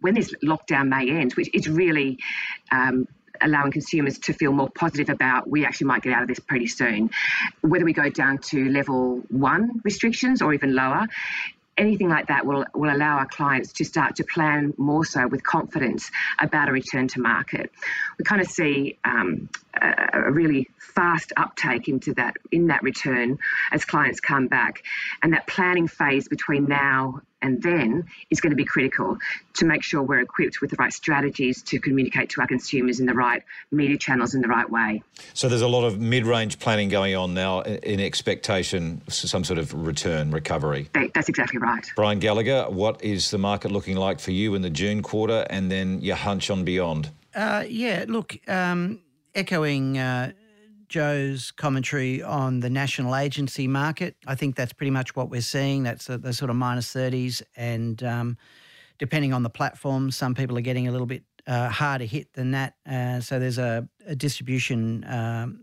when 0.02 0.16
this 0.16 0.36
lockdown 0.44 0.90
may 0.90 1.10
end, 1.10 1.32
which 1.36 1.50
is 1.56 1.70
really 1.70 2.20
um, 2.74 3.08
allowing 3.40 3.72
consumers 3.72 4.18
to 4.18 4.34
feel 4.34 4.52
more 4.52 4.70
positive 4.70 5.10
about 5.10 5.50
we 5.50 5.64
actually 5.64 5.88
might 5.88 6.02
get 6.02 6.12
out 6.12 6.24
of 6.24 6.28
this 6.28 6.40
pretty 6.40 6.68
soon. 6.68 7.10
Whether 7.62 7.86
we 7.86 7.94
go 7.94 8.10
down 8.10 8.40
to 8.50 8.68
level 8.68 9.24
one 9.30 9.80
restrictions 9.86 10.42
or 10.42 10.54
even 10.54 10.76
lower, 10.76 11.08
anything 11.78 12.10
like 12.10 12.28
that 12.28 12.46
will, 12.46 12.66
will 12.76 12.94
allow 12.94 13.20
our 13.20 13.28
clients 13.28 13.72
to 13.72 13.86
start 13.86 14.18
to 14.18 14.26
plan 14.26 14.74
more 14.76 15.06
so 15.06 15.26
with 15.26 15.42
confidence 15.42 16.12
about 16.42 16.68
a 16.68 16.74
return 16.74 17.08
to 17.08 17.22
market. 17.22 17.72
We 18.20 18.26
kind 18.26 18.42
of 18.42 18.48
see 18.48 18.98
um, 19.06 19.48
a, 19.82 20.28
a, 20.28 20.32
really 20.32 20.68
fast 20.78 21.34
uptake 21.38 21.88
into 21.88 22.14
that 22.16 22.36
in 22.52 22.68
that 22.68 22.84
return 22.84 23.38
as 23.72 23.86
clients 23.86 24.20
come 24.20 24.48
back, 24.48 24.84
and 25.22 25.34
that 25.34 25.48
planning 25.48 25.88
phase 25.88 26.28
between 26.28 26.68
now 26.68 27.22
and 27.42 27.62
then 27.62 28.06
is 28.30 28.42
going 28.42 28.52
to 28.52 28.56
be 28.56 28.66
critical 28.66 29.18
to 29.56 29.66
make 29.66 29.84
sure 29.84 30.02
we're 30.02 30.20
equipped 30.20 30.60
with 30.62 30.72
the 30.72 30.76
right 30.78 30.92
strategies 30.92 31.62
to 31.64 31.80
communicate 31.80 32.30
to 32.30 32.42
our 32.42 32.48
consumers 32.48 33.00
in 33.00 33.06
the 33.06 33.14
right 33.14 33.44
media 33.72 33.98
channels 33.98 34.34
in 34.34 34.42
the 34.42 34.48
right 34.48 34.70
way. 34.70 35.04
So 35.34 35.48
there's 35.48 35.62
a 35.62 35.68
lot 35.68 35.86
of 35.86 36.00
mid-range 36.00 36.60
planning 36.60 36.90
going 36.90 37.16
on 37.16 37.34
now 37.34 37.62
in 37.62 38.00
expectation 38.00 39.02
for 39.06 39.12
some 39.12 39.44
sort 39.44 39.60
of 39.60 39.74
return 39.74 40.32
recovery. 40.32 40.90
That's 41.14 41.30
exactly 41.30 41.60
right. 41.60 41.86
Brian 41.96 42.20
Gallagher, 42.20 42.66
what 42.70 43.04
is 43.04 43.32
the 43.32 43.38
market 43.38 43.72
looking 43.72 43.98
like 43.98 44.20
for 44.20 44.32
you 44.32 44.56
in 44.56 44.62
the 44.62 44.70
June 44.70 45.02
quarter 45.02 45.46
and 45.50 45.72
then 45.72 46.02
your 46.02 46.16
hunch 46.16 46.50
on 46.50 46.64
beyond? 46.64 47.12
Uh, 47.36 47.64
yeah, 47.68 48.06
look, 48.08 48.38
um, 48.48 49.00
echoing 49.38 50.00
uh, 50.00 50.32
Joe's 50.90 51.52
commentary 51.52 52.24
on 52.24 52.60
the 52.60 52.70
national 52.70 53.16
agency 53.16 53.68
market. 53.68 54.16
I 54.26 54.34
think 54.36 54.56
that's 54.56 54.74
pretty 54.74 54.90
much 54.90 55.16
what 55.16 55.30
we're 55.30 55.42
seeing. 55.42 55.84
That's 55.84 56.08
the 56.08 56.34
sort 56.34 56.50
of 56.50 56.56
minus 56.56 56.92
30s. 56.94 57.44
And 57.56 58.02
um, 58.04 58.38
depending 58.98 59.34
on 59.34 59.44
the 59.44 59.50
platform, 59.50 60.10
some 60.10 60.34
people 60.34 60.58
are 60.58 60.62
getting 60.62 60.88
a 60.88 60.92
little 60.92 61.06
bit 61.06 61.24
uh, 61.46 61.70
harder 61.70 62.06
hit 62.06 62.34
than 62.34 62.52
that. 62.52 62.74
Uh, 62.90 63.20
so 63.20 63.38
there's 63.38 63.60
a, 63.60 63.88
a 64.08 64.16
distribution 64.16 65.06
um, 65.08 65.60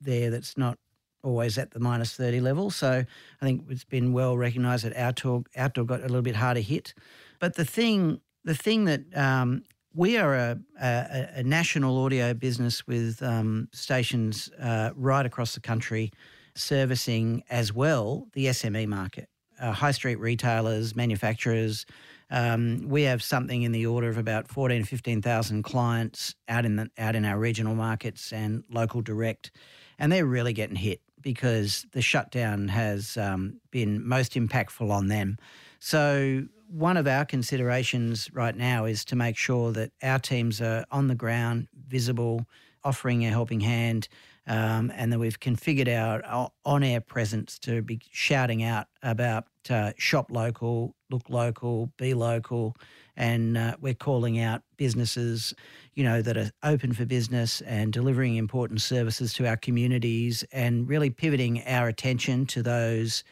there 0.00 0.30
that's 0.30 0.58
not 0.58 0.76
always 1.22 1.56
at 1.56 1.70
the 1.70 1.80
minus 1.80 2.14
30 2.14 2.40
level. 2.40 2.68
So 2.70 3.04
I 3.40 3.44
think 3.44 3.64
it's 3.68 3.84
been 3.84 4.12
well 4.12 4.36
recognised 4.36 4.84
that 4.84 4.96
outdoor 4.96 5.44
outdoor 5.56 5.84
got 5.84 6.00
a 6.00 6.02
little 6.02 6.22
bit 6.22 6.36
harder 6.36 6.60
hit. 6.60 6.94
But 7.38 7.54
the 7.54 7.64
thing 7.64 8.20
the 8.44 8.54
thing 8.54 8.86
that 8.86 9.16
um, 9.16 9.62
we 9.98 10.16
are 10.16 10.32
a, 10.36 10.56
a, 10.80 11.28
a, 11.38 11.42
national 11.42 12.04
audio 12.04 12.32
business 12.32 12.86
with 12.86 13.20
um, 13.20 13.68
stations 13.72 14.48
uh, 14.62 14.90
right 14.94 15.26
across 15.26 15.54
the 15.54 15.60
country, 15.60 16.12
servicing 16.54 17.42
as 17.50 17.72
well 17.72 18.28
the 18.32 18.46
SME 18.46 18.86
market, 18.86 19.28
uh, 19.60 19.72
high 19.72 19.90
street 19.90 20.20
retailers, 20.20 20.94
manufacturers. 20.94 21.84
Um, 22.30 22.88
we 22.88 23.02
have 23.02 23.24
something 23.24 23.62
in 23.62 23.72
the 23.72 23.86
order 23.86 24.08
of 24.08 24.18
about 24.18 24.46
14, 24.46 24.84
15,000 24.84 25.64
clients 25.64 26.36
out 26.48 26.64
in 26.64 26.76
the, 26.76 26.88
out 26.96 27.16
in 27.16 27.24
our 27.24 27.36
regional 27.36 27.74
markets 27.74 28.32
and 28.32 28.62
local 28.70 29.02
direct, 29.02 29.50
and 29.98 30.12
they're 30.12 30.26
really 30.26 30.52
getting 30.52 30.76
hit 30.76 31.00
because 31.20 31.84
the 31.90 32.02
shutdown 32.02 32.68
has 32.68 33.16
um, 33.16 33.60
been 33.72 34.06
most 34.06 34.34
impactful 34.34 34.92
on 34.92 35.08
them. 35.08 35.38
So 35.80 36.44
one 36.68 36.96
of 36.96 37.06
our 37.06 37.24
considerations 37.24 38.30
right 38.32 38.56
now 38.56 38.84
is 38.84 39.04
to 39.06 39.16
make 39.16 39.36
sure 39.36 39.72
that 39.72 39.90
our 40.02 40.18
teams 40.18 40.60
are 40.60 40.84
on 40.90 41.08
the 41.08 41.14
ground, 41.14 41.68
visible, 41.88 42.46
offering 42.84 43.24
a 43.24 43.30
helping 43.30 43.60
hand, 43.60 44.08
um, 44.46 44.90
and 44.94 45.12
that 45.12 45.18
we've 45.18 45.40
configured 45.40 45.88
our 45.88 46.50
on 46.64 46.82
air 46.82 47.00
presence 47.00 47.58
to 47.60 47.82
be 47.82 48.00
shouting 48.10 48.62
out 48.62 48.86
about 49.02 49.46
uh, 49.68 49.92
shop 49.98 50.30
local, 50.30 50.94
look 51.10 51.28
local, 51.28 51.92
be 51.98 52.14
local. 52.14 52.74
And 53.16 53.58
uh, 53.58 53.76
we're 53.80 53.94
calling 53.94 54.38
out 54.38 54.62
businesses, 54.76 55.54
you 55.94 56.04
know, 56.04 56.22
that 56.22 56.36
are 56.36 56.50
open 56.62 56.92
for 56.92 57.04
business 57.04 57.60
and 57.62 57.92
delivering 57.92 58.36
important 58.36 58.80
services 58.80 59.34
to 59.34 59.46
our 59.46 59.56
communities 59.56 60.44
and 60.52 60.88
really 60.88 61.10
pivoting 61.10 61.62
our 61.66 61.88
attention 61.88 62.46
to 62.46 62.62
those 62.62 63.24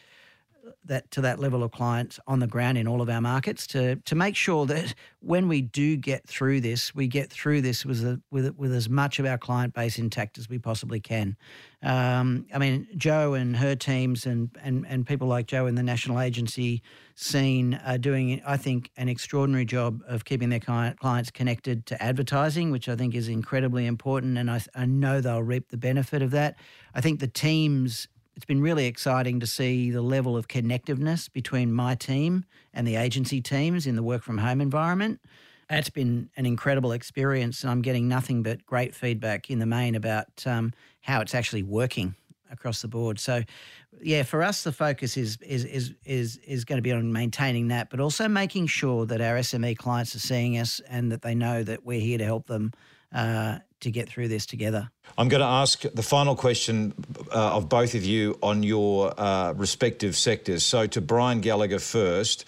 that 0.86 1.10
to 1.12 1.20
that 1.20 1.38
level 1.38 1.62
of 1.62 1.72
clients 1.72 2.18
on 2.26 2.40
the 2.40 2.46
ground 2.46 2.78
in 2.78 2.88
all 2.88 3.02
of 3.02 3.08
our 3.08 3.20
markets 3.20 3.66
to 3.68 3.96
to 3.96 4.14
make 4.14 4.36
sure 4.36 4.66
that 4.66 4.94
when 5.20 5.48
we 5.48 5.60
do 5.60 5.96
get 5.96 6.26
through 6.26 6.60
this, 6.60 6.94
we 6.94 7.08
get 7.08 7.30
through 7.30 7.60
this 7.60 7.84
with 7.84 8.04
a, 8.04 8.20
with 8.30 8.54
with 8.56 8.72
as 8.72 8.88
much 8.88 9.18
of 9.18 9.26
our 9.26 9.38
client 9.38 9.74
base 9.74 9.98
intact 9.98 10.38
as 10.38 10.48
we 10.48 10.58
possibly 10.58 11.00
can. 11.00 11.36
Um, 11.82 12.46
I 12.54 12.58
mean, 12.58 12.88
Joe 12.96 13.34
and 13.34 13.56
her 13.56 13.74
teams 13.74 14.26
and 14.26 14.50
and 14.62 14.86
and 14.88 15.06
people 15.06 15.28
like 15.28 15.46
Joe 15.46 15.66
in 15.66 15.74
the 15.74 15.82
national 15.82 16.20
agency 16.20 16.82
scene 17.14 17.80
are 17.84 17.98
doing, 17.98 18.42
I 18.46 18.56
think, 18.56 18.90
an 18.96 19.08
extraordinary 19.08 19.64
job 19.64 20.02
of 20.06 20.24
keeping 20.24 20.50
their 20.50 20.60
clients 20.60 21.30
connected 21.30 21.86
to 21.86 22.02
advertising, 22.02 22.70
which 22.70 22.88
I 22.88 22.96
think 22.96 23.14
is 23.14 23.28
incredibly 23.28 23.86
important, 23.86 24.36
and 24.36 24.50
I, 24.50 24.60
I 24.74 24.84
know 24.84 25.20
they'll 25.20 25.42
reap 25.42 25.70
the 25.70 25.78
benefit 25.78 26.22
of 26.22 26.30
that. 26.32 26.56
I 26.94 27.00
think 27.00 27.20
the 27.20 27.26
teams 27.26 28.06
it's 28.36 28.44
been 28.44 28.60
really 28.60 28.84
exciting 28.84 29.40
to 29.40 29.46
see 29.46 29.90
the 29.90 30.02
level 30.02 30.36
of 30.36 30.46
connectiveness 30.46 31.32
between 31.32 31.72
my 31.72 31.94
team 31.94 32.44
and 32.74 32.86
the 32.86 32.96
agency 32.96 33.40
teams 33.40 33.86
in 33.86 33.96
the 33.96 34.02
work 34.02 34.22
from 34.22 34.36
home 34.36 34.60
environment. 34.60 35.20
It's 35.70 35.88
been 35.88 36.28
an 36.36 36.44
incredible 36.44 36.92
experience, 36.92 37.62
and 37.62 37.70
I'm 37.70 37.82
getting 37.82 38.06
nothing 38.06 38.42
but 38.42 38.64
great 38.66 38.94
feedback 38.94 39.50
in 39.50 39.58
the 39.58 39.66
main 39.66 39.94
about 39.94 40.46
um, 40.46 40.74
how 41.00 41.22
it's 41.22 41.34
actually 41.34 41.62
working 41.62 42.14
across 42.52 42.82
the 42.82 42.88
board. 42.88 43.18
So, 43.18 43.42
yeah, 44.02 44.22
for 44.22 44.42
us, 44.42 44.62
the 44.62 44.70
focus 44.70 45.16
is 45.16 45.38
is 45.40 45.64
is 45.64 45.94
is 46.04 46.36
is 46.46 46.64
going 46.64 46.76
to 46.76 46.82
be 46.82 46.92
on 46.92 47.12
maintaining 47.12 47.68
that, 47.68 47.90
but 47.90 48.00
also 48.00 48.28
making 48.28 48.66
sure 48.66 49.06
that 49.06 49.20
our 49.20 49.38
SME 49.38 49.76
clients 49.78 50.14
are 50.14 50.20
seeing 50.20 50.58
us 50.58 50.80
and 50.88 51.10
that 51.10 51.22
they 51.22 51.34
know 51.34 51.64
that 51.64 51.84
we're 51.84 52.00
here 52.00 52.18
to 52.18 52.24
help 52.24 52.46
them 52.46 52.72
uh, 53.16 53.58
to 53.80 53.90
get 53.90 54.08
through 54.08 54.28
this 54.28 54.46
together. 54.46 54.90
I'm 55.18 55.28
going 55.28 55.40
to 55.40 55.46
ask 55.46 55.82
the 55.82 56.02
final 56.02 56.36
question 56.36 56.92
uh, 57.32 57.56
of 57.56 57.68
both 57.68 57.94
of 57.94 58.04
you 58.04 58.38
on 58.42 58.62
your 58.62 59.18
uh, 59.18 59.52
respective 59.54 60.16
sectors. 60.16 60.62
So, 60.64 60.86
to 60.86 61.00
Brian 61.00 61.40
Gallagher 61.40 61.78
first, 61.78 62.44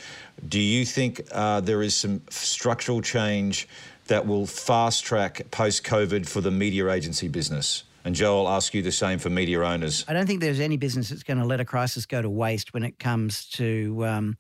do 0.47 0.61
you 0.61 0.85
think 0.85 1.23
uh, 1.33 1.61
there 1.61 1.83
is 1.83 1.97
some 1.97 2.21
structural 2.29 3.01
change 3.01 3.67
that 4.09 4.27
will 4.27 4.47
fast 4.47 5.05
track 5.05 5.51
post 5.51 5.85
COVID 5.85 6.29
for 6.29 6.41
the 6.43 6.51
media 6.51 6.91
agency 6.91 7.29
business? 7.29 7.85
And 8.05 8.15
Jo, 8.15 8.39
I'll 8.39 8.49
ask 8.49 8.75
you 8.75 8.83
the 8.83 8.93
same 8.93 9.19
for 9.19 9.31
media 9.31 9.63
owners. 9.63 10.05
I 10.07 10.13
don't 10.13 10.27
think 10.27 10.41
there's 10.41 10.61
any 10.61 10.77
business 10.77 11.09
that's 11.09 11.23
going 11.23 11.39
to 11.39 11.45
let 11.45 11.61
a 11.61 11.65
crisis 11.65 12.07
go 12.07 12.23
to 12.23 12.31
waste 12.31 12.73
when 12.73 12.85
it 12.85 12.99
comes 12.99 13.47
to 13.51 14.05
um, 14.07 14.37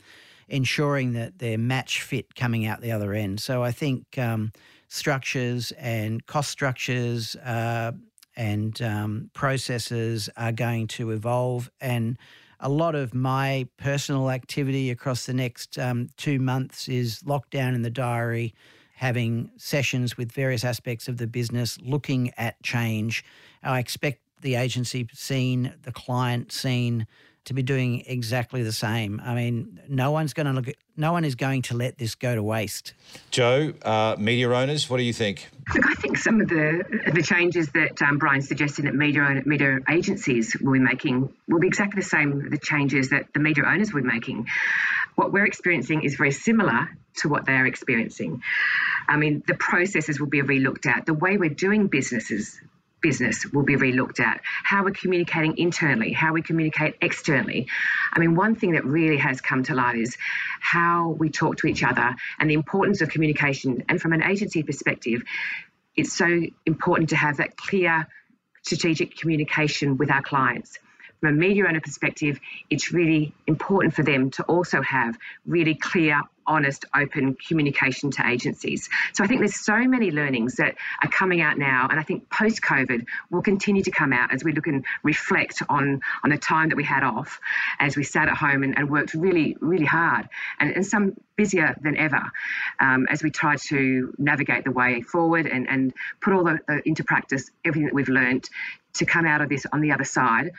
ensuring 0.49 1.15
that 1.15 1.39
they're 1.39 1.59
match 1.59 2.03
fit 2.03 2.35
coming 2.35 2.67
out 2.67 2.81
the 2.83 2.93
other 2.93 3.15
end. 3.15 3.41
So 3.41 3.63
I 3.63 3.73
think. 3.73 4.19
Um, 4.19 4.53
structures 4.89 5.73
and 5.73 6.25
cost 6.27 6.51
structures 6.51 7.37
uh, 7.37 7.93
and 8.37 8.81
um, 8.83 9.31
processes 9.35 10.31
are 10.37 10.53
going 10.53 10.87
to 10.87 11.11
evolve. 11.11 11.71
And 11.81 12.17
a 12.61 12.69
lot 12.69 12.95
of 12.95 13.15
my 13.15 13.69
personal 13.77 14.31
activity 14.31 14.91
across 14.91 15.27
the 15.27 15.35
next 15.35 15.79
um, 15.79 16.09
two 16.17 16.39
months 16.39 16.89
is 16.89 17.25
locked 17.25 17.51
down 17.51 17.75
in 17.75 17.83
the 17.83 17.91
diary, 17.91 18.55
having 18.95 19.51
sessions 19.57 20.17
with 20.17 20.33
various 20.33 20.65
aspects 20.65 21.09
of 21.09 21.19
the 21.19 21.27
business, 21.27 21.79
looking 21.83 22.33
at 22.37 22.61
change. 22.63 23.25
I 23.63 23.79
expect 23.79 24.21
the 24.41 24.55
agency 24.55 25.09
scene, 25.13 25.75
the 25.83 25.93
client 25.93 26.53
scene, 26.53 27.07
to 27.45 27.55
be 27.55 27.63
doing 27.63 28.03
exactly 28.07 28.63
the 28.63 28.73
same. 28.73 29.21
I 29.25 29.35
mean, 29.35 29.81
no 29.89 30.11
one's 30.11 30.35
going 30.35 30.47
to 30.47 30.53
look 30.53 30.69
at, 30.69 30.77
no 30.97 31.13
one 31.13 31.25
is 31.25 31.35
going 31.35 31.63
to 31.63 31.77
let 31.77 31.97
this 31.97 32.15
go 32.15 32.35
to 32.35 32.43
waste. 32.43 32.93
Joe, 33.31 33.73
uh, 33.83 34.17
media 34.19 34.51
owners, 34.51 34.91
what 34.91 34.99
do 34.99 35.05
you 35.05 35.13
think? 35.13 35.49
Look, 35.75 35.87
I 35.87 35.95
think 35.95 36.19
some 36.19 36.41
of 36.41 36.49
the 36.49 37.11
the 37.15 37.23
changes 37.23 37.71
that 37.71 38.03
um, 38.03 38.19
Brian's 38.19 38.49
suggesting 38.49 38.85
that 38.87 38.95
media 38.95 39.43
media 39.45 39.79
agencies 39.89 40.57
will 40.61 40.73
be 40.73 40.79
making 40.79 41.33
will 41.47 41.61
be 41.61 41.69
exactly 41.69 42.01
the 42.01 42.09
same 42.09 42.51
the 42.51 42.59
changes 42.59 43.11
that 43.11 43.33
the 43.33 43.41
media 43.41 43.65
owners 43.67 43.93
will 43.93 44.03
be 44.03 44.09
making. 44.09 44.47
What 45.15 45.33
we're 45.33 45.47
experiencing 45.47 46.03
is 46.03 46.17
very 46.17 46.33
similar 46.33 46.89
to 47.17 47.29
what 47.29 47.47
they're 47.47 47.67
experiencing. 47.67 48.43
I 49.09 49.17
mean, 49.17 49.43
the 49.47 49.55
processes 49.55 50.21
will 50.21 50.29
be 50.29 50.43
relooked 50.43 50.87
at. 50.87 51.07
The 51.07 51.15
way 51.15 51.37
we're 51.39 51.49
doing 51.51 51.89
businesses 51.89 52.61
business 53.01 53.47
will 53.47 53.63
be 53.63 53.77
relooked 53.77 54.21
at. 54.21 54.41
How 54.65 54.85
we're 54.85 54.91
communicating 54.91 55.59
internally, 55.59 56.13
how 56.13 56.33
we 56.33 56.43
communicate 56.43 56.97
externally. 57.01 57.69
I 58.13 58.19
mean, 58.19 58.35
one 58.35 58.55
thing 58.55 58.73
that 58.73 58.85
really 58.85 59.19
has 59.19 59.41
come 59.41 59.63
to 59.65 59.75
light 59.75 59.97
is 59.97 60.17
how 60.61 61.11
we 61.11 61.31
talk 61.31 61.59
to 61.59 61.67
each 61.67 61.83
other 61.83 62.15
and 62.39 62.51
the 62.51 62.55
importance 62.55 63.01
of 63.01 63.09
communication. 63.09 63.85
And 63.89 64.01
from 64.01 64.13
an 64.13 64.23
agency 64.23 64.63
perspective, 64.63 65.23
it's 65.97 66.13
so 66.13 66.43
important 66.67 67.11
to 67.11 67.17
have 67.17 67.39
that 67.39 67.57
clear 67.57 68.07
strategic 68.63 69.17
communication 69.17 69.97
with 69.97 70.11
our 70.11 70.23
clients 70.23 70.79
from 71.21 71.31
a 71.31 71.33
media 71.33 71.67
owner 71.67 71.81
perspective, 71.81 72.39
it's 72.71 72.93
really 72.93 73.35
important 73.47 73.95
for 73.95 74.03
them 74.03 74.31
to 74.33 74.43
also 74.45 74.83
have 74.83 75.19
really 75.47 75.75
clear, 75.75 76.23
honest, 76.49 76.85
open 76.95 77.37
communication 77.47 78.11
to 78.13 78.27
agencies. 78.27 78.89
So 79.13 79.23
I 79.23 79.27
think 79.27 79.41
there's 79.41 79.65
so 79.65 79.77
many 79.77 80.11
learnings 80.11 80.57
that 80.57 80.77
are 81.03 81.11
coming 81.11 81.41
out 81.41 81.59
now, 81.59 81.87
and 81.91 82.01
I 82.01 82.03
think 82.03 82.29
post 82.31 82.63
COVID 82.63 83.07
will 83.31 83.43
continue 83.43 83.83
to 83.83 83.91
come 83.91 84.13
out 84.13 84.33
as 84.33 84.43
we 84.43 84.53
look 84.53 84.67
and 84.67 84.85
reflect 85.03 85.63
on 85.69 86.01
on 86.25 86.31
the 86.31 86.39
time 86.39 86.71
that 86.71 86.77
we 86.77 86.85
had 86.85 87.03
off, 87.03 87.41
as 87.79 87.97
we 87.97 88.05
sat 88.05 88.29
at 88.29 88.37
home 88.37 88.63
and, 88.63 88.77
and 88.77 88.91
worked 88.91 89.15
really, 89.15 89.57
really 89.61 89.87
hard, 89.87 90.29
and, 90.59 90.73
and 90.73 90.87
some 90.87 91.15
busier 91.37 91.77
than 91.81 91.97
ever, 91.97 92.23
um, 92.81 93.07
as 93.09 93.23
we 93.23 93.31
try 93.31 93.57
to 93.57 94.13
navigate 94.19 94.65
the 94.65 94.73
way 94.73 95.03
forward 95.03 95.47
and, 95.47 95.69
and 95.69 95.93
put 96.21 96.33
all 96.33 96.45
the, 96.45 96.59
the 96.67 96.83
into 96.89 97.05
practice 97.05 97.51
everything 97.65 97.87
that 97.87 97.95
we've 97.95 98.09
learned 98.09 98.49
to 98.95 99.05
come 99.05 99.27
out 99.27 99.41
of 99.41 99.49
this 99.49 99.67
on 99.73 99.81
the 99.81 99.93
other 99.93 100.05
side 100.05 100.53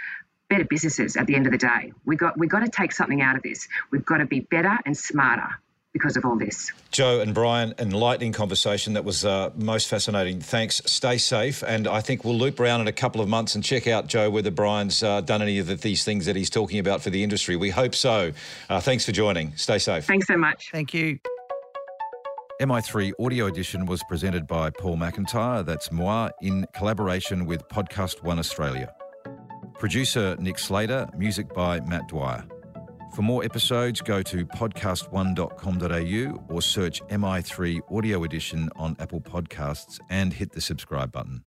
better 0.50 0.66
businesses 0.66 1.16
at 1.16 1.28
the 1.28 1.36
end 1.36 1.46
of 1.46 1.52
the 1.52 1.58
day. 1.60 1.94
We 2.06 2.16
got 2.16 2.38
we 2.38 2.48
got 2.48 2.62
to 2.62 2.70
take 2.70 2.92
something 2.92 3.22
out 3.22 3.36
of 3.36 3.44
this. 3.44 3.68
We've 3.92 4.06
got 4.06 4.18
to 4.18 4.26
be 4.26 4.40
better 4.40 4.78
and 4.86 4.98
smarter 4.98 5.60
because 5.94 6.16
of 6.18 6.26
all 6.26 6.38
this. 6.38 6.72
Joe 6.92 7.20
and 7.22 7.34
Brian, 7.34 7.74
enlightening 7.80 8.32
conversation. 8.34 8.94
That 8.94 9.06
was 9.06 9.26
uh, 9.26 9.52
most 9.56 9.88
fascinating. 9.88 10.40
Thanks. 10.40 10.82
Stay 10.86 11.18
safe. 11.18 11.64
And 11.64 11.88
I 11.88 12.02
think 12.02 12.24
we'll 12.24 12.38
loop 12.38 12.60
around 12.60 12.82
in 12.82 12.88
a 12.88 12.94
couple 12.94 13.22
of 13.22 13.28
months 13.28 13.56
and 13.56 13.64
check 13.64 13.88
out, 13.88 14.08
Joe, 14.08 14.30
whether 14.30 14.52
Brian's 14.52 15.02
uh, 15.02 15.22
done 15.22 15.42
any 15.42 15.60
of 15.60 15.68
the, 15.68 15.76
these 15.76 16.04
things 16.04 16.26
that 16.26 16.36
he's 16.36 16.50
talking 16.50 16.80
about 16.80 17.02
for 17.02 17.10
the 17.10 17.24
industry. 17.24 17.56
We 17.56 17.70
hope 17.70 17.96
so. 17.96 18.32
Uh, 18.70 18.80
thanks 18.80 19.06
for 19.06 19.12
joining. 19.12 19.56
Stay 19.56 19.80
safe. 19.80 20.06
Thanks 20.06 20.28
so 20.28 20.38
much. 20.38 20.70
Thank 20.72 20.94
you. 20.94 21.20
MI3 22.62 23.14
Audio 23.24 23.46
Edition 23.46 23.86
was 23.86 24.04
presented 24.04 24.46
by 24.46 24.70
Paul 24.70 24.98
McIntyre. 24.98 25.66
That's 25.66 25.94
moi 25.94 26.30
in 26.42 26.66
collaboration 26.76 27.46
with 27.46 27.66
Podcast 27.70 28.22
One 28.22 28.38
Australia. 28.38 28.94
Producer 29.76 30.36
Nick 30.40 30.60
Slater, 30.60 31.08
music 31.16 31.54
by 31.54 31.80
Matt 31.80 32.10
Dwyer. 32.10 32.46
For 33.20 33.24
more 33.24 33.43
episodes, 33.43 33.99
go 33.99 34.24
to 34.24 34.45
podcast1.com.au 34.45 36.45
or 36.47 36.61
search 36.61 37.01
MI3 37.07 37.82
Audio 37.93 38.24
Edition 38.24 38.70
on 38.78 38.95
Apple 38.97 39.20
Podcasts 39.20 39.99
and 40.09 40.32
hit 40.32 40.53
the 40.53 40.61
subscribe 40.61 41.11
button. 41.11 41.43